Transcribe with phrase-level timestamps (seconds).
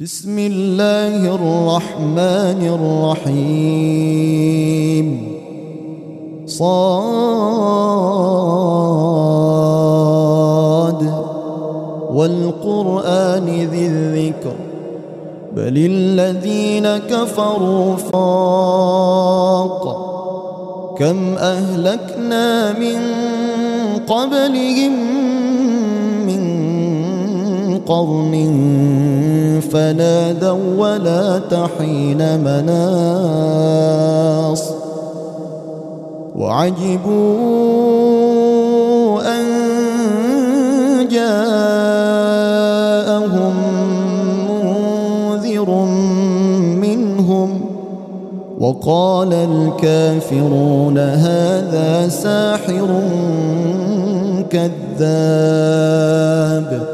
[0.00, 2.60] بسم الله الرحمن
[3.26, 5.08] الرحيم.
[6.46, 6.94] صاد.
[12.10, 14.56] والقرآن ذي الذكر.
[15.56, 18.54] بل الذين كفروا فاق.
[20.98, 22.98] كم أهلكنا من
[24.08, 25.23] قبلهم
[27.86, 28.34] قرن
[29.72, 34.62] فنادوا ولا تحين مناص.
[36.36, 37.54] وعجبوا
[39.22, 39.44] أن
[41.08, 41.54] جاءهم
[44.48, 45.70] منذر
[46.80, 47.50] منهم.
[48.60, 53.00] وقال الكافرون هذا ساحر
[54.50, 56.93] كذاب.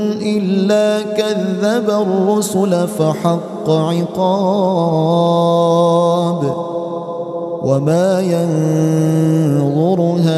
[0.37, 5.21] إلا كذب الرسل فحق عقاب
[7.63, 10.31] وما ينظر هؤلاء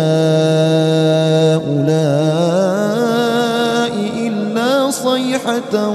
[4.28, 5.90] إلا صيحة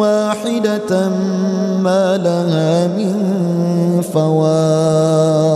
[0.00, 1.08] واحدة
[1.82, 3.14] ما لها من
[4.12, 5.55] فواق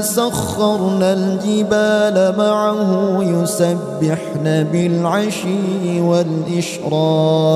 [0.00, 7.46] سخرنا الجبال معه يسبحن بالعشي والإشراق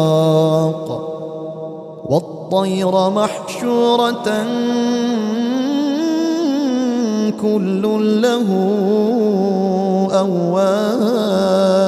[2.05, 4.45] والطير محشورة
[7.43, 7.83] كل
[8.23, 8.49] له
[10.13, 11.81] أواب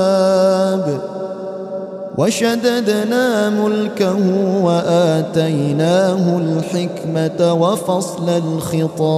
[2.19, 4.17] وشددنا ملكه
[4.65, 9.13] وآتيناه الحكمة وفصل الخطاب.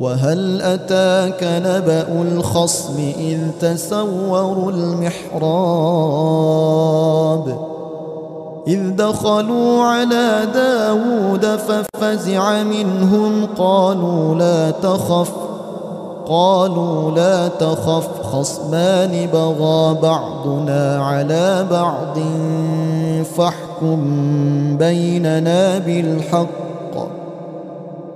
[0.00, 5.98] وهل أتاك نبأ الخصم إذ تسوروا المحراب؟
[8.66, 15.32] إذ دخلوا على داود ففزع منهم قالوا لا تخف
[16.28, 18.17] قالوا لا تخف.
[18.32, 22.18] خصمان بغى بعضنا على بعض
[23.36, 24.00] فاحكم
[24.76, 26.48] بيننا بالحق.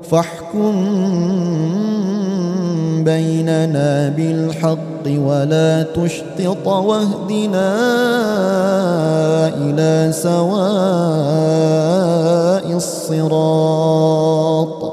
[0.03, 0.75] فاحكم
[3.05, 7.73] بيننا بالحق ولا تشطط واهدنا
[9.57, 10.53] إلى سواء
[12.77, 14.93] الصراط.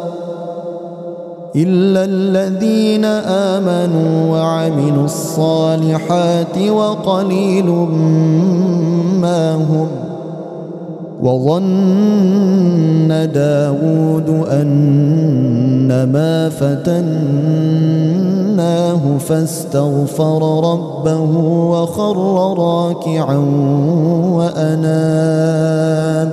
[1.55, 3.05] إلا الذين
[3.55, 7.65] آمنوا وعملوا الصالحات وقليل
[9.21, 9.87] ما هم
[11.21, 17.01] وظن داود أنما فتناه
[19.17, 22.17] فاستغفر ربه وخر
[22.57, 23.37] راكعا
[24.31, 26.31] وأناب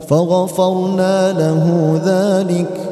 [0.00, 2.91] فغفرنا له ذلك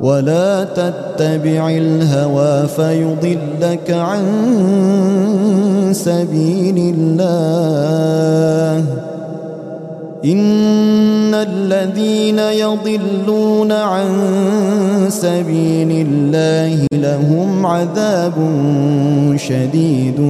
[0.00, 4.24] ولا تتبع الهوى فيضلك عن
[5.92, 8.84] سبيل الله
[10.24, 14.08] إن الذين يضلون عن
[15.08, 18.32] سبيل الله لهم عذاب
[19.36, 20.20] شديد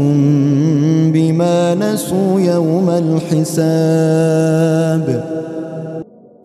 [1.13, 4.49] بما نسوا يوم الحساب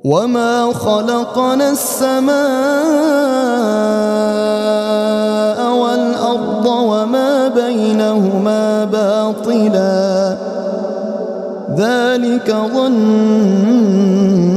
[0.04, 2.34] وما خلقنا السماء
[5.76, 10.38] والأرض وما بينهما باطلا
[11.78, 14.53] ذلك ظن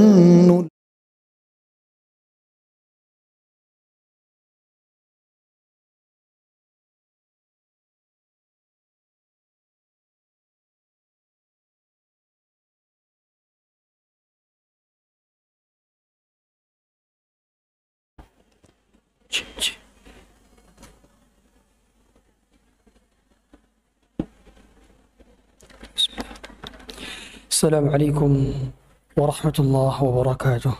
[27.51, 28.53] السلام عليكم
[29.17, 30.75] ورحمة الله وبركاته.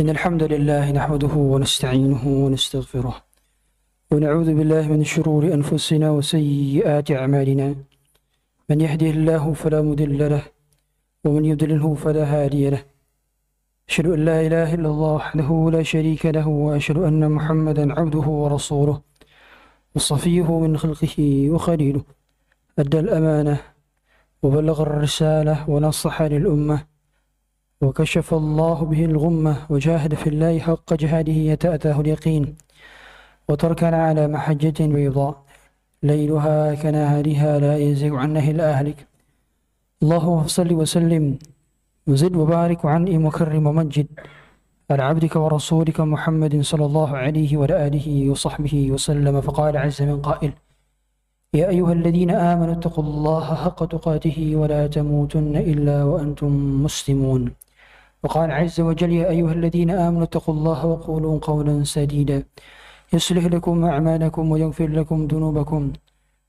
[0.00, 3.16] إن الحمد لله نحمده ونستعينه ونستغفره.
[4.10, 7.74] ونعوذ بالله من شرور أنفسنا وسيئات أعمالنا.
[8.70, 10.42] من يهده الله فلا مضل له
[11.24, 12.97] ومن يضلله فلا هادي له.
[13.88, 19.00] أشهد أن لا إله إلا الله وحده لا شريك له وأشهد أن محمدا عبده ورسوله
[19.94, 21.16] وصفيه من خلقه
[21.50, 22.02] وخليله
[22.78, 23.60] أدى الأمانة
[24.42, 26.84] وبلغ الرسالة ونصح للأمة
[27.80, 32.56] وكشف الله به الغمة وجاهد في الله حق جهاده يتأتاه اليقين
[33.48, 35.44] وتركنا على محجة بيضاء.
[36.02, 39.06] ليلها كنهارها لا يزيغ عنه إلا أهلك.
[40.02, 41.38] اللهم صل وسلم
[42.08, 44.06] وزد وبارك وعنئم وكرم ومجد.
[44.90, 49.40] على عبدك ورسولك محمد صلى الله عليه وعلى آله وصحبه وسلم.
[49.40, 50.52] فقال عز من قائل
[51.54, 57.42] يا أيها الذين آمنوا اتقوا الله حق تقاته ولا تموتن إلا وأنتم مسلمون.
[58.24, 62.38] وقال عز وجل يا أيها الذين آمنوا اتقوا الله وقولوا قولا سديدا.
[63.12, 65.92] يصلح لكم أعمالكم ويغفر لكم ذنوبكم.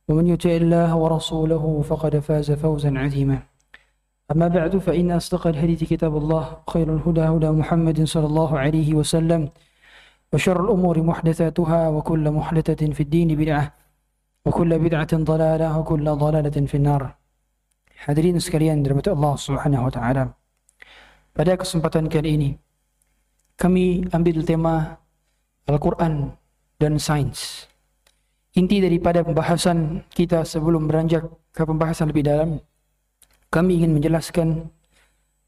[0.08, 3.49] ومن يطع الله ورسوله فقد فاز فوزا عظيما.
[4.33, 9.53] أما بعد فإن أصدق الحديث كتاب الله خير الهدى هدى محمد صلى الله عليه وسلم
[10.33, 13.65] وشر الأمور محدثاتها وكل محدثة في الدين بدعة
[14.47, 17.03] وكل بدعة ضلالة وكل ضلالة في النار
[18.05, 20.25] Hadirin sekalian dirahmati Allah Subhanahu wa taala.
[21.33, 22.51] Pada kesempatan kali ini
[23.57, 25.01] kami ambil tema
[25.65, 26.37] Al-Qur'an
[26.77, 27.71] dan sains.
[28.59, 32.61] Inti daripada pembahasan kita sebelum beranjak ke pembahasan lebih dalam
[33.50, 34.70] kami ingin menjelaskan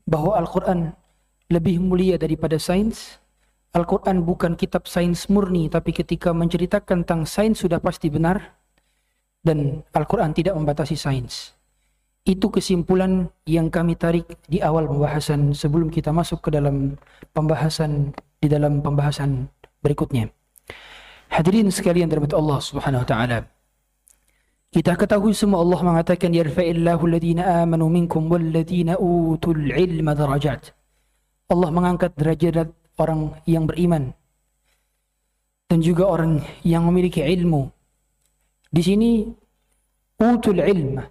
[0.10, 0.94] bahwa Al-Quran
[1.54, 3.22] lebih mulia daripada sains.
[3.72, 8.60] Al-Quran bukan kitab sains murni, tapi ketika menceritakan tentang sains sudah pasti benar.
[9.42, 11.58] Dan Al-Quran tidak membatasi sains.
[12.22, 16.94] Itu kesimpulan yang kami tarik di awal pembahasan sebelum kita masuk ke dalam
[17.34, 19.50] pembahasan di dalam pembahasan
[19.82, 20.30] berikutnya.
[21.34, 23.61] Hadirin sekalian dirahmati Allah Subhanahu wa taala.
[24.72, 30.72] Kita ketahui semua Allah mengatakan yarfa'illahu alladhina amanu minkum walladhina utul ilma darajat.
[31.52, 34.16] Allah mengangkat derajat orang yang beriman
[35.68, 37.68] dan juga orang yang memiliki ilmu.
[38.72, 39.28] Di sini
[40.24, 41.04] utul ilm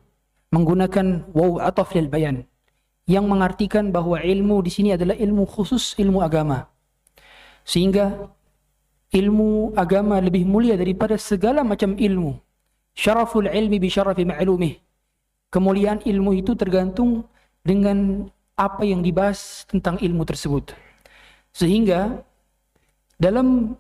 [0.57, 2.41] menggunakan waw ataf lil bayan
[3.05, 6.65] yang mengartikan bahwa ilmu di sini adalah ilmu khusus ilmu agama.
[7.69, 8.25] Sehingga
[9.13, 12.41] ilmu agama lebih mulia daripada segala macam ilmu.
[13.01, 14.77] Syaraful ilmi bi syarafi ma'lumih.
[15.49, 17.25] Kemuliaan ilmu itu tergantung
[17.65, 18.29] dengan
[18.61, 20.77] apa yang dibahas tentang ilmu tersebut.
[21.49, 22.21] Sehingga
[23.17, 23.73] dalam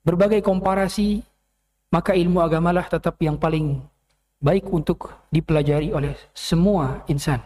[0.00, 1.20] berbagai komparasi
[1.92, 3.84] maka ilmu agamalah tetap yang paling
[4.40, 7.44] baik untuk dipelajari oleh semua insan.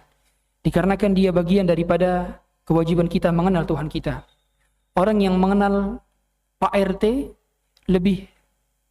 [0.62, 4.22] Dikarenakan dia bagian daripada kewajiban kita mengenal Tuhan kita.
[4.94, 5.98] Orang yang mengenal
[6.62, 7.34] Pak RT
[7.90, 8.30] lebih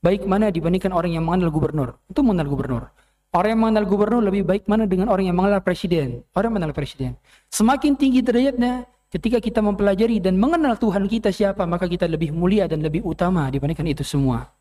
[0.02, 1.96] baik mana dibandingkan orang yang mengenal gubernur.
[2.10, 2.84] Itu mengenal gubernur.
[3.32, 6.26] Orang yang mengenal gubernur lebih baik mana dengan orang yang mengenal presiden.
[6.36, 7.16] Orang yang mengenal presiden.
[7.48, 12.68] Semakin tinggi derajatnya, ketika kita mempelajari dan mengenal Tuhan kita siapa, maka kita lebih mulia
[12.68, 14.52] dan lebih utama dibandingkan itu semua.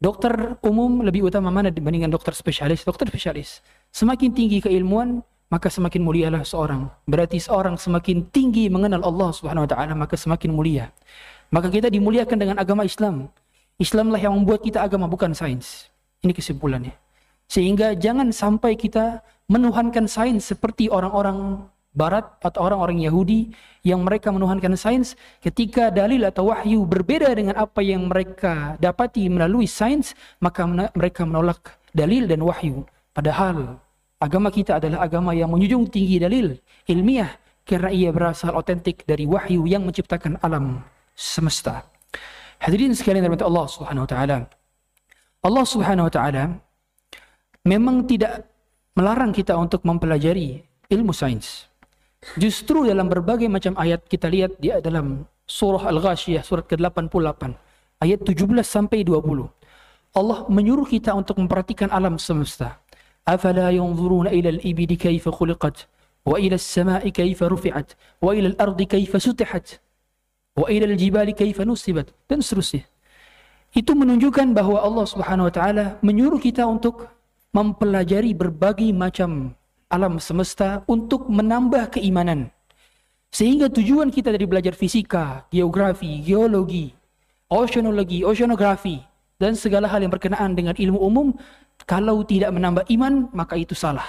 [0.00, 2.88] Dokter umum lebih utama mana dibandingkan dokter spesialis?
[2.88, 3.60] Dokter spesialis.
[3.92, 5.20] Semakin tinggi keilmuan,
[5.52, 6.88] maka semakin mulialah seorang.
[7.04, 10.88] Berarti seorang semakin tinggi mengenal Allah Subhanahu wa taala, maka semakin mulia.
[11.52, 13.28] Maka kita dimuliakan dengan agama Islam.
[13.78, 15.90] Islamlah yang membuat kita agama bukan sains.
[16.22, 16.94] Ini kesimpulannya.
[17.50, 23.54] Sehingga jangan sampai kita menuhankan sains seperti orang-orang barat atau orang-orang Yahudi
[23.86, 29.70] yang mereka menuhankan sains ketika dalil atau wahyu berbeda dengan apa yang mereka dapati melalui
[29.70, 30.12] sains
[30.42, 32.82] maka mereka menolak dalil dan wahyu
[33.14, 33.78] padahal
[34.18, 36.58] agama kita adalah agama yang menjunjung tinggi dalil
[36.90, 37.30] ilmiah
[37.62, 40.82] karena ia berasal otentik dari wahyu yang menciptakan alam
[41.14, 41.86] semesta
[42.62, 44.36] hadirin sekalian dari Allah Subhanahu wa taala
[45.44, 46.44] Allah Subhanahu wa taala
[47.66, 48.46] memang tidak
[48.94, 51.74] melarang kita untuk mempelajari ilmu sains
[52.40, 57.52] Justru dalam berbagai macam ayat kita lihat di dalam surah Al-Ghashiyah surat ke-88
[58.00, 59.44] ayat 17 sampai 20.
[60.16, 62.80] Allah menyuruh kita untuk memperhatikan alam semesta.
[63.28, 65.84] Afala yanzuruna ila al-ibili kaifa khuliqat
[66.24, 67.92] wa ila as-sama'i rufi'at
[68.24, 69.83] wa ila al-ardi kaifa sutihat
[70.54, 72.86] wa ila al-jibali kaifa nusibat dan seterusnya.
[73.74, 77.10] Itu menunjukkan bahwa Allah Subhanahu wa taala menyuruh kita untuk
[77.50, 79.54] mempelajari berbagai macam
[79.90, 82.50] alam semesta untuk menambah keimanan.
[83.34, 86.94] Sehingga tujuan kita dari belajar fisika, geografi, geologi,
[87.50, 89.02] oceanologi, oceanografi,
[89.42, 91.28] dan segala hal yang berkenaan dengan ilmu umum,
[91.82, 94.06] kalau tidak menambah iman, maka itu salah.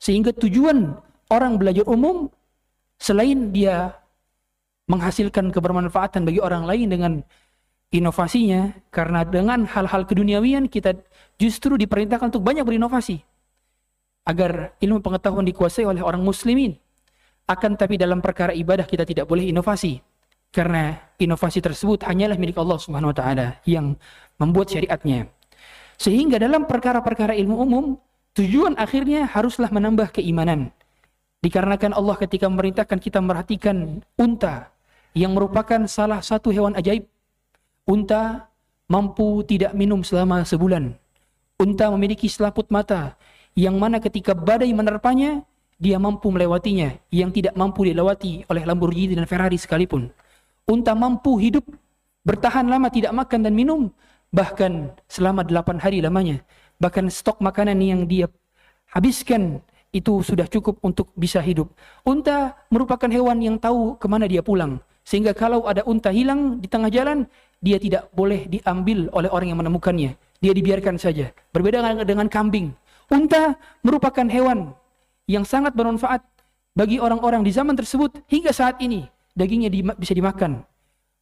[0.00, 0.96] Sehingga tujuan
[1.28, 2.32] orang belajar umum,
[2.96, 3.92] selain dia
[4.88, 7.12] menghasilkan kebermanfaatan bagi orang lain dengan
[7.92, 10.96] inovasinya, karena dengan hal-hal keduniawian kita
[11.36, 13.20] justru diperintahkan untuk banyak berinovasi
[14.28, 16.76] agar ilmu pengetahuan dikuasai oleh orang muslimin.
[17.48, 20.04] Akan tapi dalam perkara ibadah kita tidak boleh inovasi.
[20.52, 23.96] Karena inovasi tersebut hanyalah milik Allah Subhanahu wa taala yang
[24.36, 25.32] membuat syariatnya.
[25.96, 27.84] Sehingga dalam perkara-perkara ilmu umum,
[28.36, 30.72] tujuan akhirnya haruslah menambah keimanan.
[31.40, 34.72] Dikarenakan Allah ketika memerintahkan kita memperhatikan unta
[35.16, 37.06] yang merupakan salah satu hewan ajaib.
[37.88, 38.48] Unta
[38.88, 40.96] mampu tidak minum selama sebulan.
[41.58, 43.16] Unta memiliki selaput mata
[43.58, 45.42] yang mana ketika badai menerpanya,
[45.78, 50.10] dia mampu melewatinya, yang tidak mampu dilewati oleh Lamborghini dan Ferrari sekalipun.
[50.68, 51.66] Unta mampu hidup
[52.22, 53.90] bertahan lama tidak makan dan minum,
[54.30, 56.42] bahkan selama delapan hari lamanya.
[56.78, 58.30] Bahkan stok makanan yang dia
[58.94, 59.58] habiskan
[59.90, 61.72] itu sudah cukup untuk bisa hidup.
[62.06, 64.78] Unta merupakan hewan yang tahu ke mana dia pulang.
[65.08, 67.24] Sehingga kalau ada unta hilang di tengah jalan,
[67.64, 70.12] dia tidak boleh diambil oleh orang yang menemukannya.
[70.44, 71.32] Dia dibiarkan saja.
[71.48, 72.76] Berbeda dengan kambing.
[73.08, 74.76] Unta merupakan hewan
[75.24, 76.20] yang sangat bermanfaat
[76.76, 80.60] bagi orang-orang di zaman tersebut hingga saat ini dagingnya di, bisa dimakan.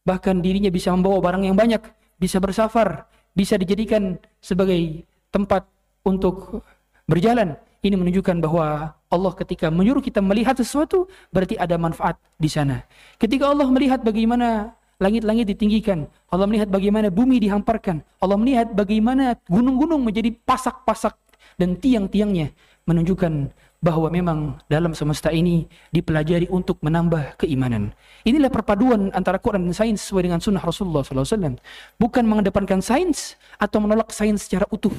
[0.03, 1.79] Bahkan dirinya bisa membawa barang yang banyak,
[2.19, 5.63] bisa bersafar, bisa dijadikan sebagai tempat
[6.03, 6.59] untuk
[7.07, 7.55] berjalan.
[7.79, 12.83] Ini menunjukkan bahwa Allah ketika menyuruh kita melihat sesuatu berarti ada manfaat di sana.
[13.15, 20.03] Ketika Allah melihat bagaimana langit-langit ditinggikan, Allah melihat bagaimana bumi dihamparkan, Allah melihat bagaimana gunung-gunung
[20.03, 21.15] menjadi pasak-pasak
[21.55, 22.51] dan tiang-tiangnya
[22.83, 27.93] menunjukkan bahwa memang dalam semesta ini dipelajari untuk menambah keimanan.
[28.25, 31.61] Inilah perpaduan antara Quran dan sains sesuai dengan sunnah Rasulullah SAW.
[32.01, 34.93] Bukan mengedepankan sains atau menolak sains secara utuh.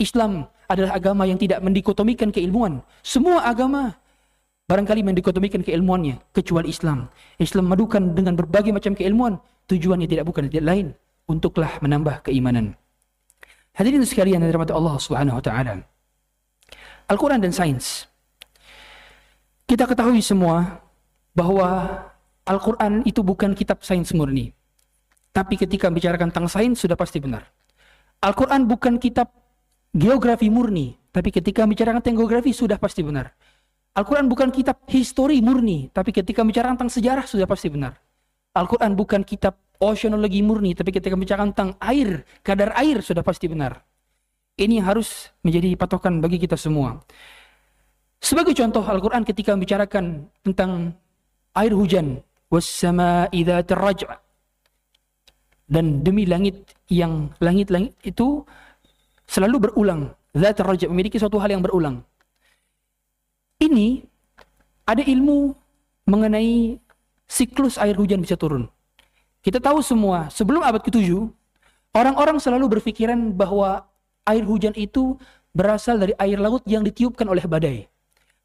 [0.00, 2.80] Islam adalah agama yang tidak mendikotomikan keilmuan.
[3.04, 3.92] Semua agama
[4.68, 7.10] barangkali mendikotomikan keilmuannya kecuali Islam.
[7.36, 9.36] Islam madukan dengan berbagai macam keilmuan.
[9.68, 10.86] Tujuannya tidak bukan tidak lain
[11.28, 12.74] untuklah menambah keimanan.
[13.72, 15.80] Hadirin sekalian yang dirahmati Allah Subhanahu wa taala.
[17.08, 18.12] Al-Quran dan sains
[19.72, 20.84] kita ketahui semua
[21.32, 21.88] bahwa
[22.44, 24.52] Al-Quran itu bukan kitab sains murni.
[25.32, 27.48] Tapi ketika bicarakan tentang sains sudah pasti benar.
[28.20, 29.32] Al-Quran bukan kitab
[29.92, 30.96] geografi murni.
[31.12, 33.32] Tapi ketika bicarakan tentang geografi sudah pasti benar.
[33.92, 35.92] Al-Quran bukan kitab histori murni.
[35.92, 38.00] Tapi ketika bicarakan tentang sejarah sudah pasti benar.
[38.56, 40.72] Al-Quran bukan kitab oceanologi murni.
[40.72, 43.84] Tapi ketika bicarakan tentang air, kadar air sudah pasti benar.
[44.56, 47.00] Ini harus menjadi patokan bagi kita semua.
[48.16, 50.96] Sebagai contoh Al-Quran ketika membicarakan tentang
[51.52, 52.24] air hujan.
[52.48, 53.60] Wassama idha.
[55.68, 58.44] Dan demi langit yang langit-langit itu
[59.32, 60.12] selalu berulang.
[60.36, 62.04] Zat terraja memiliki suatu hal yang berulang.
[63.60, 64.04] Ini
[64.84, 65.56] ada ilmu
[66.04, 66.76] mengenai
[67.24, 68.68] siklus air hujan bisa turun.
[69.40, 71.08] Kita tahu semua, sebelum abad ke-7,
[71.96, 73.88] orang-orang selalu berpikiran bahwa
[74.28, 75.18] air hujan itu
[75.52, 77.88] berasal dari air laut yang ditiupkan oleh badai.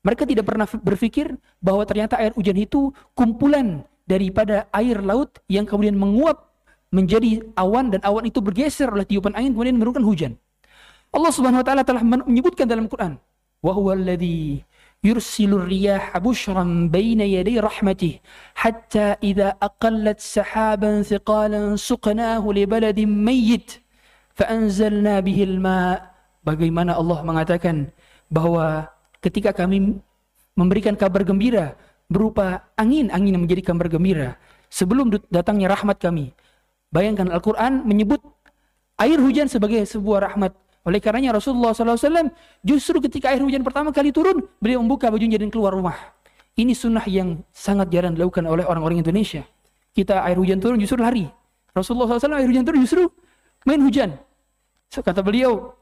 [0.04, 6.00] Mereka tidak pernah berpikir bahwa ternyata air hujan itu kumpulan daripada air laut yang kemudian
[6.00, 6.48] menguap
[6.92, 10.34] menjadi awan dan awan itu bergeser oleh tiupan angin kemudian menurunkan hujan.
[11.14, 13.18] Allah Subhanahu wa taala telah menyebutkan dalam Quran,
[13.64, 14.64] "Wa huwa alladhi
[15.02, 18.20] yursilur riyah bushran baina yaday rahmatih
[18.58, 23.80] hatta idza aqallat sahaban thiqalan suqnahu li baladin mayyit
[24.36, 26.00] fa anzalna bihi al-ma."
[26.44, 27.92] Bagaimana Allah mengatakan
[28.32, 28.88] bahwa
[29.20, 30.00] ketika kami
[30.56, 31.76] memberikan kabar gembira
[32.08, 34.40] berupa angin, angin yang menjadi kabar gembira
[34.72, 36.32] sebelum datangnya rahmat kami.
[36.92, 38.24] Bayangkan Al-Quran menyebut
[38.96, 40.56] air hujan sebagai sebuah rahmat.
[40.88, 42.32] Oleh karenanya Rasulullah SAW
[42.64, 46.16] justru ketika air hujan pertama kali turun, beliau membuka bajunya dan keluar rumah.
[46.56, 49.44] Ini sunnah yang sangat jarang dilakukan oleh orang-orang Indonesia.
[49.92, 51.28] Kita air hujan turun justru lari.
[51.76, 53.04] Rasulullah SAW air hujan turun justru
[53.68, 54.16] main hujan.
[54.88, 55.76] So, kata beliau,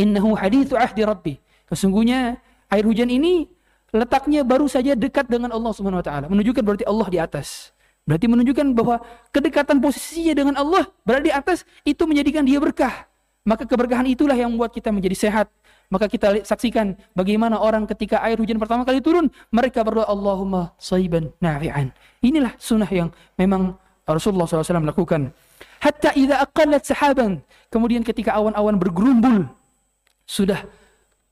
[0.00, 1.34] Innahu hadithu ahdi rabbi.
[1.68, 2.40] Sesungguhnya
[2.72, 3.46] air hujan ini
[3.94, 6.26] letaknya baru saja dekat dengan Allah Subhanahu wa taala.
[6.32, 7.76] Menunjukkan berarti Allah di atas.
[8.06, 9.02] Berarti menunjukkan bahwa
[9.34, 13.06] kedekatan posisinya dengan Allah berada di atas itu menjadikan dia berkah.
[13.46, 15.46] Maka keberkahan itulah yang membuat kita menjadi sehat.
[15.86, 21.30] Maka kita saksikan bagaimana orang ketika air hujan pertama kali turun, mereka berdoa Allahumma saiban
[21.38, 21.94] nafi'an.
[22.26, 25.30] Inilah sunnah yang memang Rasulullah SAW lakukan.
[25.78, 27.38] Hatta idza aqallat sahaban.
[27.70, 29.46] Kemudian ketika awan-awan bergerumbul,
[30.26, 30.66] sudah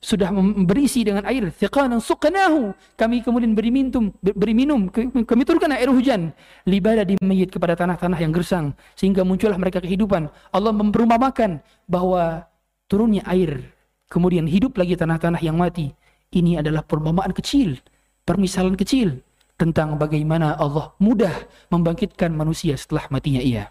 [0.04, 0.28] sudah
[0.68, 1.48] berisi dengan air.
[1.48, 4.92] Thiqalan suqnahu kami kemudian beri minum beri minum.
[5.24, 6.36] Kami turunkan air hujan.
[6.68, 8.76] Libada di mayit kepada tanah-tanah yang gersang.
[8.92, 10.28] Sehingga muncullah mereka kehidupan.
[10.52, 12.44] Allah memperumpamakan bahwa
[12.84, 13.72] turunnya air
[14.12, 15.96] kemudian hidup lagi tanah-tanah yang mati.
[16.28, 17.80] Ini adalah perumpamaan kecil
[18.24, 19.20] permisalan kecil
[19.54, 23.70] tentang bagaimana Allah mudah membangkitkan manusia setelah matinya ia.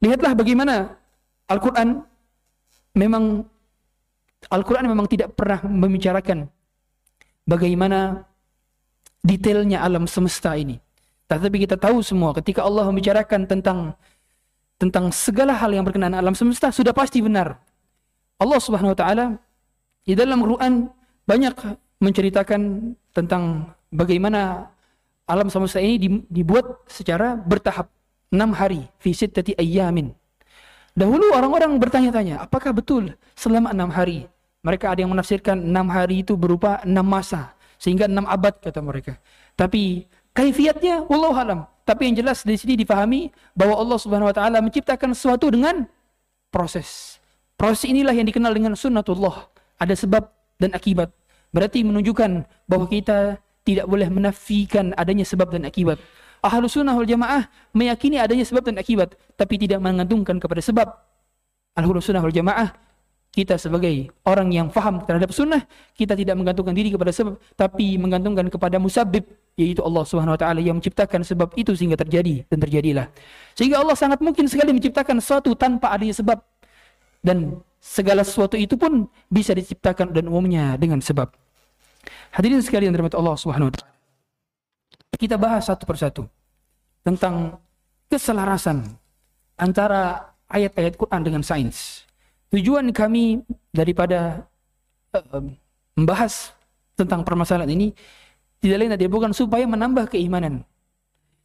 [0.00, 0.96] Lihatlah bagaimana
[1.50, 2.06] Al-Qur'an
[2.94, 3.44] memang
[4.48, 6.48] Al-Quran memang tidak pernah membicarakan
[7.44, 8.24] bagaimana
[9.20, 10.80] detailnya alam semesta ini.
[11.28, 13.94] Tetapi kita tahu semua ketika Allah membicarakan tentang
[14.80, 17.60] tentang segala hal yang berkenaan alam semesta sudah pasti benar.
[18.40, 19.26] Allah Subhanahu wa taala
[20.08, 20.88] di dalam Quran
[21.28, 21.54] banyak
[22.00, 24.72] menceritakan tentang bagaimana
[25.28, 27.92] alam semesta ini dibuat secara bertahap.
[28.30, 30.14] enam hari fi sittati ayyamin
[31.00, 34.28] Dahulu orang-orang bertanya-tanya, apakah betul selama enam hari?
[34.60, 39.16] Mereka ada yang menafsirkan enam hari itu berupa enam masa, sehingga enam abad kata mereka.
[39.56, 40.04] Tapi
[40.36, 41.60] kaifiatnya, wallahu alam.
[41.88, 45.88] Tapi yang jelas di sini difahami bahwa Allah Subhanahu Wa Taala menciptakan sesuatu dengan
[46.52, 47.16] proses.
[47.56, 49.48] Proses inilah yang dikenal dengan sunnatullah.
[49.80, 50.28] Ada sebab
[50.60, 51.08] dan akibat.
[51.48, 55.96] Berarti menunjukkan bahwa kita tidak boleh menafikan adanya sebab dan akibat.
[56.40, 60.88] Ahlu sunnah wal jamaah meyakini adanya sebab dan akibat, tapi tidak mengandungkan kepada sebab.
[61.76, 62.72] Ahlu sunnah wal jamaah
[63.30, 65.62] kita sebagai orang yang faham terhadap sunnah,
[65.94, 69.22] kita tidak menggantungkan diri kepada sebab, tapi menggantungkan kepada musabib,
[69.54, 73.06] yaitu Allah Subhanahu wa taala yang menciptakan sebab itu sehingga terjadi dan terjadilah.
[73.54, 76.42] Sehingga Allah sangat mungkin sekali menciptakan sesuatu tanpa adanya sebab
[77.22, 81.30] dan segala sesuatu itu pun bisa diciptakan dan umumnya dengan sebab.
[82.34, 83.99] Hadirin sekalian dirahmati Allah Subhanahu wa taala.
[85.20, 86.24] Kita bahas satu persatu
[87.04, 87.60] tentang
[88.08, 88.96] keselarasan
[89.60, 92.08] antara ayat-ayat Quran dengan sains.
[92.48, 94.48] Tujuan kami daripada
[95.12, 95.44] uh,
[95.92, 96.56] membahas
[96.96, 97.92] tentang permasalahan ini
[98.64, 100.64] tidak lain tidak bukan supaya menambah keimanan.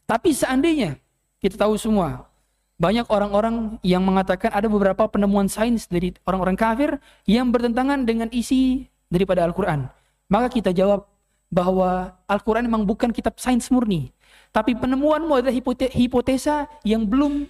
[0.08, 0.96] Tapi seandainya
[1.44, 2.32] kita tahu semua
[2.76, 6.90] banyak orang-orang yang mengatakan ada beberapa penemuan sains dari orang-orang kafir
[7.28, 9.88] yang bertentangan dengan isi daripada Al-Quran.
[10.28, 11.08] Maka kita jawab
[11.50, 14.10] bahwa Al-Quran memang bukan kitab sains murni.
[14.50, 15.54] Tapi penemuanmu adalah
[15.92, 17.46] hipotesa yang belum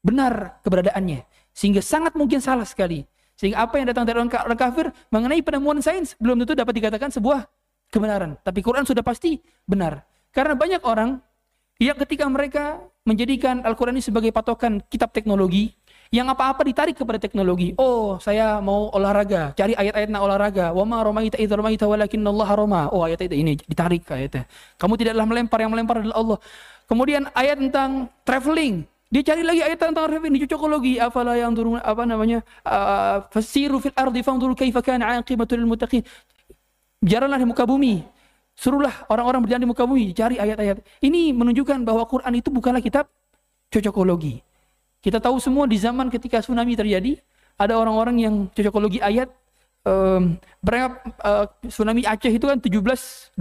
[0.00, 1.24] benar keberadaannya.
[1.52, 3.04] Sehingga sangat mungkin salah sekali.
[3.36, 7.44] Sehingga apa yang datang dari orang, kafir mengenai penemuan sains belum tentu dapat dikatakan sebuah
[7.92, 8.40] kebenaran.
[8.40, 9.36] Tapi Quran sudah pasti
[9.68, 10.04] benar.
[10.32, 11.20] Karena banyak orang
[11.76, 15.76] yang ketika mereka menjadikan Al-Quran ini sebagai patokan kitab teknologi,
[16.14, 17.74] yang apa-apa ditarik kepada teknologi.
[17.78, 20.70] Oh, saya mau olahraga, cari ayat-ayat na olahraga.
[20.70, 22.82] Wa ma ramaita idza ramaita walakinnallaha rama.
[22.94, 24.46] Oh, ayat ayat ini ditarik ayatnya.
[24.78, 26.38] Kamu tidaklah melempar, yang melempar adalah Allah.
[26.86, 31.02] Kemudian ayat tentang traveling, dia cari lagi ayat tentang ini cocokologi.
[31.02, 32.46] Afala yang turun apa namanya?
[32.62, 36.06] Uh, fasiru fil ardi fanzuru kaifa kana aqibatul muttaqin.
[37.02, 38.06] Jalanlah di muka bumi.
[38.56, 40.80] Suruhlah orang-orang berjalan di muka bumi, cari ayat-ayat.
[41.04, 43.04] Ini menunjukkan bahwa Quran itu bukanlah kitab
[43.68, 44.45] cocokologi.
[45.06, 47.14] Kita tahu semua di zaman ketika tsunami terjadi,
[47.54, 49.30] ada orang-orang yang cocokologi ayat
[49.86, 53.38] um, berapa uh, tsunami Aceh itu kan 1726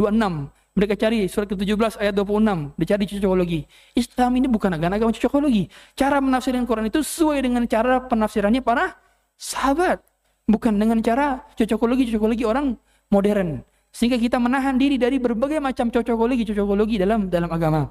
[0.75, 3.59] mereka cari surat ke-17 ayat 26, dicari cocokologi.
[3.95, 5.71] Islam ini bukan agama agama cocokologi.
[5.95, 8.91] Cara menafsirkan Quran itu sesuai dengan cara penafsirannya para
[9.39, 10.03] sahabat,
[10.45, 12.75] bukan dengan cara cocokologi cocokologi orang
[13.07, 13.63] modern.
[13.95, 17.87] Sehingga kita menahan diri dari berbagai macam cocokologi cocokologi dalam dalam agama.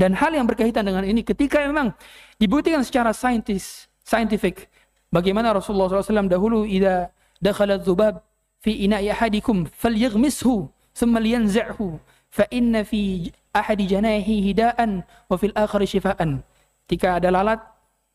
[0.00, 1.92] Dan hal yang berkaitan dengan ini ketika memang
[2.40, 4.72] dibuktikan secara saintis, scientific
[5.12, 8.24] bagaimana Rasulullah SAW dahulu ida dakhala dzubab
[8.64, 12.00] fi ina'i ahadikum falyaghmishu thumma liyanza'hu
[12.32, 16.40] fa inna fi ahadi janahi hidaan wa fil akhir shifaan.
[16.88, 17.60] Ketika ada lalat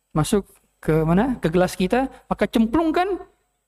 [0.09, 0.49] masuk
[0.81, 1.37] ke mana?
[1.37, 3.21] Ke gelas kita, maka cemplungkan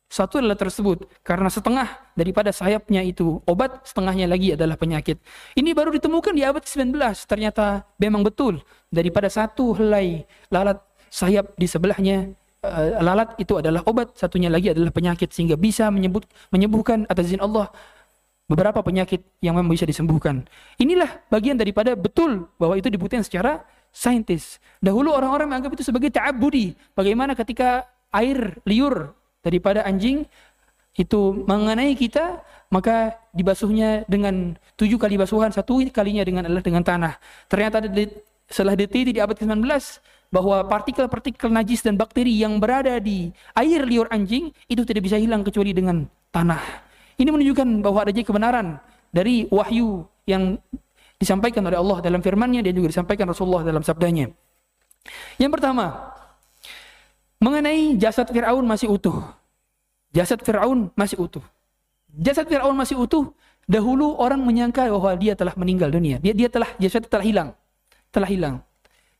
[0.07, 5.19] satu adalah tersebut karena setengah daripada sayapnya itu obat, setengahnya lagi adalah penyakit.
[5.59, 6.95] Ini baru ditemukan di abad 19.
[7.27, 10.79] Ternyata memang betul daripada satu helai lalat
[11.11, 12.31] sayap di sebelahnya
[12.63, 16.23] uh, lalat itu adalah obat, satunya lagi adalah penyakit sehingga bisa menyebut
[16.55, 17.67] menyembuhkan atas izin Allah
[18.47, 20.47] beberapa penyakit yang memang bisa disembuhkan.
[20.79, 24.63] Inilah bagian daripada betul bahwa itu dibuktikan secara saintis.
[24.79, 26.79] Dahulu orang-orang menganggap itu sebagai ta'abudi.
[26.95, 27.83] Bagaimana ketika
[28.15, 29.11] air liur
[29.47, 30.27] daripada anjing
[30.97, 32.41] itu mengenai kita,
[32.73, 37.13] maka dibasuhnya dengan tujuh kali basuhan, satu kalinya dengan adalah dengan tanah.
[37.47, 37.85] Ternyata
[38.49, 39.63] setelah diteliti di abad ke-19
[40.27, 45.45] bahwa partikel-partikel najis dan bakteri yang berada di air liur anjing itu tidak bisa hilang
[45.45, 46.59] kecuali dengan tanah.
[47.15, 48.67] Ini menunjukkan bahwa adanya kebenaran
[49.13, 50.59] dari wahyu yang
[51.17, 54.29] disampaikan oleh Allah dalam firman-Nya dan juga disampaikan Rasulullah dalam sabdanya.
[55.39, 56.13] Yang pertama,
[57.39, 59.36] mengenai jasad Firaun masih utuh.
[60.15, 61.43] Jasad Firaun masih utuh.
[62.13, 63.31] Jasad Firaun masih utuh.
[63.67, 66.23] Dahulu orang menyangka bahwa dia telah meninggal dunia.
[66.23, 67.49] Dia dia telah jasad telah hilang.
[68.15, 68.55] Telah hilang.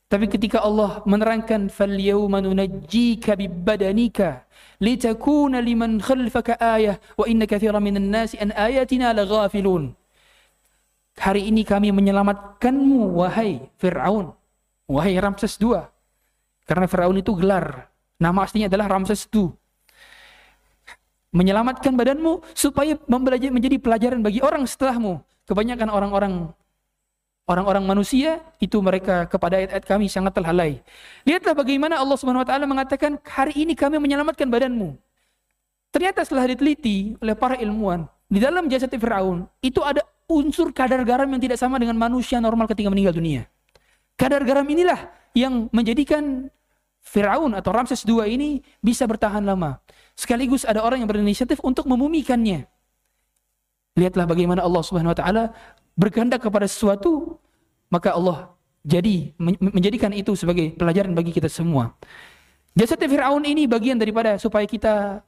[0.08, 4.48] Tapi ketika Allah menerangkan nunajjika bibadanika
[4.80, 9.92] litakuna liman khalfaka ayah wa inna katsiran minan nasi an ayatina laghafilun.
[11.20, 14.32] Hari ini kami menyelamatkanmu wahai Firaun,
[14.88, 15.76] wahai Ramses II.
[16.64, 19.52] Karena Firaun itu gelar, nama aslinya adalah Ramses II.
[21.38, 25.22] Menyelamatkan badanmu supaya menjadi pelajaran bagi orang setelahmu.
[25.46, 26.50] Kebanyakan orang-orang
[27.48, 30.82] orang-orang manusia itu mereka kepada ayat-ayat kami sangat terhalai.
[31.22, 34.98] Lihatlah bagaimana Allah Subhanahu wa taala mengatakan hari ini kami menyelamatkan badanmu.
[35.88, 41.24] Ternyata setelah diteliti oleh para ilmuwan, di dalam jasad Firaun itu ada unsur kadar garam
[41.32, 43.48] yang tidak sama dengan manusia normal ketika meninggal dunia.
[44.20, 46.52] Kadar garam inilah yang menjadikan
[47.00, 49.80] Firaun atau Ramses II ini bisa bertahan lama.
[50.18, 52.66] Sekaligus ada orang yang berinisiatif untuk memumikannya.
[53.94, 55.54] Lihatlah bagaimana Allah Subhanahu wa taala
[55.94, 57.38] berkehendak kepada sesuatu,
[57.86, 58.50] maka Allah
[58.82, 61.94] jadi menjadikan itu sebagai pelajaran bagi kita semua.
[62.74, 65.22] Jasad Fir'aun ini bagian daripada supaya kita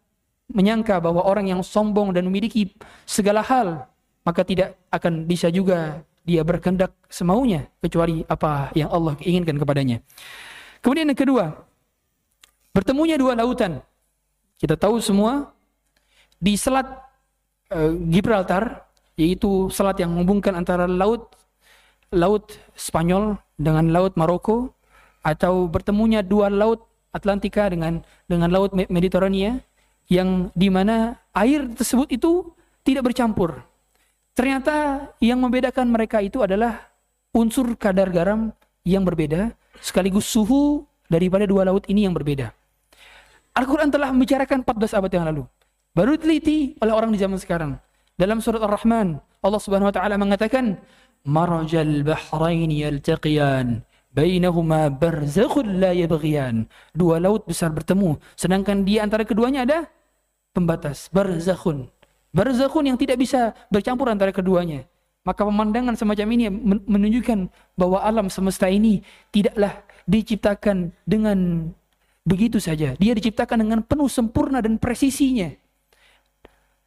[0.51, 2.75] menyangka bahwa orang yang sombong dan memiliki
[3.07, 3.87] segala hal,
[4.27, 10.03] maka tidak akan bisa juga dia berkehendak semaunya kecuali apa yang Allah inginkan kepadanya.
[10.83, 11.63] Kemudian yang kedua,
[12.75, 13.87] bertemunya dua lautan.
[14.61, 15.57] Kita tahu semua
[16.37, 16.85] di selat
[17.73, 18.85] uh, Gibraltar
[19.17, 21.33] yaitu selat yang menghubungkan antara laut
[22.13, 24.77] laut Spanyol dengan laut Maroko
[25.25, 26.85] atau bertemunya dua laut
[27.17, 29.65] Atlantika dengan dengan laut Mediterania
[30.13, 32.53] yang di mana air tersebut itu
[32.85, 33.65] tidak bercampur.
[34.37, 36.93] Ternyata yang membedakan mereka itu adalah
[37.33, 38.53] unsur kadar garam
[38.85, 42.60] yang berbeda sekaligus suhu daripada dua laut ini yang berbeda.
[43.57, 45.43] Al-Quran telah membicarakan 14 abad yang lalu.
[45.91, 47.75] Baru diteliti oleh orang di zaman sekarang.
[48.15, 50.79] Dalam surat Ar-Rahman, Allah Subhanahu wa taala mengatakan,
[51.27, 56.67] "Marajal bahraini yaltaqiyan." bainahuma barzakhun la yabghiyan.
[56.95, 59.79] Dua laut besar bertemu, sedangkan di antara keduanya ada
[60.51, 61.89] pembatas, barzakhun.
[62.31, 64.87] Barzakhun yang tidak bisa bercampur antara keduanya.
[65.27, 66.45] Maka pemandangan semacam ini
[66.87, 71.71] menunjukkan bahwa alam semesta ini tidaklah diciptakan dengan
[72.25, 72.95] begitu saja.
[72.97, 75.51] Dia diciptakan dengan penuh sempurna dan presisinya.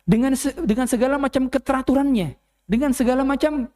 [0.03, 0.35] Dengan
[0.67, 2.35] dengan segala macam keteraturannya,
[2.67, 3.71] dengan segala macam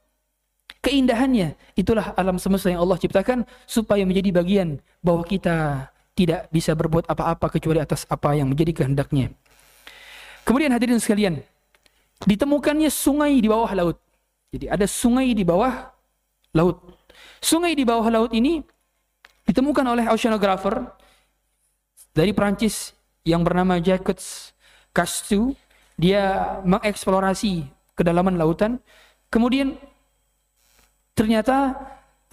[0.83, 1.55] keindahannya.
[1.79, 7.53] Itulah alam semesta yang Allah ciptakan supaya menjadi bagian bahwa kita tidak bisa berbuat apa-apa
[7.53, 9.31] kecuali atas apa yang menjadi kehendaknya.
[10.43, 11.43] Kemudian hadirin sekalian,
[12.25, 13.97] ditemukannya sungai di bawah laut.
[14.49, 15.91] Jadi ada sungai di bawah
[16.55, 16.81] laut.
[17.37, 18.63] Sungai di bawah laut ini
[19.45, 20.87] ditemukan oleh oceanographer
[22.17, 24.49] dari Prancis yang bernama Jacques
[24.89, 25.53] Cousteau.
[25.97, 28.81] Dia mengeksplorasi kedalaman lautan.
[29.29, 29.77] Kemudian
[31.13, 31.77] ternyata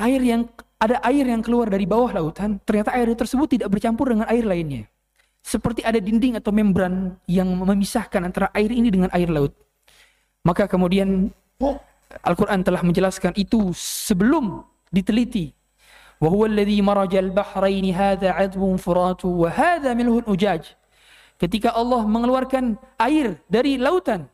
[0.01, 0.49] air yang
[0.81, 4.85] ada air yang keluar dari bawah lautan, ternyata air tersebut tidak bercampur dengan air lainnya.
[5.45, 9.53] Seperti ada dinding atau membran yang memisahkan antara air ini dengan air laut.
[10.45, 11.33] Maka kemudian
[12.21, 14.61] Al-Quran telah menjelaskan itu sebelum
[14.93, 15.57] diteliti.
[16.20, 20.64] وهو الذي مرج البحرين هذا عذب فرات وهذا ملح أجاج
[21.40, 24.28] ketika Allah mengeluarkan air dari lautan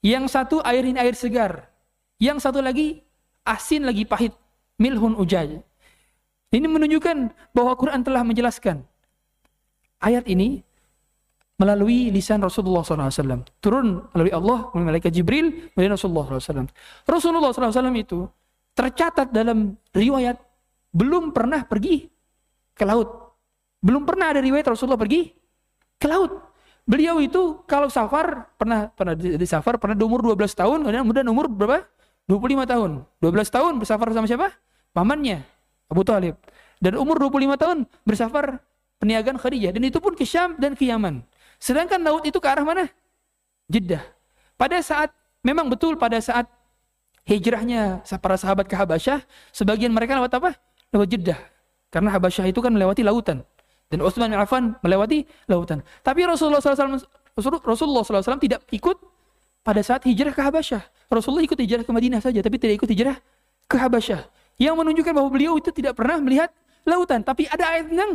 [0.00, 1.68] yang satu air ini air segar
[2.16, 3.04] yang satu lagi
[3.46, 4.34] asin lagi pahit,
[4.80, 5.62] milhun ujaj.
[6.50, 7.16] Ini menunjukkan
[7.54, 8.82] bahwa Quran telah menjelaskan
[10.02, 10.64] ayat ini
[11.56, 13.44] melalui lisan Rasulullah SAW.
[13.60, 16.68] Turun melalui Allah, melalui malaikat Jibril, melalui Rasulullah SAW.
[17.08, 18.28] Rasulullah SAW itu
[18.76, 20.36] tercatat dalam riwayat
[20.91, 22.07] belum pernah pergi
[22.75, 23.09] ke laut.
[23.81, 25.31] Belum pernah ada riwayat Rasulullah pergi
[25.97, 26.51] ke laut.
[26.85, 31.27] Beliau itu kalau safar pernah pernah di, di safar pernah di umur 12 tahun, kemudian
[31.29, 31.85] umur berapa?
[32.29, 32.91] 25 tahun.
[33.19, 34.47] 12 tahun bersafar sama siapa?
[34.91, 35.43] Pamannya,
[35.91, 36.37] Abu Talib.
[36.81, 37.77] Dan umur 25 tahun
[38.07, 38.59] bersafar
[38.97, 39.71] peniagaan Khadijah.
[39.75, 41.21] Dan itu pun ke Syam dan ke Yaman.
[41.61, 42.89] Sedangkan laut itu ke arah mana?
[43.69, 44.01] Jeddah.
[44.57, 45.13] Pada saat,
[45.45, 46.49] memang betul pada saat
[47.25, 49.21] hijrahnya para sahabat ke Habasyah,
[49.53, 50.57] sebagian mereka lewat apa?
[50.91, 51.39] Lewat Jeddah.
[51.91, 53.43] Karena Habasyah itu kan melewati lautan.
[53.91, 55.83] Dan Utsman bin Affan melewati lautan.
[55.99, 57.03] Tapi Rasulullah SAW,
[57.63, 58.95] Rasulullah SAW tidak ikut
[59.67, 60.83] pada saat hijrah ke Habasyah.
[61.11, 63.19] Rasulullah ikut hijrah ke Madinah saja, tapi tidak ikut hijrah
[63.67, 64.31] ke Habasyah.
[64.55, 66.55] Yang menunjukkan bahwa beliau itu tidak pernah melihat
[66.87, 68.11] lautan, tapi ada ayat tentang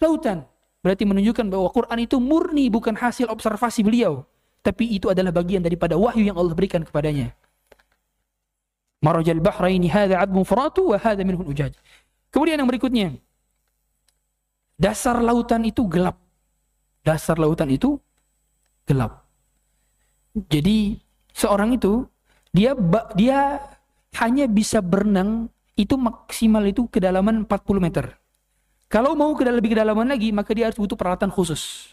[0.00, 0.38] lautan.
[0.80, 4.24] Berarti menunjukkan bahwa Quran itu murni bukan hasil observasi beliau,
[4.60, 7.32] tapi itu adalah bagian daripada wahyu yang Allah berikan kepadanya.
[9.04, 11.76] Marajal bahraini hadha admun furatu wa hadha minhun ujaj.
[12.32, 13.20] Kemudian yang berikutnya,
[14.80, 16.16] dasar lautan itu gelap.
[17.04, 18.00] Dasar lautan itu
[18.88, 19.28] gelap.
[20.48, 20.96] Jadi
[21.36, 22.08] seorang itu
[22.48, 22.72] dia
[23.12, 23.60] dia
[24.24, 28.16] hanya bisa berenang itu maksimal itu kedalaman 40 meter.
[28.88, 31.90] Kalau mau ke lebih kedalaman lagi, maka dia harus butuh peralatan khusus.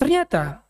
[0.00, 0.64] Ternyata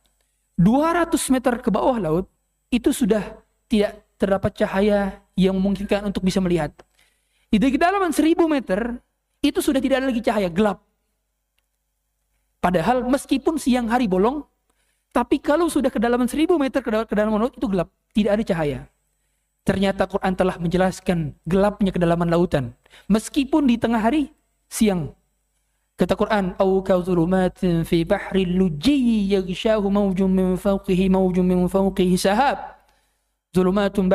[0.59, 2.27] 200 meter ke bawah laut
[2.68, 3.38] itu sudah
[3.70, 6.70] tidak terdapat cahaya yang memungkinkan untuk bisa melihat.
[7.51, 8.99] Di kedalaman 1000 meter
[9.44, 10.83] itu sudah tidak ada lagi cahaya, gelap.
[12.64, 14.40] Padahal meskipun siang hari bolong,
[15.14, 18.81] tapi kalau sudah kedalaman seribu meter ke kedalaman laut itu gelap, tidak ada cahaya.
[19.62, 22.73] Ternyata Quran telah menjelaskan gelapnya kedalaman lautan.
[23.07, 24.33] Meskipun di tengah hari,
[24.66, 25.12] siang.
[25.94, 29.31] Kata Quran, "Au kauzulumatin fi bahri lujji
[30.27, 32.59] min fawqihi mawjun min fawqihi sahab."
[33.55, 34.11] Zulumatun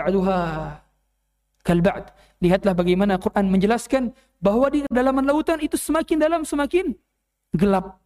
[1.63, 2.11] kalba'd.
[2.39, 6.95] Lihatlah bagaimana Quran menjelaskan bahwa di kedalaman lautan itu semakin dalam semakin
[7.51, 7.99] gelap.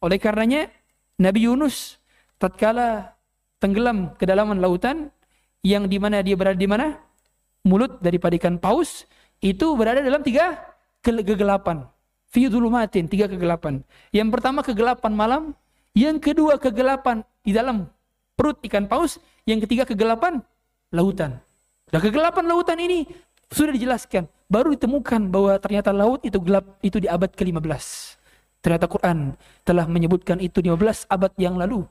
[0.00, 0.70] Oleh karenanya
[1.18, 1.98] Nabi Yunus
[2.38, 3.18] tatkala
[3.58, 5.10] tenggelam ke dalam lautan
[5.60, 6.96] yang di mana dia berada di mana?
[7.60, 9.04] Mulut daripada ikan paus
[9.44, 10.56] itu berada dalam tiga
[11.04, 11.84] kegelapan.
[12.30, 13.82] Fi dhulumatin, tiga kegelapan.
[14.14, 15.42] Yang pertama kegelapan malam,
[15.92, 17.90] yang kedua kegelapan di dalam
[18.38, 20.38] perut ikan paus, yang ketiga kegelapan
[20.94, 21.42] lautan.
[21.90, 23.06] Dan kegelapan lautan ini
[23.50, 28.16] sudah dijelaskan, baru ditemukan bahwa ternyata laut itu gelap itu di abad ke-15.
[28.62, 29.34] Ternyata Quran
[29.66, 31.82] telah menyebutkan itu 15 abad yang lalu.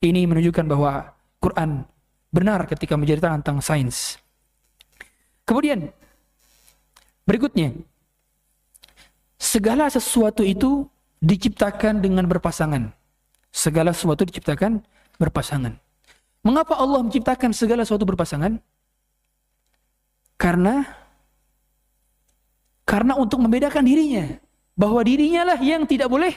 [0.00, 1.84] Ini menunjukkan bahwa Quran
[2.32, 4.16] benar ketika menceritakan tentang sains.
[5.44, 5.92] Kemudian
[7.28, 7.76] berikutnya
[9.36, 10.86] segala sesuatu itu
[11.18, 12.94] diciptakan dengan berpasangan.
[13.50, 14.80] Segala sesuatu diciptakan
[15.18, 15.74] berpasangan.
[16.46, 18.62] Mengapa Allah menciptakan segala sesuatu berpasangan?
[20.38, 20.86] Karena
[22.88, 24.40] karena untuk membedakan dirinya
[24.72, 26.32] bahwa dirinya lah yang tidak boleh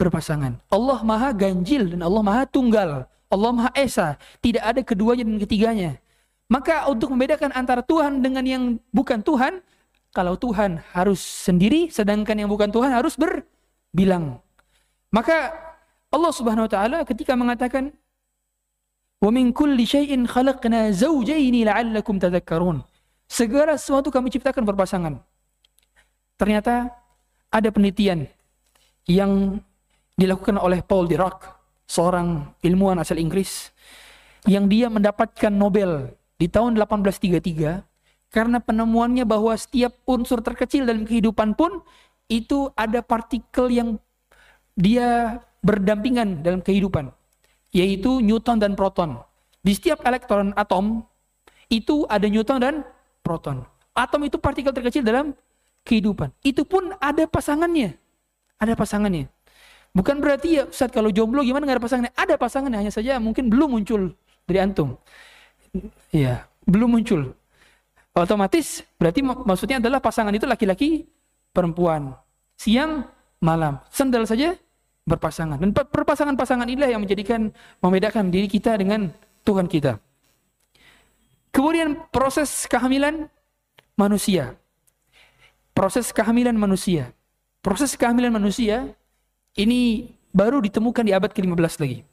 [0.00, 0.56] berpasangan.
[0.72, 3.04] Allah Maha ganjil dan Allah Maha tunggal.
[3.30, 5.90] Allah Maha Esa, tidak ada keduanya dan ketiganya.
[6.50, 9.62] Maka untuk membedakan antara Tuhan dengan yang bukan Tuhan,
[10.10, 14.42] kalau Tuhan harus sendiri, sedangkan yang bukan Tuhan harus berbilang.
[15.14, 15.54] Maka
[16.10, 17.94] Allah Subhanahu wa taala ketika mengatakan
[19.22, 22.82] min kulli syai'in khalaqna zawjaini la'allakum tadhakkarun.
[23.30, 25.14] Segala sesuatu kami ciptakan berpasangan.
[26.34, 26.90] Ternyata
[27.46, 28.26] ada penelitian
[29.06, 29.62] yang
[30.18, 31.46] dilakukan oleh Paul Dirac,
[31.86, 33.70] seorang ilmuwan asal Inggris,
[34.50, 36.10] yang dia mendapatkan Nobel
[36.42, 37.86] di tahun 1833
[38.34, 41.86] karena penemuannya bahwa setiap unsur terkecil dalam kehidupan pun
[42.26, 43.88] itu ada partikel yang
[44.74, 47.14] dia berdampingan dalam kehidupan
[47.70, 49.22] yaitu Newton dan proton.
[49.62, 51.06] Di setiap elektron atom
[51.70, 52.74] itu ada Newton dan
[53.30, 53.62] proton.
[53.94, 55.30] Atom itu partikel terkecil dalam
[55.86, 56.34] kehidupan.
[56.42, 57.94] Itu pun ada pasangannya.
[58.58, 59.30] Ada pasangannya.
[59.94, 62.12] Bukan berarti ya Ustaz kalau jomblo gimana nggak ada pasangannya?
[62.18, 64.18] Ada pasangannya hanya saja mungkin belum muncul
[64.50, 64.98] dari antum.
[66.10, 67.38] Iya, belum muncul.
[68.10, 71.06] Otomatis berarti mak maksudnya adalah pasangan itu laki-laki
[71.54, 72.14] perempuan.
[72.58, 73.06] Siang
[73.38, 73.78] malam.
[73.94, 74.58] Sendal saja
[75.06, 75.58] berpasangan.
[75.58, 79.10] Dan perpasangan-pasangan inilah yang menjadikan membedakan diri kita dengan
[79.46, 80.09] Tuhan kita.
[81.50, 83.26] Kemudian proses kehamilan
[83.98, 84.54] manusia.
[85.74, 87.10] Proses kehamilan manusia.
[87.60, 88.94] Proses kehamilan manusia
[89.58, 92.06] ini baru ditemukan di abad ke-15 lagi.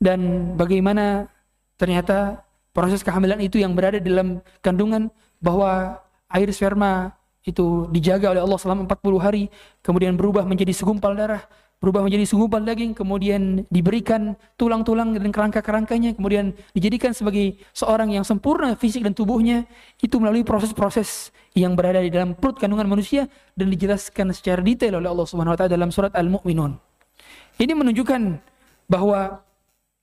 [0.00, 1.30] Dan bagaimana
[1.78, 2.42] ternyata
[2.74, 5.08] proses kehamilan itu yang berada dalam kandungan
[5.40, 9.44] bahwa air sperma itu dijaga oleh Allah selama 40 hari,
[9.80, 11.40] kemudian berubah menjadi segumpal darah,
[11.80, 18.76] berubah menjadi segumpal daging, kemudian diberikan tulang-tulang dan kerangka-kerangkanya, kemudian dijadikan sebagai seorang yang sempurna
[18.76, 19.64] fisik dan tubuhnya,
[20.04, 23.26] itu melalui proses-proses yang berada di dalam perut kandungan manusia
[23.56, 26.76] dan dijelaskan secara detail oleh Allah Subhanahu wa taala dalam surat Al-Mu'minun.
[27.56, 28.22] Ini menunjukkan
[28.84, 29.40] bahwa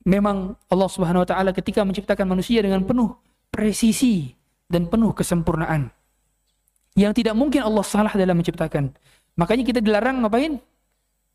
[0.02, 3.14] memang Allah Subhanahu wa taala ketika menciptakan manusia dengan penuh
[3.54, 4.34] presisi
[4.66, 5.94] dan penuh kesempurnaan.
[6.98, 8.90] Yang tidak mungkin Allah salah dalam menciptakan.
[9.38, 10.58] Makanya kita dilarang ngapain?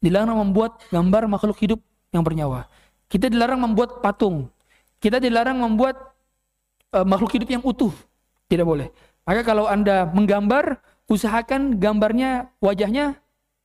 [0.03, 1.79] Dilarang membuat gambar makhluk hidup
[2.11, 2.67] yang bernyawa.
[3.07, 4.51] Kita dilarang membuat patung.
[4.99, 5.95] Kita dilarang membuat
[6.91, 7.95] uh, makhluk hidup yang utuh.
[8.51, 8.91] Tidak boleh.
[9.23, 13.19] Maka kalau Anda menggambar, usahakan gambarnya wajahnya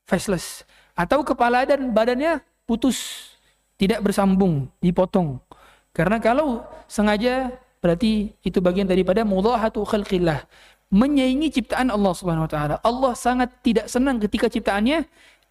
[0.07, 0.63] faceless
[0.99, 3.31] atau kepala dan badannya putus,
[3.79, 5.39] tidak bersambung, dipotong.
[5.95, 10.47] Karena kalau sengaja berarti itu bagian daripada mudahatu khalqillah,
[10.91, 12.77] menyaingi ciptaan Allah Subhanahu wa taala.
[12.83, 15.07] Allah sangat tidak senang ketika ciptaannya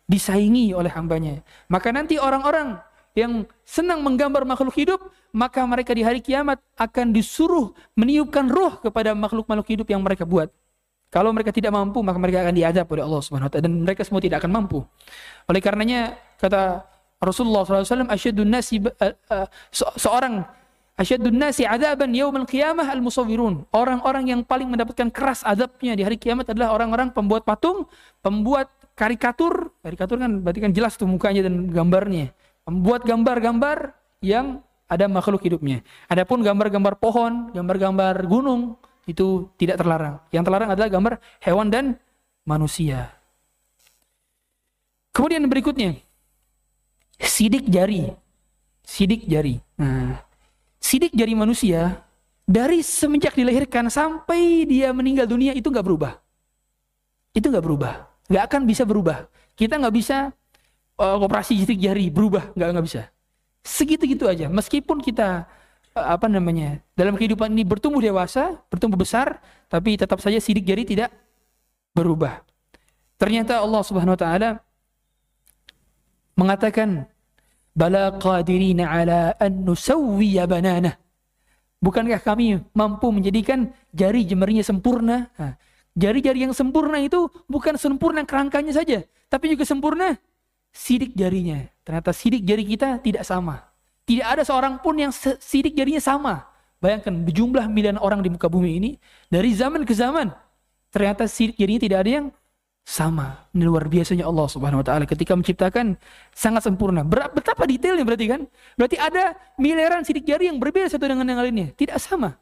[0.07, 1.43] disaingi oleh hambanya.
[1.67, 2.79] Maka nanti orang-orang
[3.13, 5.01] yang senang menggambar makhluk hidup,
[5.35, 10.47] maka mereka di hari kiamat akan disuruh meniupkan roh kepada makhluk-makhluk hidup yang mereka buat.
[11.07, 14.01] Kalau mereka tidak mampu, maka mereka akan diadab oleh Allah Subhanahu wa taala dan mereka
[14.03, 14.79] semua tidak akan mampu.
[15.47, 16.83] Oleh karenanya kata
[17.17, 19.47] Rasulullah SAW, asyadun nasi uh, uh,
[19.97, 20.45] seorang
[20.99, 23.65] asyadun nasi adaban yaumal qiyamah al musawwirun.
[23.73, 27.89] Orang-orang yang paling mendapatkan keras adabnya di hari kiamat adalah orang-orang pembuat patung,
[28.21, 32.33] pembuat karikatur, karikatur kan berarti kan jelas tuh mukanya dan gambarnya.
[32.65, 33.93] Membuat gambar-gambar
[34.25, 35.85] yang ada makhluk hidupnya.
[36.09, 38.75] Adapun gambar-gambar pohon, gambar-gambar gunung
[39.05, 40.19] itu tidak terlarang.
[40.33, 41.13] Yang terlarang adalah gambar
[41.45, 41.85] hewan dan
[42.43, 43.13] manusia.
[45.13, 45.95] Kemudian berikutnya
[47.21, 48.11] sidik jari.
[48.83, 49.59] Sidik jari.
[49.77, 50.19] Nah,
[50.81, 52.01] sidik jari manusia
[52.47, 56.19] dari semenjak dilahirkan sampai dia meninggal dunia itu nggak berubah.
[57.35, 59.27] Itu nggak berubah nggak akan bisa berubah.
[59.57, 60.31] Kita nggak bisa
[60.99, 63.01] uh, operasi sidik jari berubah, nggak nggak bisa.
[63.63, 64.47] Segitu-gitu aja.
[64.51, 65.47] Meskipun kita
[65.95, 69.39] uh, apa namanya dalam kehidupan ini bertumbuh dewasa, bertumbuh besar,
[69.71, 71.09] tapi tetap saja sidik jari tidak
[71.95, 72.43] berubah.
[73.17, 74.49] Ternyata Allah Subhanahu Wa Taala
[76.37, 77.09] mengatakan
[77.73, 80.93] bala qadirina ala an nusawwiya banana.
[81.77, 85.29] Bukankah kami mampu menjadikan jari jemarinya sempurna?
[85.37, 85.57] Nah,
[85.97, 89.01] Jari-jari yang sempurna itu bukan sempurna kerangkanya saja,
[89.33, 90.13] tapi juga sempurna
[90.69, 91.65] sidik jarinya.
[91.81, 93.65] Ternyata sidik jari kita tidak sama.
[94.05, 95.09] Tidak ada seorang pun yang
[95.41, 96.45] sidik jarinya sama.
[96.77, 98.91] Bayangkan berjumlah miliaran orang di muka bumi ini
[99.33, 100.29] dari zaman ke zaman
[100.93, 102.27] ternyata sidik jarinya tidak ada yang
[102.85, 103.49] sama.
[103.51, 105.97] Ini luar biasanya Allah Subhanahu wa taala ketika menciptakan
[106.31, 107.01] sangat sempurna.
[107.03, 108.45] Betapa detailnya berarti kan?
[108.77, 111.73] Berarti ada miliaran sidik jari yang berbeda satu dengan yang lainnya.
[111.73, 112.37] Tidak sama.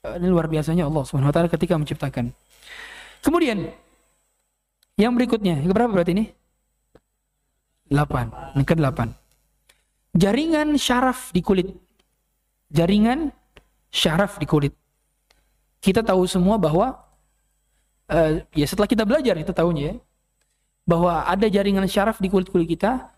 [0.00, 2.32] Ini luar biasanya Allah Subhanahu wa taala ketika menciptakan.
[3.20, 3.68] Kemudian
[5.00, 6.24] yang berikutnya, yang berapa berarti ini?
[7.88, 8.56] 8.
[8.56, 9.00] Yang ke-8.
[10.14, 11.72] Jaringan syaraf di kulit.
[12.70, 13.32] Jaringan
[13.90, 14.72] syaraf di kulit.
[15.80, 17.00] Kita tahu semua bahwa
[18.12, 19.94] uh, ya setelah kita belajar kita tahunya ya,
[20.84, 23.10] bahwa ada jaringan syaraf di kulit-kulit kita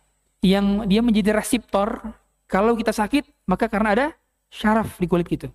[0.42, 2.00] yang dia menjadi reseptor
[2.46, 4.06] kalau kita sakit maka karena ada
[4.48, 5.50] syaraf di kulit kita.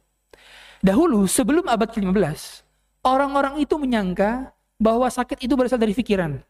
[0.83, 2.66] Dahulu sebelum abad ke-15
[3.07, 6.43] orang-orang itu menyangka bahwa sakit itu berasal dari pikiran.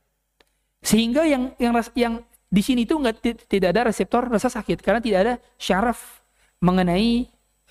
[0.82, 2.14] Sehingga yang yang yang
[2.48, 6.24] di sini itu enggak tidak ada reseptor rasa sakit karena tidak ada syaraf
[6.64, 7.28] mengenai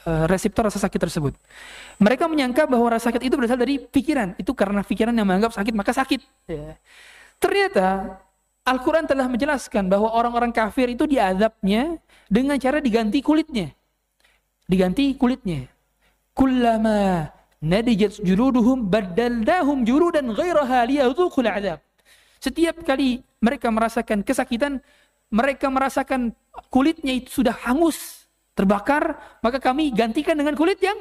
[0.07, 1.35] uh, reseptor rasa sakit tersebut.
[1.99, 4.39] Mereka menyangka bahwa rasa sakit itu berasal dari pikiran.
[4.39, 6.21] Itu karena pikiran yang menganggap sakit maka sakit.
[6.47, 6.79] Ya.
[7.37, 8.21] Ternyata
[8.67, 13.71] Al-Quran telah menjelaskan bahwa orang-orang kafir itu diadabnya dengan cara diganti kulitnya.
[14.67, 15.71] Diganti kulitnya.
[16.35, 17.31] Kullama
[17.61, 21.81] nadijat juluduhum badaldahum jurudan ghairaha liyadhuqul adab.
[22.41, 24.79] Setiap kali mereka merasakan kesakitan,
[25.33, 26.37] mereka merasakan
[26.69, 30.97] kulitnya itu sudah hangus, terbakar, maka kami gantikan dengan kulit yang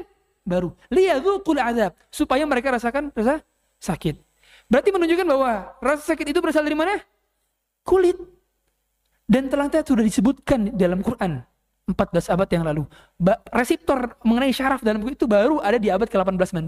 [0.48, 0.72] baru.
[0.92, 1.94] Liyadzuqul azab.
[2.10, 3.44] Supaya mereka rasakan rasa
[3.82, 4.16] sakit.
[4.66, 5.52] Berarti menunjukkan bahwa
[5.84, 6.98] rasa sakit itu berasal dari mana?
[7.86, 8.18] Kulit.
[9.26, 11.42] Dan telah sudah disebutkan dalam Quran
[11.86, 12.84] 14 abad yang lalu.
[13.22, 16.66] Ba reseptor mengenai syaraf dalam kulit itu baru ada di abad ke-18-19.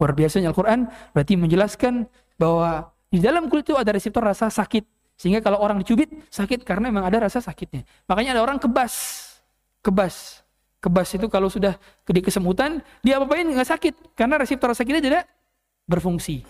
[0.00, 2.08] Luar biasanya Al-Quran berarti menjelaskan
[2.40, 4.82] bahwa di dalam kulit itu ada reseptor rasa sakit.
[5.14, 7.86] Sehingga kalau orang dicubit, sakit karena memang ada rasa sakitnya.
[8.10, 8.94] Makanya ada orang kebas.
[9.78, 10.42] Kebas.
[10.82, 11.78] Kebas itu kalau sudah
[12.10, 15.24] di kesemutan, dia apa-apain nggak sakit karena reseptor sakitnya tidak
[15.86, 16.42] berfungsi.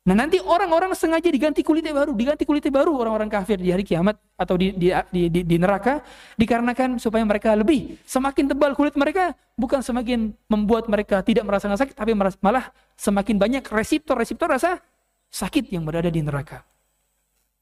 [0.00, 4.16] Nah nanti orang-orang sengaja diganti kulitnya baru, diganti kulitnya baru orang-orang kafir di hari kiamat
[4.32, 6.00] atau di, di, di, di, di neraka
[6.40, 11.92] dikarenakan supaya mereka lebih semakin tebal kulit mereka bukan semakin membuat mereka tidak merasakan sakit
[11.92, 14.80] tapi malah semakin banyak reseptor-reseptor rasa
[15.28, 16.64] sakit yang berada di neraka.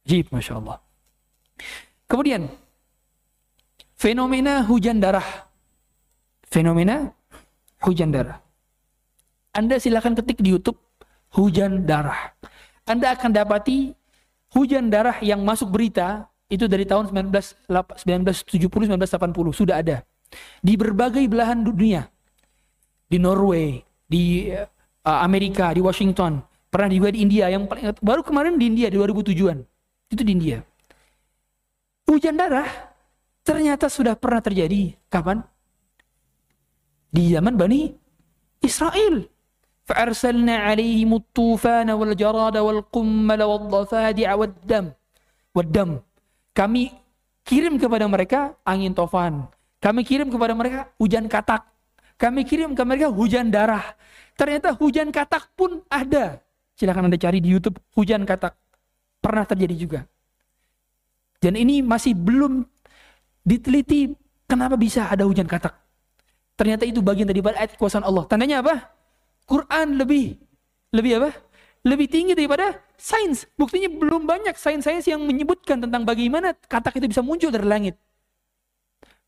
[0.07, 0.78] Jib, masya Allah.
[2.07, 2.47] Kemudian
[3.99, 5.49] fenomena hujan darah
[6.49, 7.12] fenomena
[7.84, 8.41] hujan darah.
[9.53, 10.80] Anda silakan ketik di YouTube
[11.36, 12.32] hujan darah.
[12.88, 13.92] Anda akan dapati
[14.56, 20.00] hujan darah yang masuk berita itu dari tahun 1970 1980 sudah ada
[20.64, 22.08] di berbagai belahan dunia.
[23.08, 28.60] Di Norway, di uh, Amerika, di Washington, pernah juga di India yang paling baru kemarin
[28.60, 29.64] di India di 2007-an.
[30.12, 30.60] Itu di India.
[32.04, 32.68] Hujan darah
[33.40, 35.40] ternyata sudah pernah terjadi kapan?
[37.08, 37.88] di zaman Bani
[38.60, 39.24] Israel.
[42.61, 44.93] Wal qummala wal dhafadi'a wad dam.
[45.57, 45.91] Wad dam.
[46.53, 46.93] Kami
[47.49, 49.49] kirim kepada mereka angin tofan.
[49.80, 51.64] Kami kirim kepada mereka hujan katak.
[52.18, 53.95] Kami kirim ke mereka hujan darah.
[54.34, 56.43] Ternyata hujan katak pun ada.
[56.74, 58.59] Silahkan Anda cari di YouTube hujan katak.
[59.22, 60.01] Pernah terjadi juga.
[61.39, 62.66] Dan ini masih belum
[63.47, 64.11] diteliti
[64.51, 65.74] kenapa bisa ada hujan katak.
[66.59, 68.26] Ternyata itu bagian daripada ayat kekuasaan Allah.
[68.26, 68.97] Tandanya apa?
[69.49, 70.36] Quran lebih
[70.92, 71.30] lebih apa?
[71.88, 73.49] Lebih tinggi daripada sains.
[73.57, 77.96] Buktinya belum banyak sains-sains yang menyebutkan tentang bagaimana katak itu bisa muncul dari langit.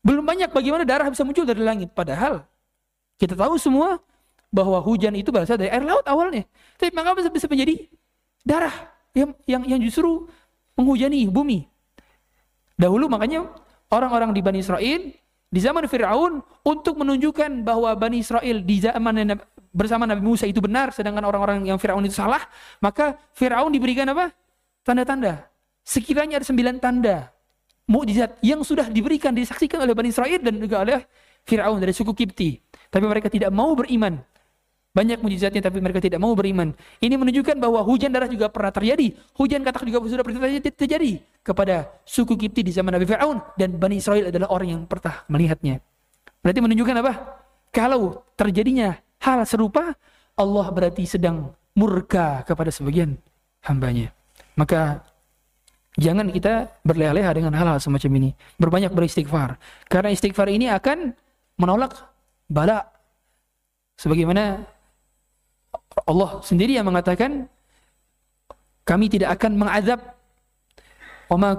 [0.05, 1.89] Belum banyak bagaimana darah bisa muncul dari langit.
[1.93, 2.45] Padahal
[3.17, 3.97] kita tahu semua
[4.51, 6.45] bahwa hujan itu berasal dari air laut awalnya.
[6.75, 7.87] Tapi mengapa bisa, menjadi
[8.43, 8.73] darah
[9.15, 10.27] yang, yang yang justru
[10.75, 11.69] menghujani bumi?
[12.75, 13.45] Dahulu makanya
[13.93, 15.01] orang-orang di Bani Israel
[15.51, 19.35] di zaman Fir'aun untuk menunjukkan bahwa Bani Israel di zaman
[19.75, 22.39] bersama Nabi Musa itu benar sedangkan orang-orang yang Fir'aun itu salah
[22.79, 24.31] maka Fir'aun diberikan apa?
[24.81, 25.51] tanda-tanda.
[25.83, 27.29] Sekiranya ada sembilan tanda
[27.91, 31.03] mukjizat yang sudah diberikan disaksikan oleh Bani Israel dan juga oleh
[31.43, 32.55] Fir'aun dari suku Kipti
[32.87, 34.19] tapi mereka tidak mau beriman
[34.91, 36.75] banyak mujizatnya tapi mereka tidak mau beriman.
[36.99, 39.15] Ini menunjukkan bahwa hujan darah juga pernah terjadi.
[39.39, 43.39] Hujan katak juga sudah pernah terjadi kepada suku Kipti di zaman Nabi Fir'aun.
[43.55, 45.79] Dan Bani Israel adalah orang yang pernah melihatnya.
[46.43, 47.13] Berarti menunjukkan apa?
[47.71, 49.95] Kalau terjadinya hal serupa,
[50.35, 53.15] Allah berarti sedang murka kepada sebagian
[53.63, 54.11] hambanya.
[54.59, 55.07] Maka
[55.95, 58.29] jangan kita berleha-leha dengan hal-hal semacam ini.
[58.59, 59.55] Berbanyak beristighfar.
[59.87, 61.15] Karena istighfar ini akan
[61.55, 61.95] menolak
[62.51, 62.91] bala.
[63.95, 64.67] Sebagaimana
[66.07, 67.45] Allah sendiri yang mengatakan
[68.87, 69.99] kami tidak akan mengazab
[71.29, 71.49] wa ma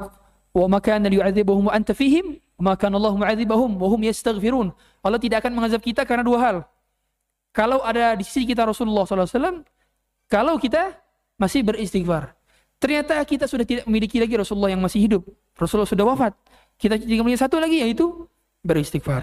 [0.53, 4.75] wa ma kana yu'adzibuhum wa anta fihim wa ma kana Allah mu'adzibahum wa hum yastaghfirun.
[5.03, 6.57] Allah tidak akan mengazab kita karena dua hal.
[7.53, 9.61] Kalau ada di sisi kita Rasulullah SAW,
[10.31, 10.97] kalau kita
[11.37, 12.33] masih beristighfar.
[12.81, 15.23] Ternyata kita sudah tidak memiliki lagi Rasulullah yang masih hidup.
[15.55, 16.33] Rasulullah sudah wafat.
[16.81, 18.27] Kita tinggal punya satu lagi yaitu
[18.67, 19.23] beristighfar.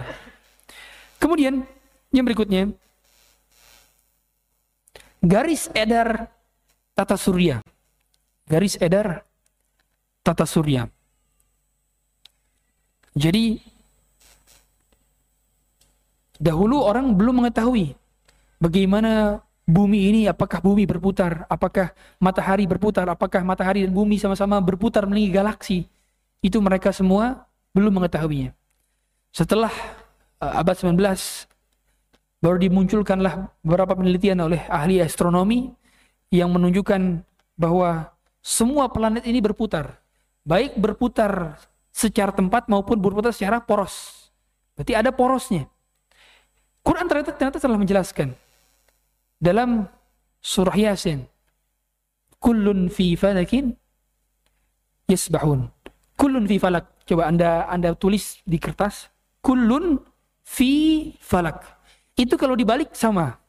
[1.20, 1.64] Kemudian
[2.08, 2.72] yang berikutnya
[5.20, 6.28] garis edar
[6.96, 7.60] tata surya.
[8.48, 9.22] Garis edar
[10.24, 10.88] tata surya.
[13.14, 13.60] Jadi
[16.40, 17.92] dahulu orang belum mengetahui
[18.56, 25.06] bagaimana bumi ini apakah bumi berputar, apakah matahari berputar, apakah matahari dan bumi sama-sama berputar
[25.06, 25.78] mengelilingi galaksi.
[26.40, 27.46] Itu mereka semua
[27.76, 28.56] belum mengetahuinya.
[29.30, 29.70] Setelah
[30.42, 30.96] uh, abad 19
[32.40, 35.70] baru dimunculkanlah beberapa penelitian oleh ahli astronomi
[36.32, 37.20] yang menunjukkan
[37.54, 38.08] bahwa
[38.40, 40.00] semua planet ini berputar.
[40.40, 41.60] Baik berputar
[41.92, 44.26] secara tempat maupun berputar secara poros.
[44.72, 45.68] Berarti ada porosnya.
[46.80, 48.32] Quran ternyata, ternyata telah menjelaskan
[49.36, 49.84] dalam
[50.40, 51.28] surah Yasin
[52.40, 53.76] kullun fi falakin
[55.04, 55.68] yasbahun
[56.16, 59.12] kullun fi falak coba anda anda tulis di kertas
[59.44, 60.00] kullun
[60.40, 61.79] fi falak
[62.20, 63.40] itu kalau dibalik sama.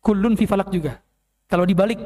[0.00, 0.98] Kullun fi juga.
[1.46, 2.00] Kalau dibalik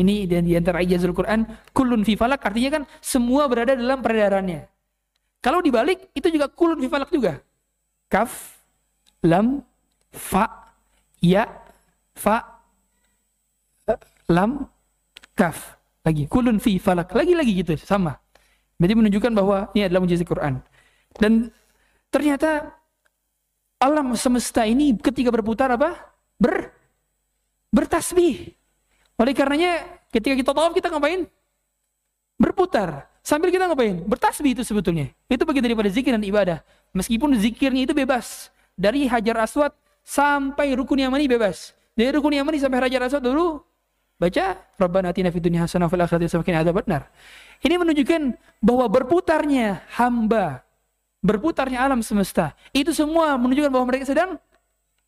[0.00, 1.44] ini dan di antara ijazul Quran
[1.76, 4.64] kullun fi artinya kan semua berada dalam peredarannya.
[5.44, 7.44] Kalau dibalik itu juga kullun fi juga.
[8.08, 8.56] Kaf
[9.20, 9.60] lam
[10.08, 10.72] fa
[11.20, 11.44] ya
[12.16, 12.64] fa
[14.32, 14.64] lam
[15.36, 15.76] kaf.
[16.00, 17.12] Lagi kulun fi falak.
[17.12, 18.16] Lagi lagi gitu sama.
[18.80, 20.64] Berarti menunjukkan bahwa ini adalah mujizat Quran.
[21.12, 21.52] Dan
[22.08, 22.79] ternyata
[23.80, 25.96] alam semesta ini ketika berputar apa?
[26.36, 26.70] Ber
[27.72, 28.52] bertasbih.
[29.16, 31.24] Oleh karenanya ketika kita tawaf kita ngapain?
[32.36, 33.08] Berputar.
[33.20, 34.00] Sambil kita ngapain?
[34.04, 35.12] Bertasbih itu sebetulnya.
[35.28, 36.64] Itu bagian daripada zikir dan ibadah.
[36.92, 38.48] Meskipun zikirnya itu bebas.
[38.76, 39.72] Dari hajar aswad
[40.04, 41.76] sampai rukun yamani bebas.
[42.00, 43.60] Dari rukun Yamani sampai Raja Aswad dulu
[44.16, 47.12] baca Rabbana atina fid dunya hasanah fil akhirati hasanah ada benar.
[47.60, 50.64] Ini menunjukkan bahwa berputarnya hamba,
[51.20, 54.40] berputarnya alam semesta, itu semua menunjukkan bahwa mereka sedang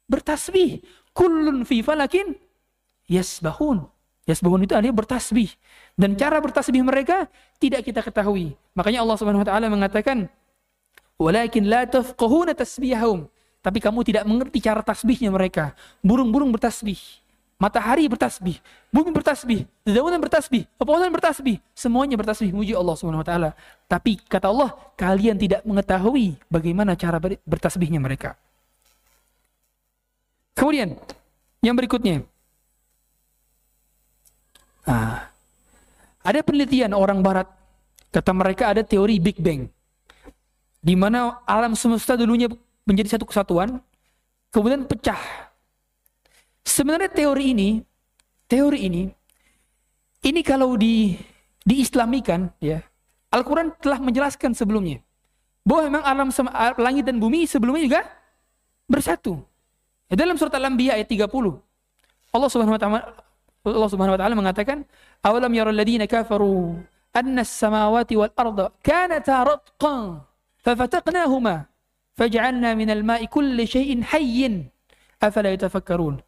[0.09, 0.85] bertasbih.
[1.13, 2.37] Kullun fi falakin
[3.09, 3.85] yasbahun.
[4.25, 5.51] Yasbahun itu artinya bertasbih.
[5.99, 7.29] Dan cara bertasbih mereka
[7.61, 8.55] tidak kita ketahui.
[8.73, 10.31] Makanya Allah Subhanahu wa taala mengatakan,
[11.21, 13.29] "Walakin la tafqahuna tasbihahum."
[13.63, 15.75] Tapi kamu tidak mengerti cara tasbihnya mereka.
[16.03, 16.99] Burung-burung bertasbih.
[17.63, 18.59] Matahari bertasbih.
[18.91, 19.71] Bumi bertasbih.
[19.87, 20.67] Dedaunan bertasbih.
[20.75, 21.63] Pepohonan bertasbih.
[21.79, 22.51] Semuanya bertasbih.
[22.51, 23.51] Muji Allah Subhanahu Wa Taala.
[23.87, 28.35] Tapi kata Allah, kalian tidak mengetahui bagaimana cara bertasbihnya mereka.
[30.59, 30.99] Kemudian,
[31.63, 32.27] yang berikutnya.
[34.83, 35.31] Ah,
[36.27, 37.47] ada penelitian orang barat.
[38.11, 39.71] Kata mereka ada teori Big Bang.
[40.83, 42.51] Di mana alam semesta dulunya
[42.83, 43.79] menjadi satu kesatuan,
[44.51, 45.52] kemudian pecah.
[46.63, 47.71] Sebenarnya teori ini,
[48.47, 49.03] teori ini,
[50.23, 51.19] ini kalau di
[51.63, 52.83] diislamikan, ya,
[53.35, 55.03] Al-Quran telah menjelaskan sebelumnya
[55.63, 56.29] bahwa memang alam
[56.79, 58.01] langit dan bumi sebelumnya juga
[58.91, 59.43] bersatu.
[60.11, 61.31] Ya, dalam surat Al-Anbiya ayat 30,
[62.33, 63.01] Allah Subhanahu wa taala
[63.63, 64.83] Allah Subhanahu wa taala mengatakan,
[65.23, 66.83] "Awalam yaral ladina kafaru
[67.15, 70.27] anna as-samawati wal arda kanata ratqan
[70.67, 71.71] fafataqnahuma
[72.19, 74.67] faj'alna minal ma'i kulli syai'in hayyin
[75.23, 76.19] afala yatafakkarun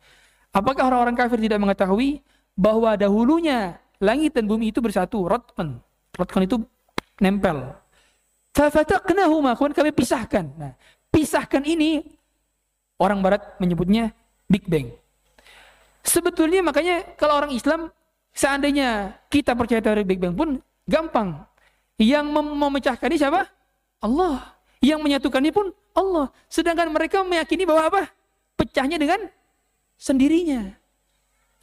[0.54, 2.22] apakah orang-orang kafir tidak mengetahui
[2.54, 5.26] bahwa dahulunya langit dan bumi itu bersatu?
[5.26, 5.82] Ratqan
[6.14, 6.62] ratqan itu
[7.18, 7.74] nempel.
[8.54, 10.46] Fafataqnahuma kemudian kami pisahkan.
[10.54, 10.72] Nah
[11.10, 12.06] pisahkan ini
[13.02, 14.14] orang barat menyebutnya
[14.46, 14.94] Big Bang.
[16.06, 17.90] Sebetulnya makanya kalau orang Islam
[18.30, 21.42] seandainya kita percaya teori Big Bang pun gampang.
[21.98, 23.46] Yang mem memecahkan ini siapa?
[24.02, 24.54] Allah.
[24.82, 26.30] Yang menyatukannya pun Allah.
[26.50, 28.02] Sedangkan mereka meyakini bahwa apa?
[28.58, 29.30] Pecahnya dengan
[29.98, 30.74] sendirinya.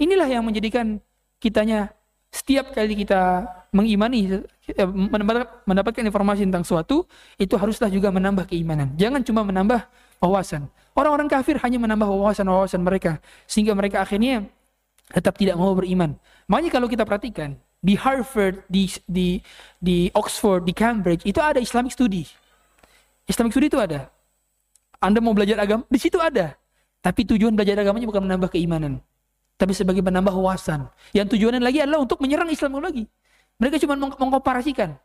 [0.01, 0.97] Inilah yang menjadikan
[1.37, 1.93] kitanya
[2.31, 3.43] setiap kali kita
[3.75, 4.89] mengimani eh,
[5.67, 7.03] mendapatkan informasi tentang suatu
[7.35, 8.95] itu haruslah juga menambah keimanan.
[8.95, 9.83] Jangan cuma menambah
[10.23, 10.71] wawasan.
[10.95, 14.47] Orang-orang kafir hanya menambah wawasan-wawasan mereka sehingga mereka akhirnya
[15.11, 16.15] tetap tidak mau beriman.
[16.47, 19.43] Makanya kalau kita perhatikan di Harvard, di di
[19.81, 22.23] di Oxford, di Cambridge itu ada Islamic study.
[23.31, 24.11] Islamic Study itu ada.
[25.01, 26.57] Anda mau belajar agama, di situ ada.
[27.01, 29.01] Tapi tujuan belajar agamanya bukan menambah keimanan.
[29.57, 30.89] Tapi sebagai menambah wawasan.
[31.13, 33.09] Yang tujuannya lagi adalah untuk menyerang Islam lagi.
[33.57, 34.97] Mereka cuma meng mengkomparasikan.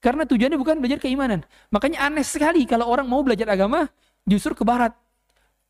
[0.00, 1.44] Karena tujuannya bukan belajar keimanan.
[1.72, 3.88] Makanya aneh sekali kalau orang mau belajar agama
[4.28, 4.92] justru ke barat.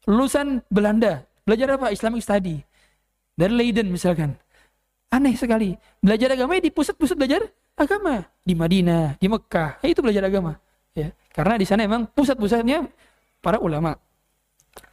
[0.06, 1.94] Lulusan Belanda, belajar apa?
[1.94, 2.58] Islamic Study.
[3.38, 4.34] Dari Leiden misalkan.
[5.12, 5.76] Aneh sekali.
[6.02, 7.42] Belajar agama di pusat-pusat belajar
[7.78, 8.26] agama.
[8.42, 9.78] Di Madinah, di Mekah.
[9.84, 10.58] Itu belajar agama.
[10.92, 12.88] Ya, karena di sana memang pusat-pusatnya
[13.40, 13.96] para ulama.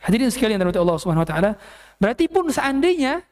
[0.04, 1.52] Hadirin sekalian dari Allah Subhanahu wa taala,
[2.00, 3.24] berarti pun seandainya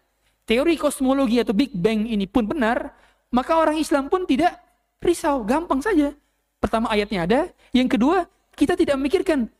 [0.47, 2.95] teori kosmologi atau Big Bang ini pun benar,
[3.31, 4.55] maka orang Islam pun tidak
[5.03, 6.15] risau, gampang saja.
[6.57, 7.39] Pertama ayatnya ada,
[7.75, 8.25] yang kedua
[8.55, 9.51] kita tidak memikirkan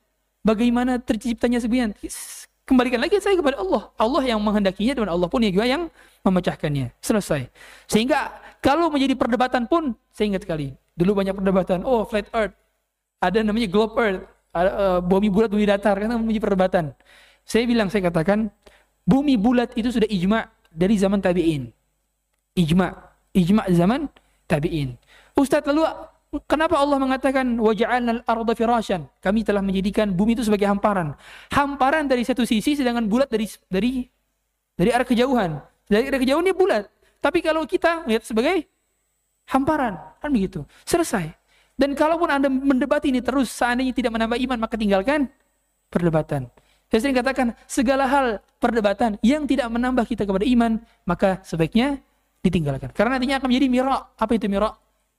[0.41, 1.91] bagaimana terciptanya sebian.
[2.67, 3.87] Kembalikan lagi saya kepada Allah.
[3.95, 5.87] Allah yang menghendakinya dan Allah pun juga yang
[6.27, 6.91] memecahkannya.
[6.99, 7.47] Selesai.
[7.87, 10.75] Sehingga kalau menjadi perdebatan pun, saya ingat sekali.
[10.99, 12.51] Dulu banyak perdebatan, oh flat earth.
[13.23, 14.27] Ada namanya globe earth.
[14.65, 15.93] Uh, bumi bulat, bumi datar.
[15.97, 16.85] Karena menjadi perdebatan.
[17.47, 18.49] Saya bilang, saya katakan,
[19.05, 21.69] bumi bulat itu sudah ijma' dari zaman tabi'in.
[22.57, 22.87] Ijma.
[23.37, 24.09] Ijma zaman
[24.49, 24.97] tabi'in.
[25.37, 25.85] Ustaz lalu
[26.49, 29.05] kenapa Allah mengatakan waja'alna al-ardha firasyan?
[29.21, 31.13] Kami telah menjadikan bumi itu sebagai hamparan.
[31.53, 34.09] Hamparan dari satu sisi sedangkan bulat dari dari
[34.73, 35.61] dari arah kejauhan.
[35.87, 36.83] Dari arah kejauhan dia bulat.
[37.21, 38.65] Tapi kalau kita lihat sebagai
[39.49, 40.65] hamparan, kan begitu.
[40.83, 41.31] Selesai.
[41.77, 45.29] Dan kalaupun Anda mendebati ini terus seandainya tidak menambah iman maka tinggalkan
[45.93, 46.49] perdebatan.
[46.87, 51.99] Saya sering katakan, segala hal perdebatan yang tidak menambah kita kepada iman, maka sebaiknya
[52.39, 52.95] ditinggalkan.
[52.95, 54.01] Karena nantinya akan menjadi mirak.
[54.15, 54.73] Apa itu mirak?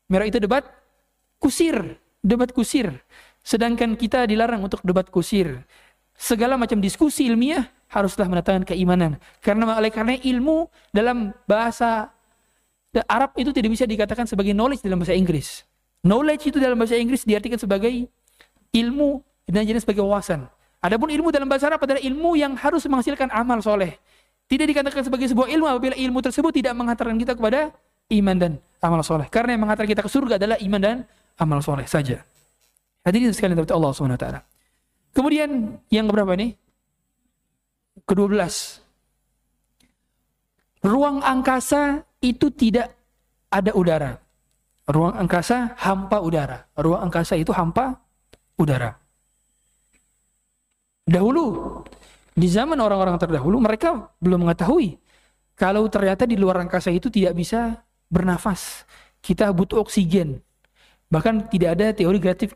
[0.09, 0.65] Mirak itu debat
[1.37, 1.77] kusir.
[2.25, 3.05] Debat kusir.
[3.45, 5.61] Sedangkan kita dilarang untuk debat kusir.
[6.17, 9.21] Segala macam diskusi ilmiah haruslah mendatangkan keimanan.
[9.45, 12.09] Karena oleh karena ilmu dalam bahasa
[13.05, 15.68] Arab itu tidak bisa dikatakan sebagai knowledge dalam bahasa Inggris.
[16.07, 17.91] Knowledge itu dalam bahasa Inggris diartikan sebagai
[18.71, 20.47] ilmu dan jenis sebagai wawasan.
[20.79, 23.99] Adapun ilmu dalam bahasa Arab adalah ilmu yang harus menghasilkan amal soleh.
[24.47, 27.75] Tidak dikatakan sebagai sebuah ilmu apabila ilmu tersebut tidak menghantarkan kita kepada
[28.15, 29.27] iman dan amal soleh.
[29.29, 30.97] Karena yang menghantar kita ke surga adalah iman dan
[31.37, 32.23] amal soleh saja.
[33.03, 34.41] Hadirin sekalian dari Allah Subhanahu wa taala.
[35.13, 36.55] Kemudian yang berapa ini?
[38.07, 38.39] Ke-12.
[40.87, 42.95] Ruang angkasa itu tidak
[43.51, 44.23] ada udara.
[44.89, 46.65] Ruang angkasa hampa udara.
[46.73, 48.01] Ruang angkasa itu hampa
[48.57, 48.97] udara.
[51.05, 51.45] Dahulu,
[52.33, 54.97] di zaman orang-orang terdahulu, mereka belum mengetahui
[55.59, 58.89] kalau ternyata di luar angkasa itu tidak bisa bernafas.
[59.21, 60.41] Kita butuh oksigen.
[61.09, 62.55] Bahkan tidak ada teori gratif,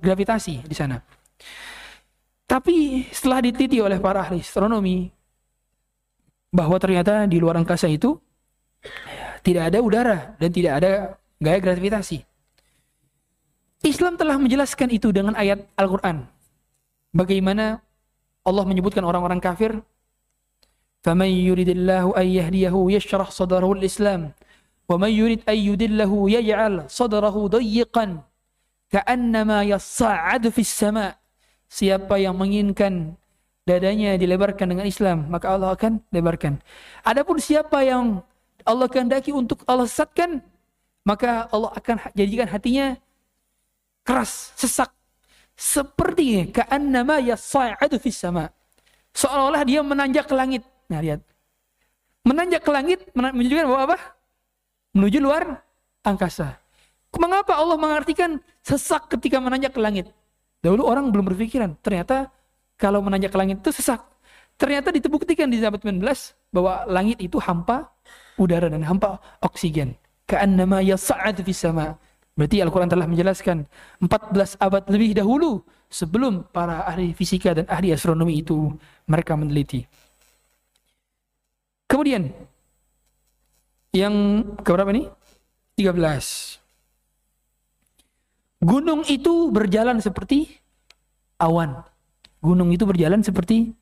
[0.00, 1.00] gravitasi di sana.
[2.46, 5.10] Tapi setelah diteliti oleh para ahli astronomi
[6.50, 8.18] bahwa ternyata di luar angkasa itu
[9.42, 12.23] tidak ada udara dan tidak ada gaya gravitasi.
[13.85, 16.25] Islam telah menjelaskan itu dengan ayat Al-Quran
[17.15, 17.79] Bagaimana
[18.43, 19.79] Allah menyebutkan orang-orang kafir?
[21.05, 24.21] فَمَنْ يُرِدِ اللَّهُ أَنْ يَهْدِيَهُ يَشْرَحْ صَدَرَهُ الْإِسْلَامِ
[24.89, 28.05] وَمَنْ يُرِدْ أَنْ يُدِلَّهُ يَجْعَلْ صَدَرَهُ ضَيِّقًا
[28.89, 31.11] كَأَنَّمَا يَصَّعَّدُ فِي السَّمَاءِ
[31.65, 33.17] Siapa yang menginginkan
[33.65, 36.61] dadanya dilebarkan dengan Islam, maka Allah akan lebarkan.
[37.01, 38.21] Adapun siapa yang
[38.65, 40.41] Allah kehendaki untuk Allah sesatkan,
[41.04, 42.96] maka Allah akan jadikan hatinya
[44.04, 44.90] keras, sesak,
[45.56, 48.48] seperti ka'annama yas'adu fis sama.
[49.12, 50.62] Seolah-olah dia menanjak ke langit.
[50.88, 51.20] Nah, lihat.
[52.24, 53.98] Menanjak ke langit menunjukkan bahwa apa?
[54.92, 55.64] Menuju luar
[56.04, 56.60] angkasa.
[57.16, 60.06] Mengapa Allah mengartikan sesak ketika menanjak ke langit?
[60.60, 62.28] Dahulu orang belum berpikiran, ternyata
[62.76, 64.04] kalau menanjak ke langit itu sesak.
[64.60, 66.04] Ternyata ditebuktikan di zaman 19
[66.52, 67.88] bahwa langit itu hampa
[68.36, 69.96] udara dan hampa oksigen.
[70.30, 71.98] Ka'annama yas'adu fis sama.
[72.38, 73.66] Berarti Al-Quran telah menjelaskan
[73.98, 78.70] 14 abad lebih dahulu sebelum para ahli fisika dan ahli astronomi itu
[79.10, 79.82] mereka meneliti.
[81.90, 82.30] Kemudian
[83.90, 84.14] yang
[84.62, 85.10] keberapa ini?
[85.74, 86.62] 13.
[88.62, 90.46] Gunung itu berjalan seperti
[91.42, 91.82] awan.
[92.38, 93.74] Gunung itu berjalan seperti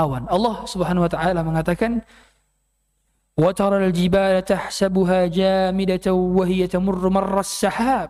[0.00, 0.24] awan.
[0.32, 2.00] Allah Subhanahu wa taala mengatakan
[3.39, 8.09] وترى الجبال تحسبها جامدة وهي تمر مر السحاب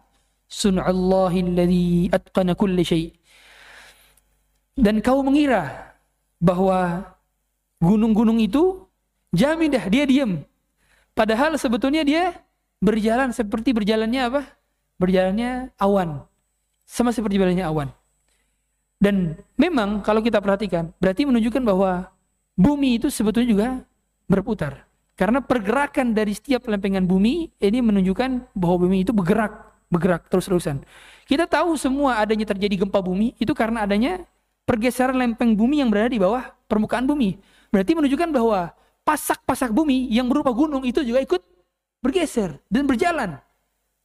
[0.50, 3.14] صنع الله الذي أتقن كل شيء
[4.80, 5.92] dan kau mengira
[6.40, 7.04] bahwa
[7.84, 8.88] gunung-gunung itu
[9.36, 10.42] jamidah dia diam
[11.12, 12.32] padahal sebetulnya dia
[12.80, 14.42] berjalan seperti berjalannya apa
[14.96, 16.24] berjalannya awan
[16.88, 17.90] sama seperti berjalannya awan
[19.04, 22.08] dan memang kalau kita perhatikan berarti menunjukkan bahwa
[22.56, 23.68] bumi itu sebetulnya juga
[24.32, 29.55] berputar karena pergerakan dari setiap lempengan bumi ini menunjukkan bahwa bumi itu bergerak,
[29.87, 30.83] bergerak terus-terusan.
[31.31, 34.27] Kita tahu semua adanya terjadi gempa bumi itu karena adanya
[34.67, 37.39] pergeseran lempeng bumi yang berada di bawah permukaan bumi.
[37.71, 38.75] Berarti menunjukkan bahwa
[39.07, 41.43] pasak-pasak bumi yang berupa gunung itu juga ikut
[42.03, 43.39] bergeser dan berjalan.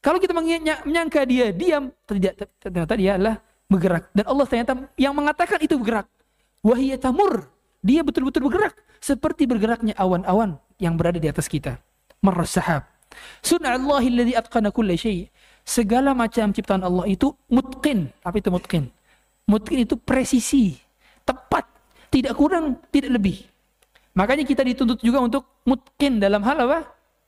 [0.05, 4.14] Kalau kita menyangka dia diam, ternyata dia adalah bergerak.
[4.14, 6.05] Dan Allah ternyata yang mengatakan itu bergerak.
[6.62, 7.49] Wahiyatamur.
[7.82, 8.78] Dia betul-betul bergerak.
[9.03, 11.77] Seperti bergeraknya awan-awan yang berada di atas kita.
[12.23, 12.88] Marras sahab.
[13.43, 15.27] Sun'allahi atqana kulla syai.
[15.67, 18.09] Segala macam ciptaan Allah itu mutqin.
[18.25, 18.89] Apa itu mutqin?
[19.45, 20.80] Mutqin itu presisi,
[21.27, 21.67] tepat,
[22.09, 23.38] tidak kurang, tidak lebih.
[24.17, 26.80] Makanya kita dituntut juga untuk mungkin dalam hal apa?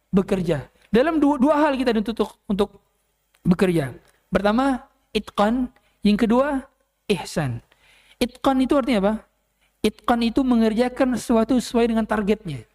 [0.09, 0.65] Bekerja.
[0.89, 2.81] Dalam dua, dua hal kita dituntut untuk
[3.45, 3.93] bekerja.
[4.31, 5.69] Pertama, itqan.
[6.01, 6.65] Yang kedua,
[7.13, 7.61] ihsan.
[8.17, 9.13] Itqan itu artinya apa?
[9.85, 12.65] Itqan itu mengerjakan sesuatu sesuai dengan targetnya.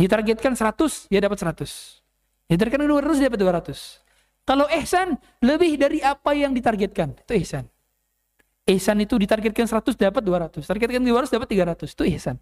[0.00, 2.00] Ditargetkan 100, dia dapat 100.
[2.48, 4.00] Ditargetkan 200, dia dapat 200.
[4.48, 7.20] Kalau ihsan, lebih dari apa yang ditargetkan.
[7.20, 7.68] Itu ihsan.
[8.64, 10.64] Ihsan itu ditargetkan 100, dapat 200.
[10.64, 11.92] Targetkan 200, dapat 300.
[11.92, 12.40] Itu ihsan.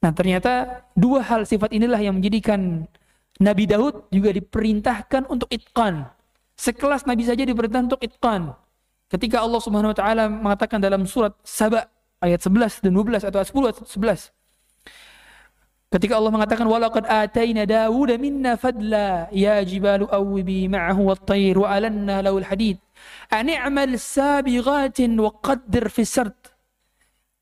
[0.00, 2.88] Nah ternyata dua hal sifat inilah yang menjadikan
[3.36, 6.08] Nabi Daud juga diperintahkan untuk itqan.
[6.56, 8.56] Sekelas Nabi saja diperintahkan untuk itqan.
[9.12, 11.88] Ketika Allah Subhanahu wa taala mengatakan dalam surat Saba
[12.20, 14.39] ayat 11 dan 12 atau 10 atau 11.
[15.90, 22.22] Ketika Allah mengatakan walaqad ataina Dawud minna fadla ya jibalu awbi ma'ahu wat-tayr wa alanna
[22.22, 22.78] lahu al-hadid
[23.26, 26.38] an i'mal sabighatin wa qaddir fi sard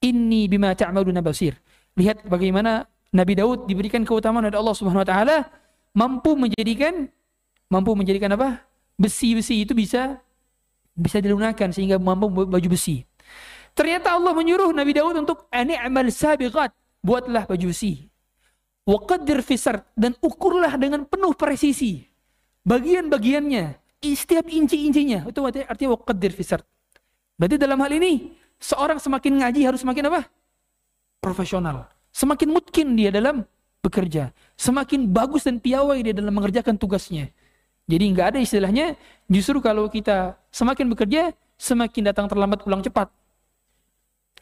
[0.01, 1.61] inni bima ta'maluna basir.
[2.01, 5.37] Lihat bagaimana Nabi Daud diberikan keutamaan oleh Allah Subhanahu wa taala
[5.93, 7.05] mampu menjadikan
[7.69, 8.65] mampu menjadikan apa?
[8.97, 10.25] Besi-besi itu bisa
[10.97, 13.05] bisa dilunakan sehingga mampu baju besi.
[13.77, 16.73] Ternyata Allah menyuruh Nabi Daud untuk amal sabighat,
[17.05, 18.09] buatlah baju besi.
[18.89, 22.09] Waqaddir fisar dan ukurlah dengan penuh presisi
[22.65, 25.29] bagian-bagiannya, setiap inci-incinya.
[25.29, 26.65] Itu artinya waqaddir fisar.
[27.37, 30.23] Berarti dalam hal ini seorang semakin ngaji harus semakin apa?
[31.19, 31.91] profesional.
[32.15, 33.43] Semakin mungkin dia dalam
[33.83, 34.31] bekerja.
[34.55, 37.31] Semakin bagus dan piawai dia dalam mengerjakan tugasnya.
[37.89, 38.95] Jadi nggak ada istilahnya,
[39.27, 43.11] justru kalau kita semakin bekerja, semakin datang terlambat pulang cepat.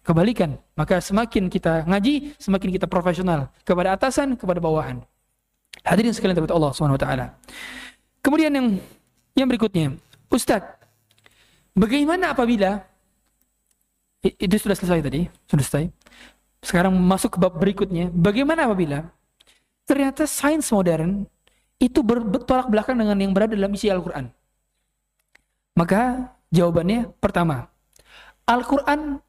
[0.07, 5.03] Kebalikan, maka semakin kita ngaji, semakin kita profesional kepada atasan, kepada bawahan.
[5.83, 7.07] Hadirin sekalian terhadap Allah swt.
[8.23, 8.79] Kemudian yang
[9.35, 9.99] yang berikutnya,
[10.31, 10.79] Ustadz,
[11.75, 12.87] bagaimana apabila
[14.23, 15.85] itu sudah selesai tadi, sudah selesai.
[16.63, 18.11] Sekarang masuk ke bab berikutnya.
[18.15, 19.11] Bagaimana apabila
[19.87, 21.27] ternyata sains modern
[21.83, 24.31] itu bertolak belakang dengan yang berada dalam isi Al-Quran?
[25.77, 27.69] Maka jawabannya pertama,
[28.47, 29.21] Al-Quran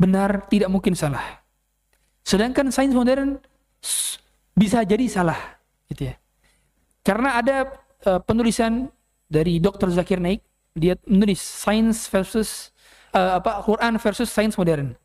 [0.00, 1.44] benar tidak mungkin salah.
[2.24, 3.36] Sedangkan sains modern
[4.56, 5.60] bisa jadi salah,
[5.92, 6.14] gitu ya.
[7.04, 7.56] Karena ada
[8.08, 8.88] uh, penulisan
[9.28, 9.92] dari Dr.
[9.92, 10.40] Zakir Naik,
[10.72, 12.72] dia menulis sains versus
[13.12, 14.96] uh, apa Quran versus sains modern.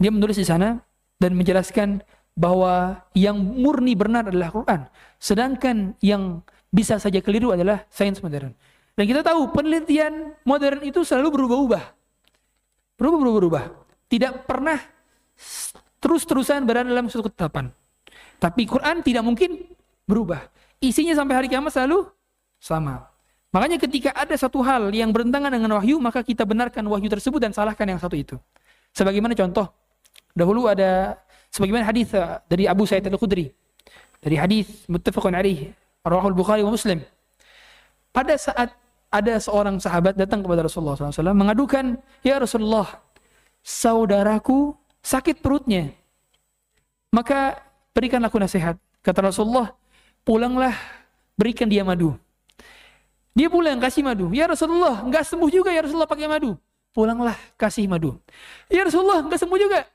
[0.00, 0.80] Dia menulis di sana
[1.20, 2.04] dan menjelaskan
[2.36, 4.80] bahwa yang murni benar adalah Quran,
[5.20, 6.40] sedangkan yang
[6.72, 8.56] bisa saja keliru adalah sains modern.
[8.96, 11.84] Dan kita tahu penelitian modern itu selalu berubah-ubah.
[13.00, 13.89] Berubah-ubah.
[14.10, 14.76] Tidak pernah
[16.02, 17.70] terus-terusan berada dalam suatu ketetapan.
[18.42, 19.62] Tapi Quran tidak mungkin
[20.04, 20.50] berubah.
[20.82, 22.10] Isinya sampai hari kiamat selalu
[22.58, 23.06] sama.
[23.54, 27.54] Makanya ketika ada satu hal yang bertentangan dengan wahyu, maka kita benarkan wahyu tersebut dan
[27.54, 28.34] salahkan yang satu itu.
[28.90, 29.70] Sebagaimana contoh,
[30.34, 31.18] Dahulu ada
[31.50, 33.50] sebagaimana hadis uh, dari Abu Sa'id Al-Khudri.
[34.20, 35.72] Dari hadis muttafaqun alaih,
[36.04, 37.00] Rawahul Bukhari wa Muslim.
[38.12, 38.74] Pada saat
[39.10, 43.00] ada seorang sahabat datang kepada Rasulullah SAW mengadukan, Ya Rasulullah,
[43.64, 45.92] saudaraku sakit perutnya.
[47.10, 47.58] Maka
[47.94, 48.78] berikanlah aku nasihat.
[49.00, 49.72] Kata Rasulullah,
[50.22, 50.76] pulanglah
[51.34, 52.14] berikan dia madu.
[53.32, 54.28] Dia pulang kasih madu.
[54.36, 56.58] Ya Rasulullah, enggak sembuh juga ya Rasulullah pakai madu.
[56.90, 58.18] Pulanglah kasih madu.
[58.68, 59.86] Ya Rasulullah, enggak sembuh juga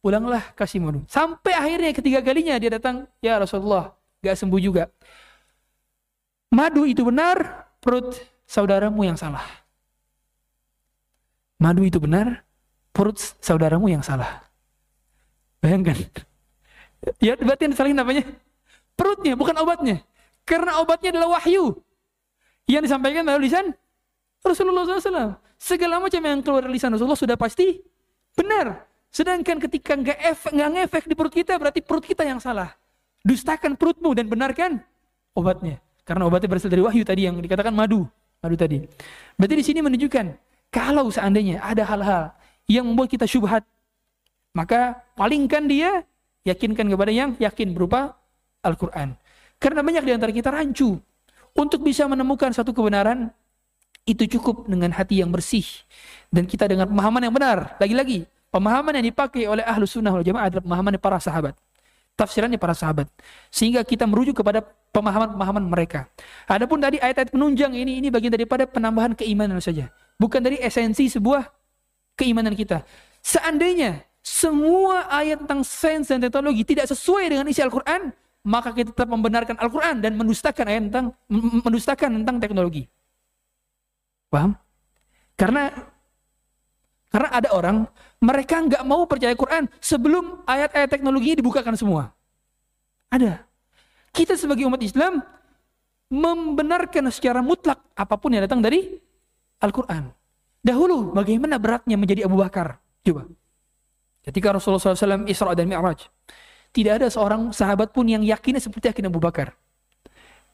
[0.00, 1.00] pulanglah kasih madu.
[1.06, 3.92] Sampai akhirnya ketiga kalinya dia datang, ya Rasulullah,
[4.24, 4.88] gak sembuh juga.
[6.50, 8.18] Madu itu benar, perut
[8.48, 9.44] saudaramu yang salah.
[11.60, 12.42] Madu itu benar,
[12.90, 14.44] perut saudaramu yang salah.
[15.60, 15.96] Bayangkan.
[17.20, 18.24] Ya berarti yang disalahin apanya?
[18.96, 20.04] Perutnya, bukan obatnya.
[20.44, 21.78] Karena obatnya adalah wahyu.
[22.68, 23.72] Yang disampaikan melalui lisan
[24.44, 25.36] Rasulullah SAW.
[25.60, 27.80] Segala macam yang keluar dari lisan Rasulullah sudah pasti
[28.32, 28.88] benar.
[29.10, 32.72] Sedangkan ketika nggak efek, nggak ngefek di perut kita, berarti perut kita yang salah.
[33.20, 34.80] Dustakan perutmu dan benarkan
[35.36, 35.82] obatnya.
[36.06, 38.08] Karena obatnya berasal dari wahyu tadi yang dikatakan madu,
[38.40, 38.80] madu tadi.
[39.36, 40.26] Berarti di sini menunjukkan
[40.72, 42.32] kalau seandainya ada hal-hal
[42.70, 43.66] yang membuat kita syubhat,
[44.54, 46.06] maka palingkan dia,
[46.46, 48.14] yakinkan kepada yang yakin berupa
[48.62, 49.18] Al-Quran.
[49.58, 51.02] Karena banyak di antara kita rancu
[51.58, 53.34] untuk bisa menemukan satu kebenaran
[54.06, 55.66] itu cukup dengan hati yang bersih
[56.30, 57.76] dan kita dengan pemahaman yang benar.
[57.82, 61.54] Lagi-lagi Pemahaman yang dipakai oleh ahlu sunnah wal jamaah adalah pemahaman para sahabat.
[62.18, 63.06] Tafsirannya para sahabat.
[63.46, 66.10] Sehingga kita merujuk kepada pemahaman-pemahaman mereka.
[66.50, 69.94] Adapun tadi ayat-ayat penunjang ini, ini bagian daripada penambahan keimanan saja.
[70.18, 71.46] Bukan dari esensi sebuah
[72.18, 72.82] keimanan kita.
[73.20, 78.12] Seandainya semua ayat tentang sains dan teknologi tidak sesuai dengan isi Al-Quran,
[78.44, 81.06] maka kita tetap membenarkan Al-Quran dan mendustakan ayat tentang
[81.64, 82.88] mendustakan tentang teknologi.
[84.32, 84.56] Paham?
[85.36, 85.72] Karena
[87.10, 87.90] Karena ada orang
[88.22, 92.14] mereka nggak mau percaya Quran sebelum ayat-ayat teknologi dibukakan semua.
[93.10, 93.42] Ada.
[94.14, 95.18] Kita sebagai umat Islam
[96.06, 98.94] membenarkan secara mutlak apa pun yang datang dari
[99.58, 100.06] Al-Quran.
[100.60, 102.80] Dahulu bagaimana beratnya menjadi Abu Bakar?
[103.00, 103.24] Coba.
[104.20, 106.08] Ketika Rasulullah SAW Isra dan Mi'raj.
[106.70, 109.56] Tidak ada seorang sahabat pun yang yakinnya seperti yakin Abu Bakar.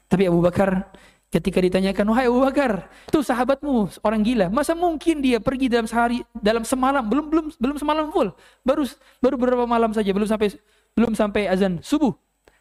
[0.06, 0.88] Tapi Abu Bakar
[1.28, 4.46] ketika ditanyakan, wahai Abu Bakar, itu sahabatmu orang gila.
[4.48, 8.30] Masa mungkin dia pergi dalam sehari, dalam semalam, belum belum belum semalam full,
[8.62, 8.86] baru
[9.20, 10.56] baru beberapa malam saja, belum sampai
[10.96, 12.14] belum sampai azan subuh.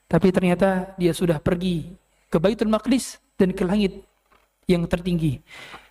[0.05, 1.95] Tapi ternyata dia sudah pergi
[2.27, 4.03] ke Baitul Maqdis dan ke langit
[4.67, 5.41] yang tertinggi.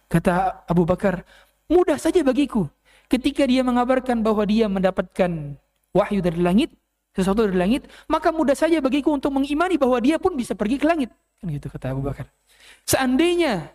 [0.07, 1.25] Kata Abu Bakar,
[1.69, 2.69] mudah saja bagiku.
[3.09, 5.61] Ketika dia mengabarkan bahwa dia mendapatkan
[5.93, 6.71] wahyu dari langit,
[7.15, 10.87] sesuatu dari langit, maka mudah saja bagiku untuk mengimani bahwa dia pun bisa pergi ke
[10.89, 11.13] langit.
[11.39, 12.27] Kan gitu kata Abu Bakar.
[12.89, 13.71] Seandainya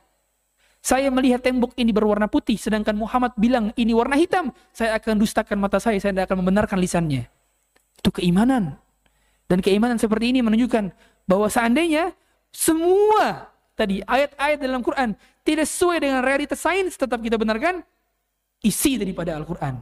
[0.80, 5.60] saya melihat tembok ini berwarna putih, sedangkan Muhammad bilang ini warna hitam, saya akan dustakan
[5.60, 7.28] mata saya, saya tidak akan membenarkan lisannya.
[8.00, 8.80] Itu keimanan.
[9.50, 10.94] Dan keimanan seperti ini menunjukkan
[11.28, 12.16] bahwa seandainya
[12.54, 15.16] semua tadi ayat-ayat dalam Quran
[15.50, 17.82] tidak sesuai dengan realitas sains, tetap kita benarkan
[18.62, 19.82] isi daripada Al-Quran.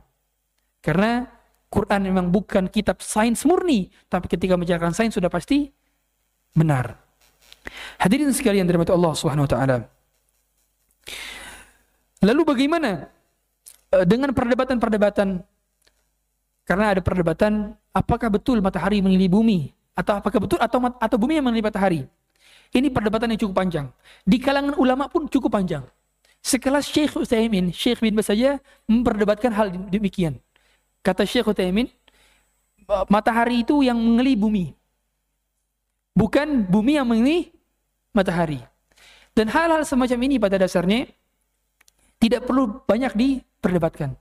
[0.80, 1.28] Karena
[1.68, 5.68] Quran memang bukan kitab sains murni, tapi ketika menjalankan sains sudah pasti
[6.55, 6.95] benar.
[7.99, 9.78] Hadirin sekalian dirahmati Allah Subhanahu wa taala.
[12.24, 13.11] Lalu bagaimana
[13.91, 15.43] eh, dengan perdebatan-perdebatan
[16.63, 19.59] karena ada perdebatan apakah betul matahari mengelilingi bumi
[19.99, 22.01] atau apakah betul atau atau bumi yang mengelilingi matahari.
[22.76, 23.88] Ini perdebatan yang cukup panjang.
[24.28, 25.84] Di kalangan ulama pun cukup panjang.
[26.43, 30.39] Sekelas Syekh Utsaimin, Syekh bin saja memperdebatkan hal demikian.
[31.03, 31.88] Kata Syekh Utsaimin,
[33.11, 34.65] matahari itu yang mengelilingi bumi.
[36.18, 37.51] Bukan bumi yang mengelilingi
[38.11, 38.59] matahari.
[39.36, 41.05] Dan hal-hal semacam ini pada dasarnya
[42.18, 44.18] tidak perlu banyak diperdebatkan.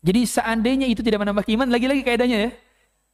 [0.00, 2.50] Jadi seandainya itu tidak menambah keimanan, lagi-lagi kaidahnya ya.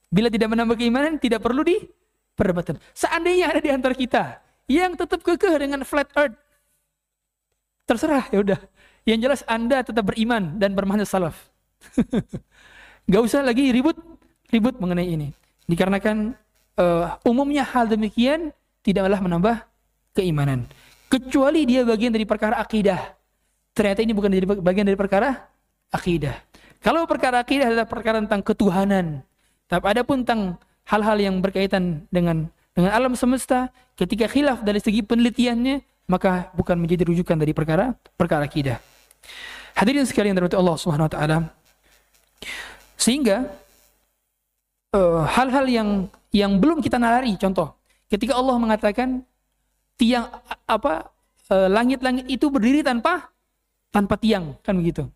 [0.07, 2.79] Bila tidak menambah keimanan, tidak perlu diperdebatkan.
[2.95, 6.37] Seandainya ada di antara kita yang tetap kekeh dengan flat earth,
[7.87, 8.61] terserah ya udah.
[9.07, 11.39] Yang jelas Anda tetap beriman dan bermanhaj salaf.
[13.11, 13.95] Gak usah lagi ribut
[14.51, 15.31] ribut mengenai ini.
[15.71, 16.35] Dikarenakan
[16.79, 18.51] uh, umumnya hal demikian
[18.83, 19.63] tidaklah menambah
[20.19, 20.67] keimanan.
[21.07, 23.15] Kecuali dia bagian dari perkara akidah.
[23.79, 25.39] Ternyata ini bukan dari bagian dari perkara
[25.95, 26.35] akidah.
[26.83, 29.23] Kalau perkara akidah adalah perkara tentang ketuhanan.
[29.71, 35.01] Tapi ada pun tentang hal-hal yang berkaitan dengan dengan alam semesta, ketika khilaf dari segi
[35.03, 38.79] penelitiannya, maka bukan menjadi rujukan dari perkara perkara akidah.
[39.77, 41.39] Hadirin sekalian dari Allah Subhanahu wa taala.
[42.97, 43.49] Sehingga
[44.95, 45.89] eh, hal-hal uh, yang
[46.33, 47.77] yang belum kita nalari contoh
[48.13, 49.25] ketika Allah mengatakan
[49.97, 50.29] tiang
[50.69, 51.11] apa
[51.49, 53.33] eh, langit-langit uh, itu berdiri tanpa
[53.91, 55.09] tanpa tiang kan begitu.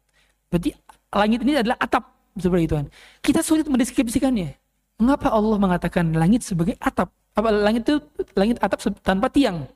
[0.50, 0.74] Berarti
[1.12, 2.04] langit ini adalah atap
[2.36, 2.86] seperti itu kan.
[3.20, 4.56] Kita sulit mendeskripsikannya.
[5.00, 7.08] Mengapa Allah mengatakan langit sebagai atap?
[7.34, 8.02] Apa langit itu
[8.34, 9.66] langit atap tanpa tiang?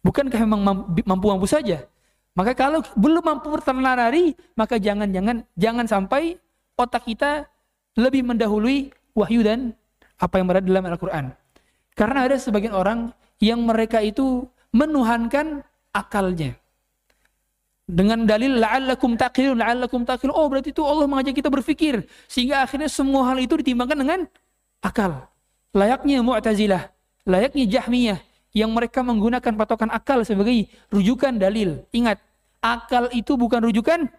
[0.00, 0.60] Bukankah memang
[1.04, 1.84] mampu-mampu saja?
[2.32, 6.38] Maka kalau belum mampu ternalari, maka jangan-jangan jangan sampai
[6.78, 7.44] otak kita
[7.98, 9.74] lebih mendahului wahyu dan
[10.16, 11.24] apa yang berada dalam Al-Quran.
[11.98, 13.12] Karena ada sebagian orang
[13.42, 16.54] yang mereka itu menuhankan akalnya.
[17.90, 20.30] Dengan dalil la'allakum taqilun, la'allakum taqilun.
[20.30, 22.06] Oh berarti itu Allah mengajak kita berpikir.
[22.30, 24.20] Sehingga akhirnya semua hal itu ditimbangkan dengan
[24.78, 25.26] akal.
[25.70, 26.90] Layaknya Mu'tazilah,
[27.26, 28.20] layaknya Jahmiyah.
[28.50, 31.86] Yang mereka menggunakan patokan akal sebagai rujukan dalil.
[31.94, 32.18] Ingat,
[32.58, 34.10] akal itu bukan rujukan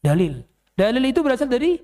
[0.00, 0.40] dalil.
[0.72, 1.76] Dalil itu berasal dari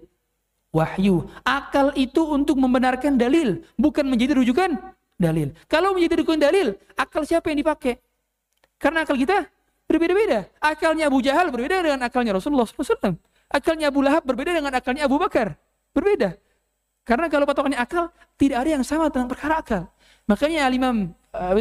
[0.73, 1.29] wahyu.
[1.45, 4.81] Akal itu untuk membenarkan dalil, bukan menjadi rujukan
[5.21, 5.53] dalil.
[5.69, 8.01] Kalau menjadi rujukan dalil, akal siapa yang dipakai?
[8.81, 9.45] Karena akal kita
[9.85, 10.49] berbeda-beda.
[10.65, 13.21] Akalnya Abu Jahal berbeda dengan akalnya Rasulullah SAW.
[13.53, 15.55] Akalnya Abu Lahab berbeda dengan akalnya Abu Bakar.
[15.95, 16.35] Berbeda.
[17.05, 18.09] Karena kalau patokannya akal,
[18.41, 19.83] tidak ada yang sama tentang perkara akal.
[20.25, 21.53] Makanya Al-Imam uh,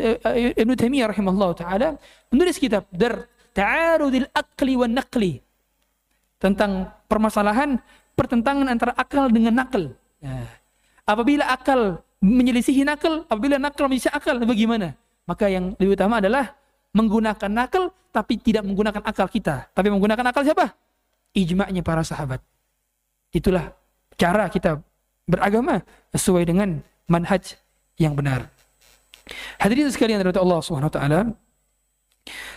[0.56, 1.88] Ibn Taimiyah rahimahullah ta'ala
[2.32, 5.44] menulis kitab Dar Ta'arudil Akli wa Naqli
[6.40, 7.76] tentang permasalahan
[8.16, 9.94] pertentangan antara akal dengan nakal.
[10.24, 10.48] Nah,
[11.04, 14.96] apabila akal menyelisihi nakal, apabila nakal menyelisihi akal, bagaimana?
[15.28, 16.56] Maka yang lebih utama adalah
[16.96, 19.68] menggunakan nakal tapi tidak menggunakan akal kita.
[19.72, 20.72] Tapi menggunakan akal siapa?
[21.34, 22.40] Ijma'nya para sahabat.
[23.34, 23.74] Itulah
[24.14, 24.78] cara kita
[25.30, 27.56] beragama sesuai dengan manhaj
[28.00, 28.50] yang benar.
[29.60, 31.20] Hadirin sekalian dari Allah Subhanahu wa taala.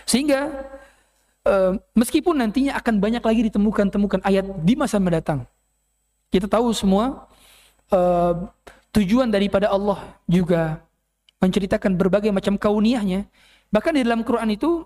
[0.03, 0.51] Sehingga
[1.47, 5.47] uh, meskipun nantinya akan banyak lagi ditemukan-temukan ayat di masa mendatang.
[6.27, 7.27] Kita tahu semua
[7.91, 8.51] uh,
[8.91, 10.83] tujuan daripada Allah juga
[11.39, 13.27] menceritakan berbagai macam kauniyahnya.
[13.71, 14.83] Bahkan di dalam Quran itu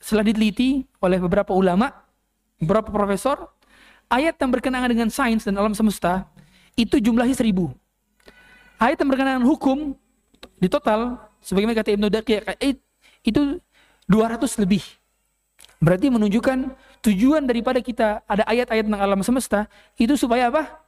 [0.00, 1.92] setelah diteliti oleh beberapa ulama,
[2.60, 3.48] beberapa profesor,
[4.12, 6.28] ayat yang berkenaan dengan sains dan alam semesta
[6.74, 7.70] itu jumlahnya seribu.
[8.78, 9.94] Ayat yang berkenaan hukum
[10.58, 12.42] di total sebagaimana kata Ibnu Daqiq
[13.24, 13.58] itu
[14.10, 14.84] 200 lebih.
[15.80, 16.58] Berarti menunjukkan
[17.04, 19.68] tujuan daripada kita ada ayat-ayat tentang alam semesta
[20.00, 20.80] itu supaya apa?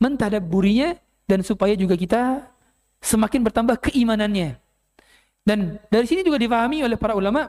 [0.00, 0.96] Mentadaburinya
[1.28, 2.48] dan supaya juga kita
[3.00, 4.56] semakin bertambah keimanannya.
[5.44, 7.48] Dan dari sini juga difahami oleh para ulama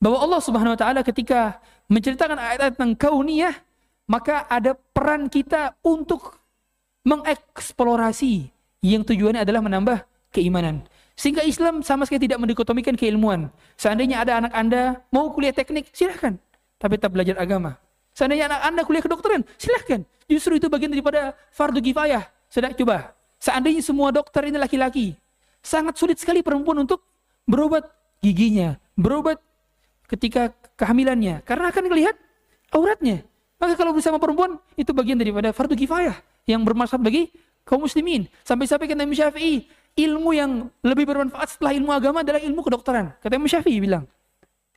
[0.00, 1.58] bahwa Allah Subhanahu wa taala ketika
[1.90, 3.54] menceritakan ayat-ayat tentang kauniyah
[4.10, 6.34] maka ada peran kita untuk
[7.06, 8.50] mengeksplorasi
[8.82, 10.02] yang tujuannya adalah menambah
[10.34, 10.82] keimanan.
[11.14, 13.54] Sehingga Islam sama sekali tidak mendikotomikan keilmuan.
[13.78, 14.82] Seandainya ada anak Anda
[15.14, 16.34] mau kuliah teknik, silahkan.
[16.80, 17.78] Tapi tetap belajar agama.
[18.16, 20.02] Seandainya anak Anda kuliah kedokteran, silahkan.
[20.26, 22.26] Justru itu bagian daripada fardu kifayah.
[22.50, 23.14] Sudah coba.
[23.38, 25.16] Seandainya semua dokter ini laki-laki,
[25.62, 27.04] sangat sulit sekali perempuan untuk
[27.48, 27.88] berobat
[28.20, 29.38] giginya, berobat
[30.10, 31.40] ketika kehamilannya.
[31.46, 32.16] Karena akan melihat
[32.74, 33.29] auratnya.
[33.60, 36.16] Maka kalau bersama perempuan, itu bagian daripada fardu kifayah
[36.48, 37.28] yang bermanfaat bagi
[37.68, 38.24] kaum muslimin.
[38.40, 39.68] Sampai-sampai kata Imam Syafi'i,
[40.00, 43.12] ilmu yang lebih bermanfaat setelah ilmu agama adalah ilmu kedokteran.
[43.20, 44.08] Kata Imam Syafi'i bilang.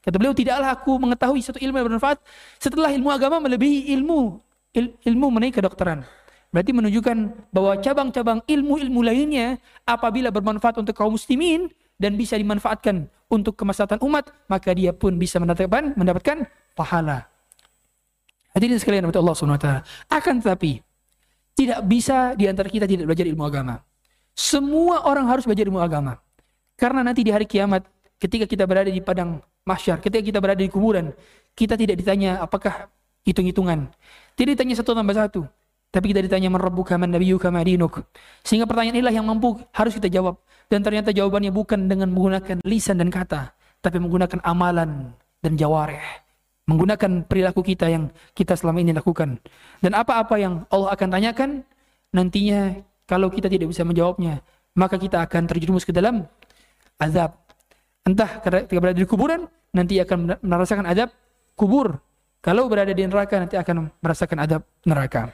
[0.03, 2.19] Kata beliau, tidaklah aku mengetahui satu ilmu yang bermanfaat
[2.59, 4.35] setelah ilmu agama melebihi ilmu
[4.75, 6.03] il, ilmu mengenai kedokteran.
[6.53, 7.17] Berarti menunjukkan
[7.49, 9.57] bahwa cabang-cabang ilmu-ilmu lainnya
[9.89, 11.65] apabila bermanfaat untuk kaum muslimin
[11.97, 16.45] dan bisa dimanfaatkan untuk kemaslahatan umat, maka dia pun bisa mendapatkan mendapatkan
[16.77, 17.32] pahala.
[18.53, 19.81] Hadirin sekalian Allah Subhanahu wa taala.
[20.13, 20.79] Akan tetapi
[21.57, 23.81] tidak bisa di antara kita tidak belajar ilmu agama.
[24.33, 26.17] Semua orang harus belajar ilmu agama.
[26.77, 27.85] Karena nanti di hari kiamat,
[28.17, 31.13] ketika kita berada di padang mahsyar, ketika kita berada di kuburan,
[31.53, 32.89] kita tidak ditanya apakah
[33.25, 33.89] hitung-hitungan.
[34.33, 35.45] Tidak ditanya satu tambah satu.
[35.93, 38.01] Tapi kita ditanya merebbuka man nabiyyuka madinuk.
[38.41, 40.41] Sehingga pertanyaan inilah yang mampu harus kita jawab.
[40.65, 43.53] Dan ternyata jawabannya bukan dengan menggunakan lisan dan kata.
[43.77, 45.13] Tapi menggunakan amalan
[45.45, 46.01] dan jawareh.
[46.63, 49.35] Menggunakan perilaku kita yang kita selama ini lakukan.
[49.83, 51.49] Dan apa-apa yang Allah akan tanyakan,
[52.15, 54.39] nantinya kalau kita tidak bisa menjawabnya,
[54.79, 56.23] maka kita akan terjerumus ke dalam
[56.97, 57.35] azab.
[58.07, 61.11] Entah ketika berada di kuburan, nanti akan merasakan azab
[61.55, 61.99] kubur.
[62.43, 65.31] Kalau berada di neraka, nanti akan merasakan azab neraka.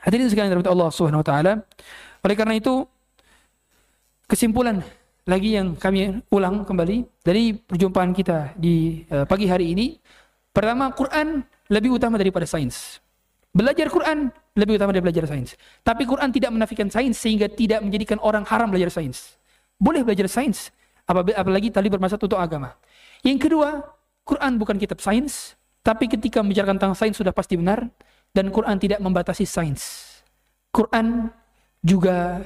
[0.00, 1.52] Hadirin sekalian dari Allah Subhanahu wa taala.
[2.22, 2.86] Oleh karena itu,
[4.30, 4.80] kesimpulan
[5.28, 9.98] lagi yang kami ulang kembali dari perjumpaan kita di uh, pagi hari ini.
[10.50, 12.98] Pertama, Quran lebih utama daripada sains.
[13.50, 15.58] Belajar Quran lebih utama dari belajar sains.
[15.82, 19.38] Tapi Quran tidak menafikan sains sehingga tidak menjadikan orang haram belajar sains.
[19.78, 20.70] Boleh belajar sains,
[21.06, 22.76] apalagi tali bermasalah untuk agama.
[23.26, 23.82] Yang kedua,
[24.22, 27.88] Quran bukan kitab sains, tapi ketika membicarakan tentang sains sudah pasti benar
[28.30, 30.06] dan Quran tidak membatasi sains.
[30.70, 31.32] Quran
[31.82, 32.44] juga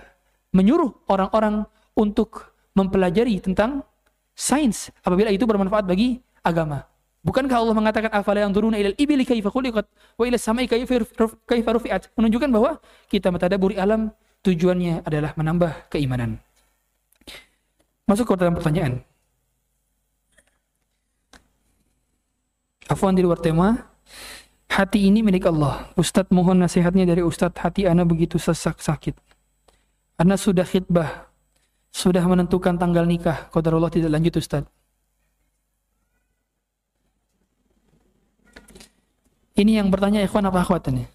[0.54, 1.66] menyuruh orang-orang
[1.98, 3.84] untuk mempelajari tentang
[4.32, 6.93] sains apabila itu bermanfaat bagi agama.
[7.24, 9.88] Bukankah Allah mengatakan afala yang turuna ilal ibili kaifa khuliqat
[10.20, 11.00] wa ila samai kaifa
[11.48, 12.12] rufi'at?
[12.20, 12.76] Menunjukkan bahwa
[13.08, 14.12] kita mentadaburi alam
[14.44, 16.36] tujuannya adalah menambah keimanan.
[18.04, 19.00] Masuk ke dalam pertanyaan.
[22.92, 23.88] Afwan di luar tema.
[24.68, 25.88] Hati ini milik Allah.
[25.96, 29.16] Ustadz mohon nasihatnya dari Ustadz hati ana begitu sesak sakit.
[30.20, 31.32] Ana sudah khidbah.
[31.88, 33.48] Sudah menentukan tanggal nikah.
[33.48, 34.83] Allah tidak lanjut Ustadz.
[39.54, 41.06] Ini yang bertanya ikhwan apa akhwat ini?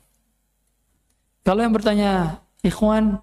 [1.43, 3.19] Kalau yang bertanya ikhwan,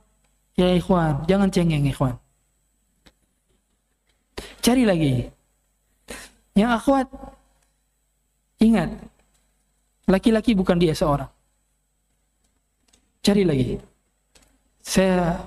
[0.56, 2.20] ya ikhwan, jangan cengeng ikhwan.
[4.60, 5.30] Cari lagi.
[6.52, 7.08] Yang akhwat,
[8.60, 8.92] ingat,
[10.04, 11.28] laki-laki bukan dia seorang.
[13.24, 13.80] Cari lagi.
[14.84, 15.40] Saya,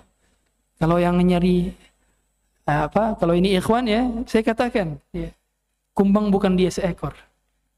[0.81, 1.73] kalau yang nyari
[2.65, 5.29] apa, kalau ini ikhwan ya, saya katakan, ya,
[5.93, 7.17] kumbang bukan dia seekor,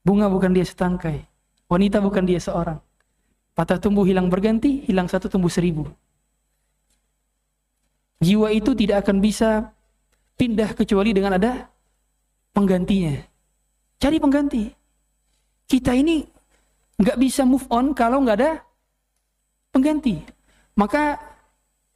[0.04, 1.31] bunga bukan dia setangkai,
[1.72, 2.84] Wanita bukan dia seorang.
[3.56, 5.88] Patah tumbuh hilang berganti, hilang satu tumbuh seribu.
[8.20, 9.72] Jiwa itu tidak akan bisa
[10.36, 11.72] pindah kecuali dengan ada
[12.52, 13.16] penggantinya.
[14.04, 14.68] Cari pengganti.
[15.64, 16.28] Kita ini
[17.00, 18.52] nggak bisa move on kalau nggak ada
[19.72, 20.20] pengganti.
[20.76, 21.16] Maka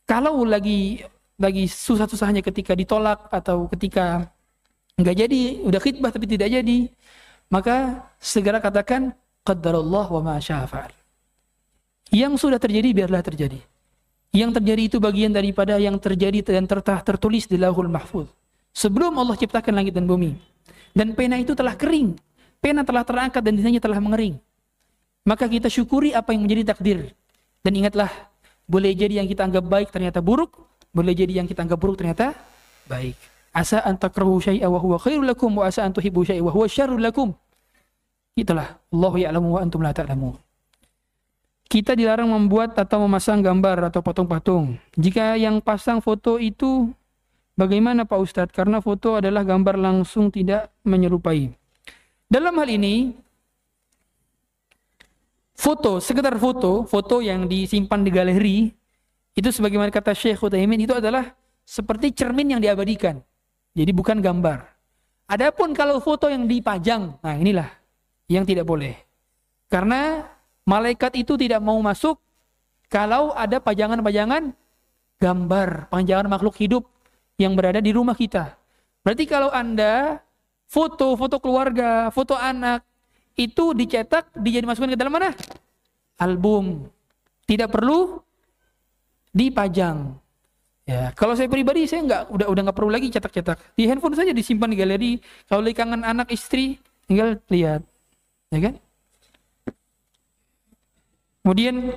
[0.07, 1.03] kalau lagi
[1.35, 4.31] lagi susah-susahnya ketika ditolak atau ketika
[4.95, 6.87] nggak jadi, udah khidbah tapi tidak jadi,
[7.51, 9.11] maka segera katakan
[9.45, 10.35] Qaddarallah wa ma
[12.09, 13.61] Yang sudah terjadi biarlah terjadi.
[14.33, 18.25] Yang terjadi itu bagian daripada yang terjadi dan tertah tertulis di Lauhul Mahfuz.
[18.73, 20.35] Sebelum Allah ciptakan langit dan bumi.
[20.91, 22.17] Dan pena itu telah kering.
[22.59, 24.41] Pena telah terangkat dan dinanya telah mengering.
[25.23, 27.13] Maka kita syukuri apa yang menjadi takdir.
[27.61, 28.09] Dan ingatlah,
[28.65, 30.57] boleh jadi yang kita anggap baik ternyata buruk,
[30.89, 32.33] boleh jadi yang kita anggap buruk ternyata
[32.89, 33.13] baik.
[33.55, 36.99] Asa takrahu syai'a wa huwa khairul lakum wa asa an tuhibbu syai'a wa huwa syarrul
[36.99, 37.31] lakum.
[38.35, 40.35] Itulah Allahu ya'lamu wa antum la ta'lamun.
[41.65, 44.75] Kita dilarang membuat atau memasang gambar atau patung-patung.
[44.99, 46.91] Jika yang pasang foto itu
[47.55, 48.53] bagaimana Pak Ustadz?
[48.53, 51.49] Karena foto adalah gambar langsung tidak menyerupai.
[52.29, 53.15] Dalam hal ini,
[55.55, 58.57] foto, sekedar foto, foto yang disimpan di galeri,
[59.33, 61.33] itu sebagaimana kata Syekh Utsaimin itu adalah
[61.65, 63.23] seperti cermin yang diabadikan.
[63.73, 64.63] Jadi bukan gambar.
[65.25, 67.84] Adapun kalau foto yang dipajang, nah inilah
[68.29, 68.97] yang tidak boleh.
[69.69, 70.25] Karena
[70.65, 72.17] Malaikat itu tidak mau masuk
[72.89, 74.49] kalau ada pajangan-pajangan
[75.21, 76.89] gambar, pajangan makhluk hidup
[77.37, 78.57] yang berada di rumah kita.
[79.05, 80.25] Berarti kalau Anda
[80.65, 82.81] foto, foto keluarga, foto anak,
[83.37, 85.37] itu dicetak, dijadi masukkan ke dalam mana?
[86.17, 86.89] Album.
[87.45, 88.17] Tidak perlu
[89.29, 90.17] dipajang.
[90.89, 93.77] Ya, kalau saya pribadi saya nggak udah udah nggak perlu lagi cetak-cetak.
[93.77, 95.11] Di handphone saja disimpan di galeri.
[95.45, 97.85] Kalau lagi kangen anak istri, tinggal lihat.
[98.53, 98.75] Ya kan?
[101.45, 101.93] Kemudian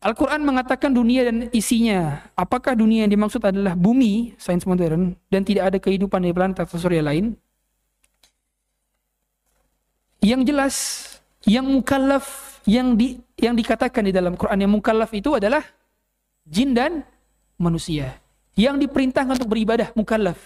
[0.00, 2.24] Al-Quran mengatakan dunia dan isinya.
[2.32, 6.80] Apakah dunia yang dimaksud adalah bumi, sains modern, dan tidak ada kehidupan di planet atau
[6.80, 7.36] surya lain?
[10.24, 10.76] Yang jelas,
[11.44, 15.64] yang mukallaf, yang di, yang dikatakan di dalam Quran yang mukallaf itu adalah
[16.48, 17.04] jin dan
[17.60, 18.16] manusia.
[18.56, 20.40] Yang diperintahkan untuk beribadah, mukallaf.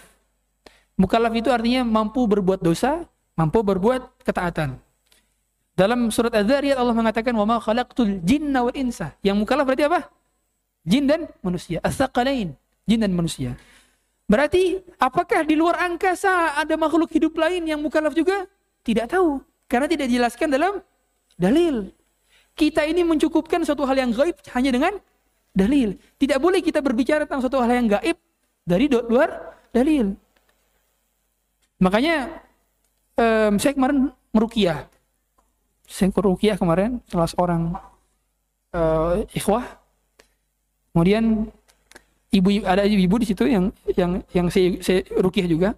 [0.99, 4.79] Mukallaf itu artinya mampu berbuat dosa, mampu berbuat ketaatan.
[5.75, 9.11] Dalam surat Az-Zariyat Allah mengatakan wa ma khalaqtul jinna wal insa.
[9.19, 10.07] Yang mukallaf berarti apa?
[10.87, 11.83] Jin dan manusia.
[11.83, 12.55] As-saqalain,
[12.87, 13.59] jin dan manusia.
[14.25, 18.47] Berarti apakah di luar angkasa ada makhluk hidup lain yang mukallaf juga?
[18.87, 19.43] Tidak tahu.
[19.67, 20.79] Karena tidak dijelaskan dalam
[21.35, 21.91] dalil.
[22.55, 24.93] Kita ini mencukupkan suatu hal yang gaib hanya dengan
[25.51, 25.99] dalil.
[26.15, 28.15] Tidak boleh kita berbicara tentang suatu hal yang gaib
[28.63, 30.15] dari luar dalil.
[31.83, 32.44] Makanya
[33.19, 34.87] um, saya kemarin merukiah.
[35.85, 37.63] Saya rukiah kemarin salah seorang
[38.73, 39.63] uh, ikhwah.
[40.91, 41.51] Kemudian
[42.35, 45.69] ibu ada ibu di situ yang yang yang saya, saya rukiah juga.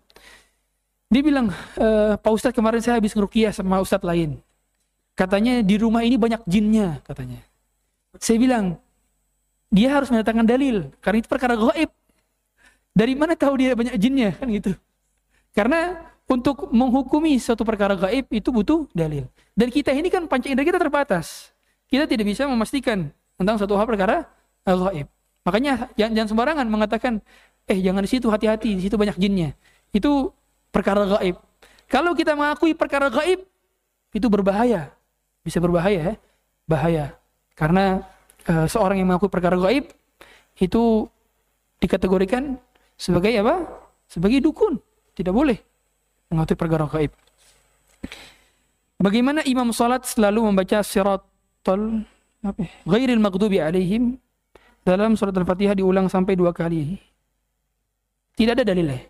[1.08, 1.48] Dia bilang
[1.80, 1.88] e,
[2.20, 4.44] Pak Ustadz kemarin saya habis ngerukiah sama Ustadz lain.
[5.16, 7.40] Katanya di rumah ini banyak jinnya katanya.
[8.20, 8.76] Saya bilang
[9.72, 11.90] dia harus mendatangkan dalil karena itu perkara gaib.
[12.98, 14.36] Dari mana tahu dia banyak jinnya?
[14.36, 14.74] Kan gitu.
[15.56, 15.96] Karena
[16.28, 19.32] untuk menghukumi suatu perkara gaib itu butuh dalil.
[19.56, 21.56] Dan kita ini kan panca indera kita terbatas.
[21.88, 23.08] Kita tidak bisa memastikan
[23.40, 24.28] tentang suatu hal perkara
[24.68, 25.08] gaib.
[25.48, 27.24] Makanya jangan, jangan sembarangan mengatakan,
[27.64, 29.56] eh jangan di situ hati-hati, di situ banyak jinnya.
[29.96, 30.36] Itu
[30.76, 31.40] perkara gaib.
[31.88, 33.48] Kalau kita mengakui perkara gaib,
[34.12, 34.92] itu berbahaya.
[35.48, 36.14] Bisa berbahaya ya,
[36.68, 37.16] bahaya.
[37.56, 38.04] Karena
[38.52, 39.88] uh, seorang yang mengakui perkara gaib
[40.60, 41.08] itu
[41.80, 42.60] dikategorikan
[43.00, 43.64] sebagai apa?
[44.12, 44.76] Sebagai dukun.
[45.16, 45.67] Tidak boleh
[46.32, 47.12] mengetahui perkara gaib.
[48.98, 52.04] Bagaimana imam salat selalu membaca siratul?
[52.42, 52.54] Ya,
[52.86, 54.22] ghairil maghdubi alaihim
[54.86, 57.02] dalam surat Al-Fatihah diulang sampai dua kali.
[58.38, 59.06] Tidak ada dalilnya.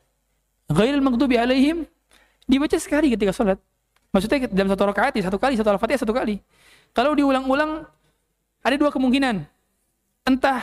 [0.71, 1.83] Ghairil maghdubi alaihim
[2.47, 3.59] dibaca sekali ketika salat.
[4.11, 6.39] Maksudnya dalam satu rakaat ya satu kali, satu Al-Fatihah satu kali.
[6.95, 7.83] Kalau diulang-ulang
[8.63, 9.43] ada dua kemungkinan.
[10.27, 10.59] Entah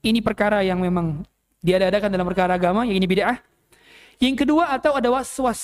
[0.00, 1.24] ini perkara yang memang
[1.60, 3.36] diadakan dalam perkara agama, yang ini bid'ah,
[4.22, 5.60] yang kedua atau ada was-was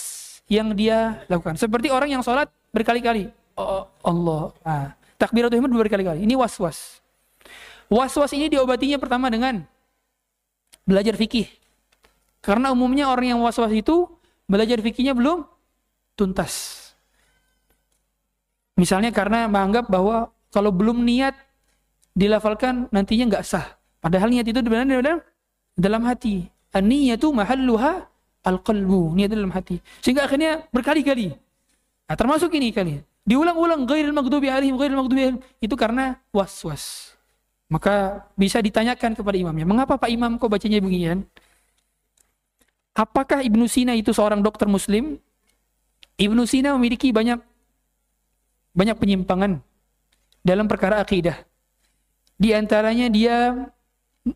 [0.51, 1.57] yang dia lakukan.
[1.57, 3.33] Seperti orang yang sholat berkali-kali.
[3.57, 4.53] Oh, Allah.
[4.65, 6.25] Nah, takbiratul ihram berkali-kali.
[6.25, 7.01] Ini was-was.
[7.93, 9.65] Was-was ini diobatinya pertama dengan
[10.85, 11.49] belajar fikih.
[12.43, 14.09] Karena umumnya orang yang was-was itu
[14.49, 15.47] belajar fikihnya belum
[16.19, 16.81] tuntas.
[18.77, 21.37] Misalnya karena menganggap bahwa kalau belum niat
[22.13, 23.79] dilafalkan nantinya nggak sah.
[24.03, 25.23] Padahal niat itu sebenarnya
[25.77, 26.49] dalam hati.
[26.73, 28.12] An-niyatu mahalluha
[28.43, 29.79] al-qalbu, niat dalam hati.
[30.03, 31.35] Sehingga akhirnya berkali-kali.
[32.07, 33.01] Nah, termasuk ini kali.
[33.23, 37.15] Diulang-ulang ghairil maghdubi alaihim ghairil maghdubi itu karena was-was.
[37.71, 41.25] Maka bisa ditanyakan kepada imamnya, "Mengapa Pak Imam kok bacanya beginian?"
[42.93, 45.17] Apakah Ibnu Sina itu seorang dokter muslim?
[46.21, 47.41] Ibnu Sina memiliki banyak
[48.77, 49.65] banyak penyimpangan
[50.45, 51.41] dalam perkara akidah.
[52.37, 53.71] Di antaranya dia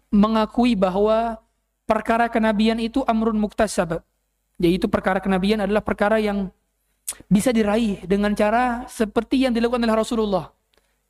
[0.08, 1.36] mengakui bahwa
[1.86, 4.02] perkara kenabian itu amrun muktasab.
[4.58, 6.50] Yaitu perkara kenabian adalah perkara yang
[7.30, 10.50] bisa diraih dengan cara seperti yang dilakukan oleh Rasulullah.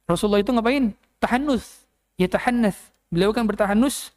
[0.07, 0.93] Rasulullah itu ngapain?
[1.19, 1.89] Tahannus.
[2.21, 2.77] Ya tahannas.
[3.09, 4.13] Beliau kan bertahanus,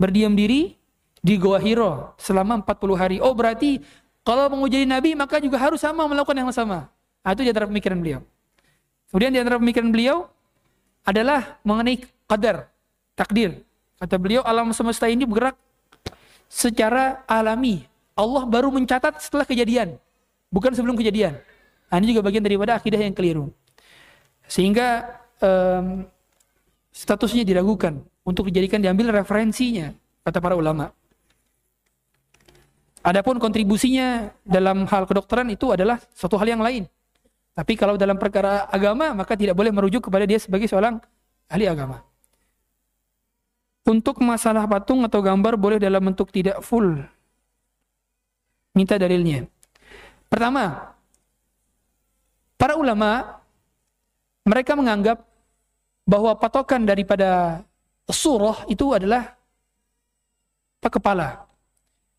[0.00, 0.76] berdiam diri
[1.20, 3.16] di Goa Hiro selama 40 hari.
[3.20, 3.80] Oh berarti
[4.24, 6.88] kalau mau nabi maka juga harus sama melakukan yang sama.
[7.20, 8.20] Nah, itu di antara pemikiran beliau.
[9.12, 10.16] Kemudian di antara pemikiran beliau
[11.04, 12.70] adalah mengenai qadar,
[13.12, 13.60] takdir.
[14.00, 15.58] Kata beliau alam semesta ini bergerak
[16.50, 17.86] secara alami.
[18.18, 19.96] Allah baru mencatat setelah kejadian,
[20.50, 21.38] bukan sebelum kejadian.
[21.88, 23.48] Nah, ini juga bagian daripada akidah yang keliru.
[24.50, 25.06] Sehingga
[25.40, 26.04] um,
[26.90, 29.94] statusnya diragukan untuk dijadikan diambil referensinya
[30.26, 30.90] kata para ulama.
[33.00, 36.84] Adapun kontribusinya dalam hal kedokteran itu adalah suatu hal yang lain.
[37.56, 41.00] Tapi kalau dalam perkara agama maka tidak boleh merujuk kepada dia sebagai seorang
[41.48, 42.09] ahli agama.
[43.88, 47.00] Untuk masalah patung atau gambar boleh dalam bentuk tidak full.
[48.76, 49.48] Minta dalilnya.
[50.30, 50.94] Pertama,
[52.54, 53.40] para ulama
[54.46, 55.24] mereka menganggap
[56.06, 57.62] bahwa patokan daripada
[58.06, 59.34] surah itu adalah
[60.82, 61.44] kepala.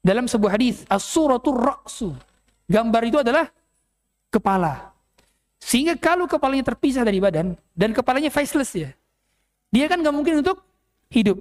[0.02, 2.10] Dalam sebuah hadis, as-suratul ra'su.
[2.66, 3.52] Gambar itu adalah
[4.34, 4.96] kepala.
[5.62, 8.90] Sehingga kalau kepalanya terpisah dari badan dan kepalanya faceless ya,
[9.70, 10.66] dia kan nggak mungkin untuk
[11.12, 11.38] hidup.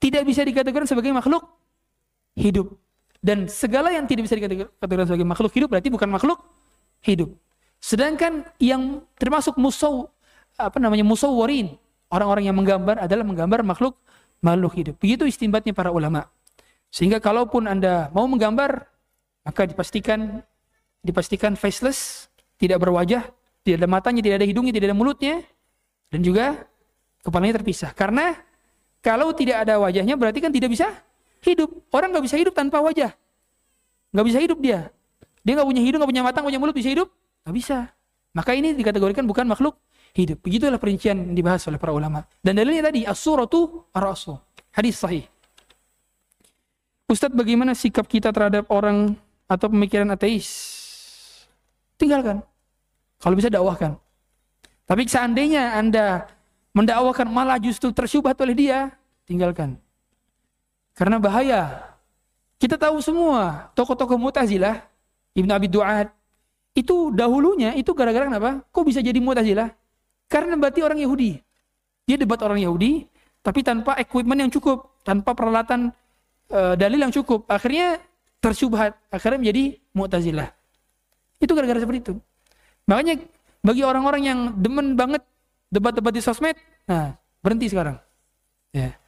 [0.00, 1.44] Tidak bisa dikategorikan sebagai makhluk
[2.36, 2.76] hidup.
[3.20, 6.40] Dan segala yang tidak bisa dikategorikan sebagai makhluk hidup berarti bukan makhluk
[7.04, 7.32] hidup.
[7.80, 10.08] Sedangkan yang termasuk musaw
[10.56, 11.76] apa namanya musawwarin,
[12.12, 13.96] orang-orang yang menggambar adalah menggambar makhluk
[14.44, 14.94] makhluk hidup.
[15.00, 16.28] Begitu istimbatnya para ulama.
[16.92, 18.84] Sehingga kalaupun Anda mau menggambar,
[19.44, 20.44] maka dipastikan
[21.00, 22.28] dipastikan faceless,
[22.60, 23.24] tidak berwajah,
[23.64, 25.34] tidak ada matanya, tidak ada hidungnya, tidak ada mulutnya,
[26.12, 26.68] dan juga
[27.24, 27.92] kepalanya terpisah.
[27.96, 28.36] Karena
[29.00, 30.92] kalau tidak ada wajahnya berarti kan tidak bisa
[31.44, 31.72] hidup.
[31.92, 33.16] Orang nggak bisa hidup tanpa wajah.
[34.12, 34.92] Nggak bisa hidup dia.
[35.40, 37.08] Dia nggak punya hidung, nggak punya mata, nggak punya mulut, bisa hidup?
[37.48, 37.78] Nggak bisa.
[38.36, 39.80] Maka ini dikategorikan bukan makhluk
[40.12, 40.38] hidup.
[40.44, 42.28] Begitulah perincian yang dibahas oleh para ulama.
[42.44, 44.36] Dan dalilnya tadi, as-suratu ar-rasul.
[44.70, 45.24] Hadis sahih.
[47.10, 49.18] Ustadz bagaimana sikap kita terhadap orang
[49.50, 50.46] atau pemikiran ateis?
[51.98, 52.44] Tinggalkan.
[53.18, 53.98] Kalau bisa dakwahkan.
[54.86, 56.26] Tapi seandainya Anda
[56.70, 58.94] mendakwakan malah justru tersyubhat oleh dia,
[59.26, 59.78] tinggalkan.
[60.94, 61.86] Karena bahaya.
[62.60, 64.84] Kita tahu semua tokoh-tokoh Mu'tazilah,
[65.32, 66.12] Ibnu Abi Duat,
[66.76, 68.60] itu dahulunya itu gara-gara kenapa?
[68.68, 69.72] Kok bisa jadi Mu'tazilah?
[70.30, 71.40] Karena berarti orang Yahudi.
[72.04, 73.08] Dia debat orang Yahudi,
[73.40, 75.90] tapi tanpa equipment yang cukup, tanpa peralatan
[76.52, 77.48] uh, dalil yang cukup.
[77.48, 77.98] Akhirnya
[78.44, 79.64] tersyubhat, akhirnya menjadi
[79.96, 80.48] Mu'tazilah.
[81.40, 82.14] Itu gara-gara seperti itu.
[82.84, 83.24] Makanya
[83.64, 85.24] bagi orang-orang yang demen banget
[85.70, 87.96] debat-debat di sosmed, nah berhenti sekarang.
[88.74, 88.98] Ya,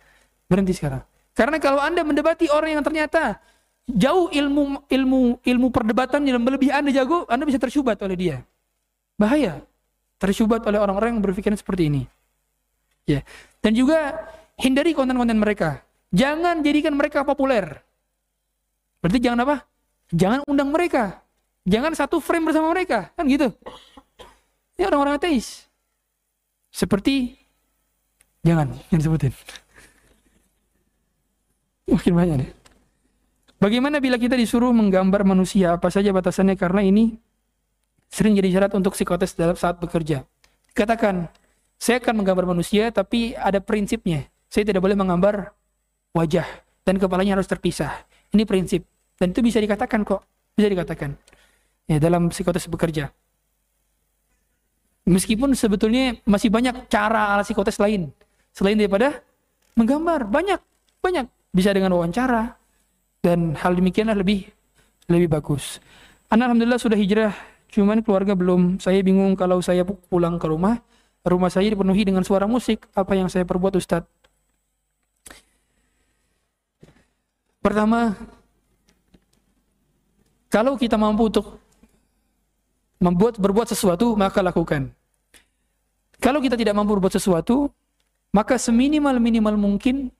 [0.46, 1.02] berhenti sekarang.
[1.34, 3.42] Karena kalau anda mendebati orang yang ternyata
[3.88, 8.36] jauh ilmu ilmu ilmu perdebatan yang lebih anda jago, anda bisa tersyubat oleh dia.
[9.18, 9.60] Bahaya.
[10.22, 12.02] Tersyubat oleh orang-orang yang berpikiran seperti ini.
[13.10, 13.26] Ya.
[13.58, 14.22] Dan juga
[14.54, 15.82] hindari konten-konten mereka.
[16.14, 17.82] Jangan jadikan mereka populer.
[19.02, 19.56] Berarti jangan apa?
[20.14, 21.18] Jangan undang mereka.
[21.66, 23.10] Jangan satu frame bersama mereka.
[23.18, 23.50] Kan gitu.
[24.78, 25.66] Ini orang-orang ateis.
[26.72, 27.36] Seperti
[28.40, 29.32] jangan yang sebutin.
[31.92, 32.50] Makin banyak nih.
[33.62, 37.14] Bagaimana bila kita disuruh menggambar manusia apa saja batasannya karena ini
[38.10, 40.26] sering jadi syarat untuk psikotes dalam saat bekerja.
[40.74, 41.30] Katakan,
[41.78, 44.26] saya akan menggambar manusia tapi ada prinsipnya.
[44.50, 45.54] Saya tidak boleh menggambar
[46.16, 46.48] wajah
[46.82, 48.02] dan kepalanya harus terpisah.
[48.34, 48.82] Ini prinsip
[49.20, 50.26] dan itu bisa dikatakan kok,
[50.58, 51.14] bisa dikatakan.
[51.86, 53.14] Ya, dalam psikotes bekerja.
[55.02, 58.14] Meskipun sebetulnya masih banyak cara ala psikotes lain
[58.54, 59.18] selain daripada
[59.74, 60.60] menggambar, banyak,
[61.02, 61.26] banyak.
[61.52, 62.56] Bisa dengan wawancara
[63.20, 64.48] dan hal demikianlah lebih
[65.10, 65.82] lebih bagus.
[66.32, 67.34] Anak alhamdulillah sudah hijrah,
[67.68, 68.80] cuman keluarga belum.
[68.80, 70.80] Saya bingung kalau saya pulang ke rumah,
[71.26, 72.88] rumah saya dipenuhi dengan suara musik.
[72.96, 74.08] Apa yang saya perbuat Ustadz?
[77.62, 78.18] Pertama,
[80.50, 81.61] kalau kita mampu untuk
[83.02, 84.94] membuat berbuat sesuatu maka lakukan.
[86.22, 87.66] Kalau kita tidak mampu berbuat sesuatu,
[88.30, 90.14] maka seminimal minimal mungkin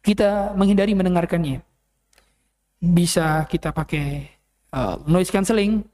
[0.00, 1.60] kita menghindari mendengarkannya.
[2.80, 4.32] Bisa kita pakai
[4.72, 5.84] uh, noise cancelling,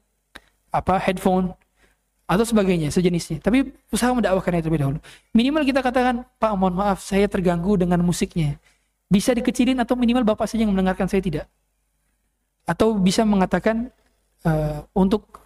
[0.71, 1.51] apa headphone
[2.23, 3.43] atau sebagainya sejenisnya.
[3.43, 4.99] Tapi usaha mendakwakannya terlebih dahulu.
[5.35, 8.55] Minimal kita katakan, Pak mohon maaf saya terganggu dengan musiknya.
[9.11, 11.45] Bisa dikecilin atau minimal bapak saja yang mendengarkan saya tidak.
[12.63, 13.91] Atau bisa mengatakan
[14.47, 15.40] uh, untuk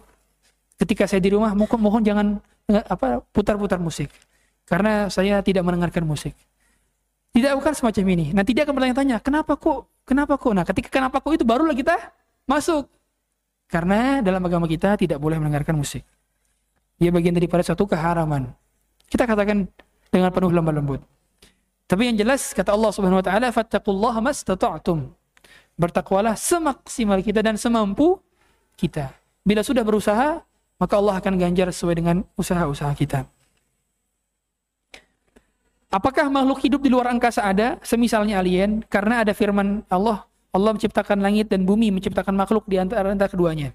[0.76, 2.26] ketika saya di rumah mohon mohon jangan
[2.68, 4.12] apa putar-putar musik
[4.66, 6.34] karena saya tidak mendengarkan musik.
[7.30, 8.26] Tidak bukan semacam ini.
[8.34, 9.86] Nanti dia akan bertanya-tanya, kenapa kok?
[10.02, 10.52] Kenapa kok?
[10.56, 11.94] Nah, ketika kenapa kok itu barulah kita
[12.48, 12.90] masuk.
[13.66, 16.02] Karena dalam agama kita tidak boleh mendengarkan musik.
[16.96, 18.50] Dia bagian daripada suatu keharaman.
[19.06, 19.68] Kita katakan
[20.08, 21.00] dengan penuh lemah lembut.
[21.86, 25.12] Tapi yang jelas kata Allah Subhanahu wa taala, "Fattaqullaha mastata'tum."
[25.76, 28.18] Bertakwalah semaksimal kita dan semampu
[28.80, 29.12] kita.
[29.44, 30.40] Bila sudah berusaha,
[30.76, 33.24] maka Allah akan ganjar sesuai dengan usaha-usaha kita.
[35.86, 41.22] Apakah makhluk hidup di luar angkasa ada, semisalnya alien, karena ada firman Allah, Allah menciptakan
[41.22, 43.72] langit dan bumi, menciptakan makhluk di antara, antara keduanya.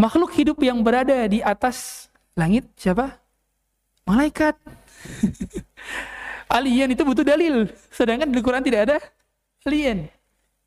[0.00, 3.20] Makhluk hidup yang berada di atas langit siapa?
[4.08, 4.56] Malaikat.
[6.56, 7.68] alien itu butuh dalil.
[7.92, 8.96] Sedangkan di Quran tidak ada
[9.68, 10.08] alien.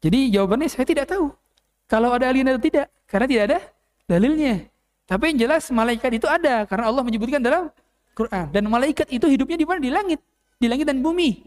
[0.06, 1.34] Jadi jawabannya saya tidak tahu.
[1.90, 2.94] Kalau ada alien atau tidak.
[3.10, 3.60] Karena tidak ada
[4.06, 4.75] dalilnya.
[5.06, 6.66] Tapi yang jelas malaikat itu ada.
[6.66, 7.70] Karena Allah menyebutkan dalam
[8.18, 8.50] Quran.
[8.50, 9.80] Dan malaikat itu hidupnya di mana?
[9.82, 10.20] Di langit.
[10.58, 11.46] Di langit dan bumi.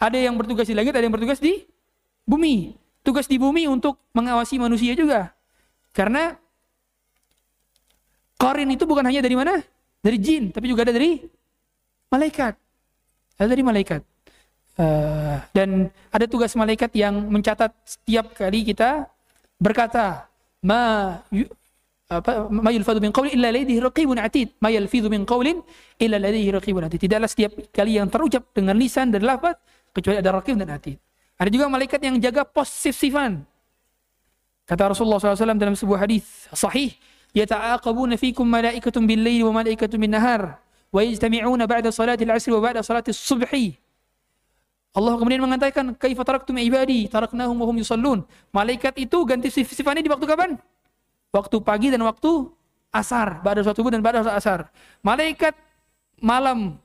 [0.00, 1.66] Ada yang bertugas di langit, ada yang bertugas di
[2.24, 2.72] bumi.
[3.04, 5.34] Tugas di bumi untuk mengawasi manusia juga.
[5.90, 6.36] Karena
[8.40, 9.60] Korin itu bukan hanya dari mana?
[10.00, 11.20] Dari jin, tapi juga ada dari
[12.08, 12.56] malaikat.
[13.36, 14.00] Ada dari malaikat.
[14.80, 19.12] Uh, dan ada tugas malaikat yang mencatat setiap kali kita
[19.60, 20.24] berkata
[20.64, 21.20] ma
[22.10, 24.50] apa ma yulfadhu min qawlin illa ladaihi raqibun atid.
[24.58, 25.62] Ma yalfidhu min qawlin
[26.02, 27.06] illa ladaihi raqibun atid.
[27.06, 29.54] Tidaklah setiap kali yang terucap dengan lisan dan lafaz
[29.94, 30.98] kecuali ada raqib dan atid.
[31.38, 33.46] Ada juga malaikat yang jaga posisifan
[34.70, 36.94] kata Rasulullah SAW dalam sebuah hadis sahih
[37.34, 40.62] yata'aqabuna fikum malaikatun bil laili wa malaikatun bin nahar
[40.94, 43.74] wa yajtami'una ba'da salati al-'asr wa ba'da salati subhi
[44.90, 47.06] Allah kemudian mengatakan kaifa taraktum ibadi?
[47.06, 48.26] Taraknahum wa hum yusallun.
[48.50, 50.58] Malaikat itu ganti sifatnya di waktu kapan
[51.30, 52.50] waktu pagi dan waktu
[52.90, 54.70] asar pada suatu subuh dan pada asar
[55.02, 55.54] malaikat
[56.18, 56.78] malam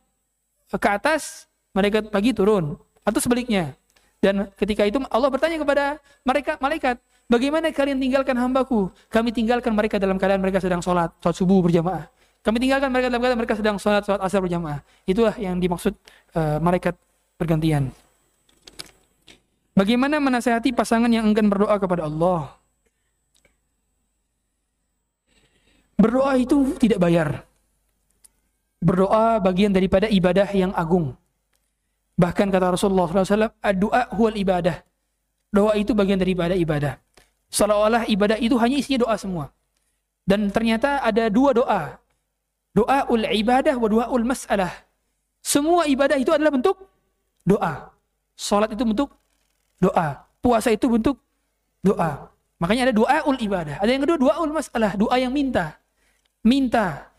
[0.69, 3.73] ke atas malaikat pagi turun atau sebaliknya
[4.22, 8.93] dan ketika itu Allah bertanya kepada mereka malaikat Bagaimana kalian tinggalkan hambaku?
[9.09, 12.05] Kami tinggalkan mereka dalam keadaan mereka sedang sholat, sholat subuh berjamaah.
[12.45, 14.85] Kami tinggalkan mereka dalam keadaan mereka sedang sholat, sholat asar berjamaah.
[15.09, 15.97] Itulah yang dimaksud
[16.38, 16.93] uh, malaikat
[17.41, 17.89] bergantian.
[19.73, 22.53] Bagaimana menasehati pasangan yang enggan berdoa kepada Allah?
[25.95, 27.47] Berdoa itu tidak bayar.
[28.84, 31.15] Berdoa bagian daripada ibadah yang agung.
[32.15, 34.84] Bahkan kata Rasulullah SAW, doa huwal ibadah.
[35.51, 36.99] Doa itu bagian dari ibadah ibadah.
[37.47, 39.55] Seolah-olah ibadah itu hanya isinya doa semua.
[40.27, 41.81] Dan ternyata ada dua doa.
[42.76, 44.73] Doa ul ibadah wa doa ul masalah.
[45.39, 46.76] Semua ibadah itu adalah bentuk
[47.47, 47.93] doa.
[48.35, 49.15] Salat itu bentuk
[49.80, 50.27] doa.
[50.43, 51.15] Puasa itu bentuk
[51.80, 52.27] doa.
[52.59, 53.80] Makanya ada doa ul ibadah.
[53.80, 54.91] Ada yang kedua doa ul masalah.
[54.99, 55.80] Doa yang minta.
[56.45, 57.09] Minta.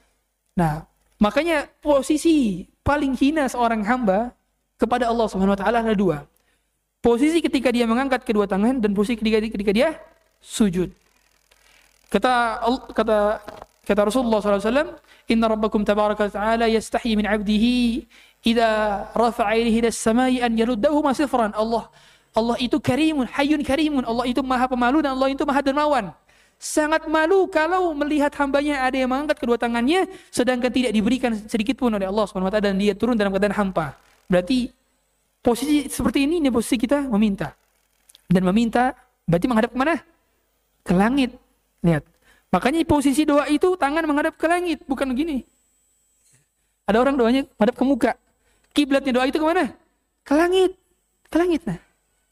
[0.54, 0.86] Nah,
[1.18, 4.30] makanya posisi paling hina seorang hamba
[4.78, 6.22] kepada Allah Subhanahu wa taala ada dua.
[7.02, 9.88] Posisi ketika dia mengangkat kedua tangan dan posisi ketika, ketika dia
[10.38, 10.94] sujud.
[12.06, 12.62] Kata
[12.94, 13.42] kata
[13.82, 14.94] kata Rasulullah SAW,
[15.26, 18.06] Inna Rabbakum tabaraka ta'ala yastahi min abdihi
[18.46, 18.70] idza
[19.10, 20.54] rafa'a ilaihi ila samai an
[21.02, 21.50] masifran.
[21.50, 21.90] Allah
[22.36, 24.04] Allah itu karimun, hayyun karimun.
[24.06, 26.14] Allah itu maha pemalu dan Allah itu maha dermawan.
[26.56, 31.92] Sangat malu kalau melihat hambanya ada yang mengangkat kedua tangannya sedangkan tidak diberikan sedikit pun
[31.92, 33.92] oleh Allah SWT dan dia turun dalam keadaan hampa.
[34.24, 34.72] Berarti
[35.44, 37.52] posisi seperti ini ini posisi kita meminta.
[38.26, 38.96] Dan meminta
[39.28, 39.96] berarti menghadap ke mana?
[40.86, 41.34] ke langit.
[41.82, 42.06] Lihat.
[42.54, 45.42] Makanya posisi doa itu tangan menghadap ke langit, bukan begini.
[46.86, 48.12] Ada orang doanya menghadap ke muka.
[48.70, 49.74] Kiblatnya doa itu ke mana?
[50.22, 50.78] Ke langit.
[51.26, 51.66] Ke langit.
[51.66, 51.82] Nah.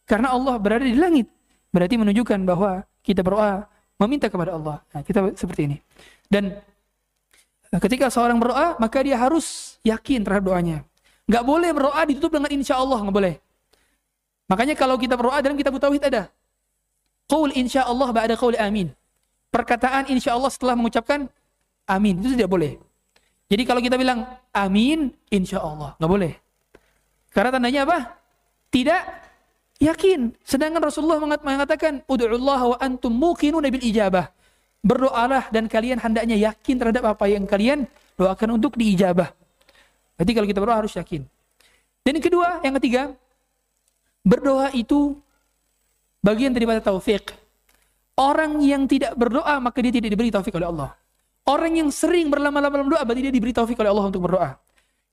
[0.07, 1.27] Karena Allah berada di langit.
[1.75, 3.67] Berarti menunjukkan bahwa kita berdoa
[4.01, 4.83] meminta kepada Allah.
[4.91, 5.77] Nah, kita seperti ini.
[6.27, 6.57] Dan
[7.83, 10.79] ketika seorang berdoa, maka dia harus yakin terhadap doanya.
[11.25, 13.35] Gak boleh berdoa ditutup dengan insya Allah, gak boleh.
[14.51, 16.29] Makanya kalau kita berdoa dalam kitab tauhid ada
[17.25, 18.93] Qaul insya Allah ba'da qaul amin.
[19.49, 21.25] Perkataan insya Allah setelah mengucapkan
[21.89, 22.21] amin.
[22.21, 22.77] Itu tidak boleh.
[23.49, 25.97] Jadi kalau kita bilang amin, insya Allah.
[25.97, 26.33] Nggak boleh.
[27.33, 27.99] Karena tandanya apa?
[28.69, 29.01] Tidak
[29.83, 30.35] yakin.
[30.43, 34.31] Sedangkan Rasulullah mengatakan, Udu'ullah wa antum muqinuna bil ijabah.
[34.85, 37.89] Berdoalah dan kalian hendaknya yakin terhadap apa yang kalian
[38.21, 39.33] doakan untuk diijabah.
[40.15, 41.25] Berarti kalau kita berdoa harus yakin.
[42.05, 43.03] Dan yang kedua, yang ketiga,
[44.21, 45.17] berdoa itu
[46.21, 47.33] bagian daripada taufik.
[48.15, 50.91] Orang yang tidak berdoa maka dia tidak diberi taufik oleh Allah.
[51.45, 54.57] Orang yang sering berlama-lama dalam doa berarti dia diberi taufik oleh Allah untuk berdoa.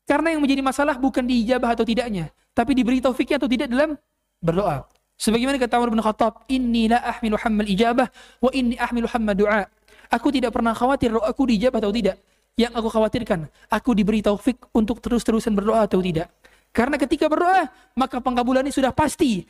[0.06, 3.96] Karena yang menjadi masalah bukan diijabah atau tidaknya, tapi diberi taufiknya atau tidak dalam
[4.42, 4.84] berdoa.
[5.22, 8.10] Sebagaimana kata Umar bin Khattab, "Inni la ahmilu hammal ijabah
[8.42, 9.70] wa inni ahmilu hamma du'a."
[10.12, 12.18] Aku tidak pernah khawatir doaku diijabah atau tidak.
[12.60, 13.40] Yang aku khawatirkan,
[13.72, 16.28] aku diberi taufik untuk terus-terusan berdoa atau tidak.
[16.76, 19.48] Karena ketika berdoa, maka pengkabulannya sudah pasti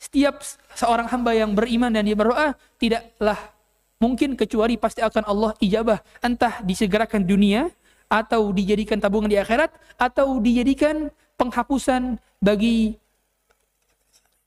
[0.00, 0.40] setiap
[0.72, 3.36] seorang hamba yang beriman dan dia berdoa tidaklah
[4.00, 7.68] mungkin kecuali pasti akan Allah ijabah entah disegerakan dunia
[8.08, 9.68] atau dijadikan tabungan di akhirat
[10.00, 12.96] atau dijadikan penghapusan bagi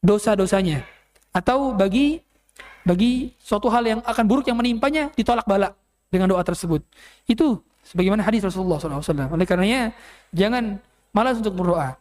[0.04, 0.84] dosa-dosanya.
[1.32, 2.22] Atau bagi
[2.84, 5.72] bagi suatu hal yang akan buruk yang menimpanya ditolak bala
[6.12, 6.84] dengan doa tersebut.
[7.26, 9.96] Itu sebagaimana hadis Rasulullah SAW oleh karenanya
[10.36, 10.78] jangan
[11.16, 11.96] malas untuk berdoa.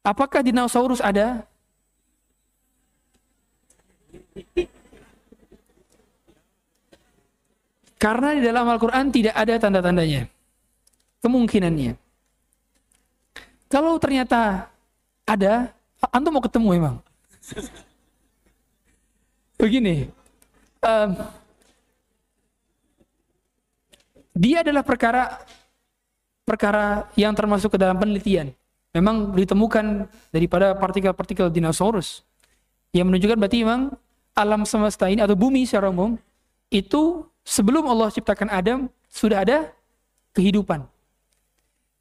[0.00, 1.44] Apakah dinosaurus ada?
[8.00, 10.24] Karena di dalam Al-Quran tidak ada tanda-tandanya.
[11.20, 12.00] Kemungkinannya.
[13.68, 14.72] Kalau ternyata
[15.28, 15.68] ada,
[16.08, 16.96] antum mau ketemu emang.
[19.60, 20.08] Begini,
[20.80, 21.10] um,
[24.32, 25.44] dia adalah perkara
[26.48, 28.56] perkara yang termasuk ke dalam penelitian.
[28.90, 32.26] Memang ditemukan daripada partikel-partikel dinosaurus
[32.90, 33.94] yang menunjukkan berarti memang
[34.34, 36.18] alam semesta ini atau bumi secara umum
[36.74, 39.70] itu sebelum Allah ciptakan Adam sudah ada
[40.34, 40.86] kehidupan.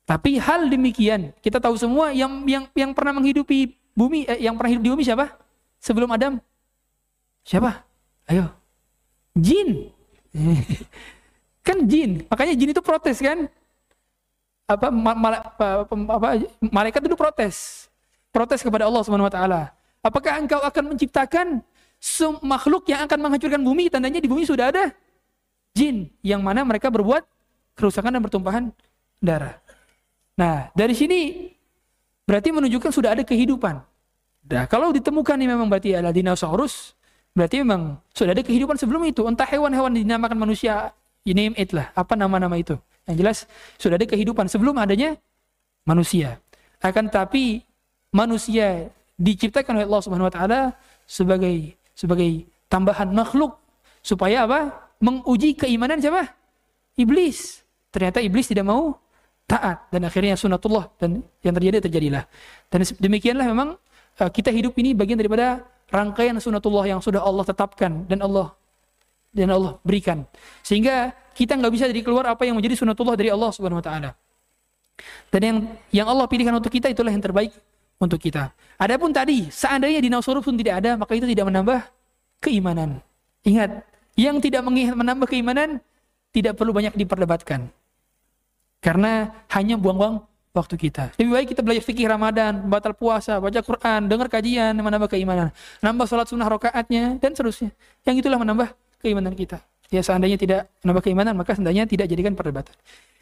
[0.09, 4.71] Tapi hal demikian kita tahu semua yang yang yang pernah menghidupi bumi eh, yang pernah
[4.71, 5.35] hidup di bumi siapa?
[5.83, 6.39] Sebelum Adam.
[7.43, 7.83] Siapa?
[8.31, 8.47] Ayo.
[9.35, 9.91] Jin.
[11.67, 12.23] kan jin.
[12.31, 13.51] Makanya jin itu protes kan?
[14.69, 16.27] Apa, ma ma apa, apa
[16.63, 17.87] malaikat itu protes.
[18.31, 19.61] Protes kepada Allah Subhanahu wa taala.
[19.99, 21.59] Apakah engkau akan menciptakan
[22.39, 23.91] makhluk yang akan menghancurkan bumi?
[23.91, 24.95] Tandanya di bumi sudah ada
[25.75, 27.25] jin yang mana mereka berbuat
[27.75, 28.63] kerusakan dan bertumpahan
[29.19, 29.59] darah.
[30.39, 31.51] Nah, dari sini
[32.23, 33.88] berarti menunjukkan sudah ada kehidupan.
[34.49, 36.97] Nah, kalau ditemukan ini memang berarti adalah dinosaurus,
[37.37, 39.21] berarti memang sudah ada kehidupan sebelum itu.
[39.29, 40.89] Entah hewan-hewan dinamakan manusia,
[41.21, 42.73] you name it lah, apa nama-nama itu.
[43.05, 43.37] Yang jelas
[43.77, 45.17] sudah ada kehidupan sebelum adanya
[45.85, 46.41] manusia.
[46.81, 47.61] Akan tapi
[48.09, 48.89] manusia
[49.21, 50.61] diciptakan oleh Allah Subhanahu wa taala
[51.05, 53.57] sebagai sebagai tambahan makhluk
[54.01, 54.89] supaya apa?
[54.99, 56.27] Menguji keimanan siapa?
[56.99, 57.63] Iblis.
[57.89, 58.99] Ternyata iblis tidak mau
[59.49, 62.23] taat dan akhirnya sunatullah dan yang terjadi terjadilah.
[62.69, 63.79] Dan demikianlah memang
[64.27, 68.51] kita hidup ini bagian daripada rangkaian sunatullah yang sudah Allah tetapkan dan Allah
[69.31, 70.27] dan Allah berikan.
[70.65, 74.11] Sehingga kita nggak bisa jadi keluar apa yang menjadi sunatullah dari Allah Subhanahu wa taala.
[75.31, 75.57] Dan yang
[76.03, 77.55] yang Allah pilihkan untuk kita itulah yang terbaik
[77.99, 78.51] untuk kita.
[78.75, 81.79] Adapun tadi, seandainya dinosaurus pun tidak ada, maka itu tidak menambah
[82.39, 83.03] keimanan.
[83.43, 83.83] Ingat,
[84.19, 85.79] yang tidak menambah keimanan
[86.31, 87.71] tidak perlu banyak diperdebatkan.
[88.79, 90.23] Karena hanya buang-buang
[90.59, 91.15] waktu kita.
[91.15, 95.55] Lebih baik kita belajar fikih Ramadan, batal puasa, baca Quran, dengar kajian, menambah keimanan.
[95.79, 97.71] Nambah sholat sunnah rokaatnya, dan seterusnya.
[98.03, 99.63] Yang itulah menambah keimanan kita.
[99.89, 102.75] Ya seandainya tidak menambah keimanan, maka seandainya tidak jadikan perdebatan.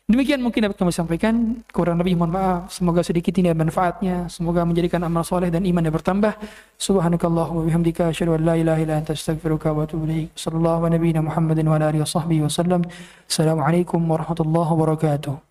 [0.08, 1.36] Demikian mungkin dapat kami sampaikan.
[1.68, 2.72] Kurang lebih mohon maaf.
[2.72, 4.32] Semoga sedikit ini manfaatnya.
[4.32, 6.32] Semoga menjadikan amal soleh dan iman yang bertambah.
[6.80, 8.16] Subhanakallah wa bihamdika.
[8.16, 10.08] Asyadu an la ilaha ila anta wa atubu.
[10.32, 12.48] Sallallahu wa nabiyina Muhammadin wa wa sahbihi wa.
[12.48, 15.47] Assalamualaikum warahmatullahi wabarakatuh.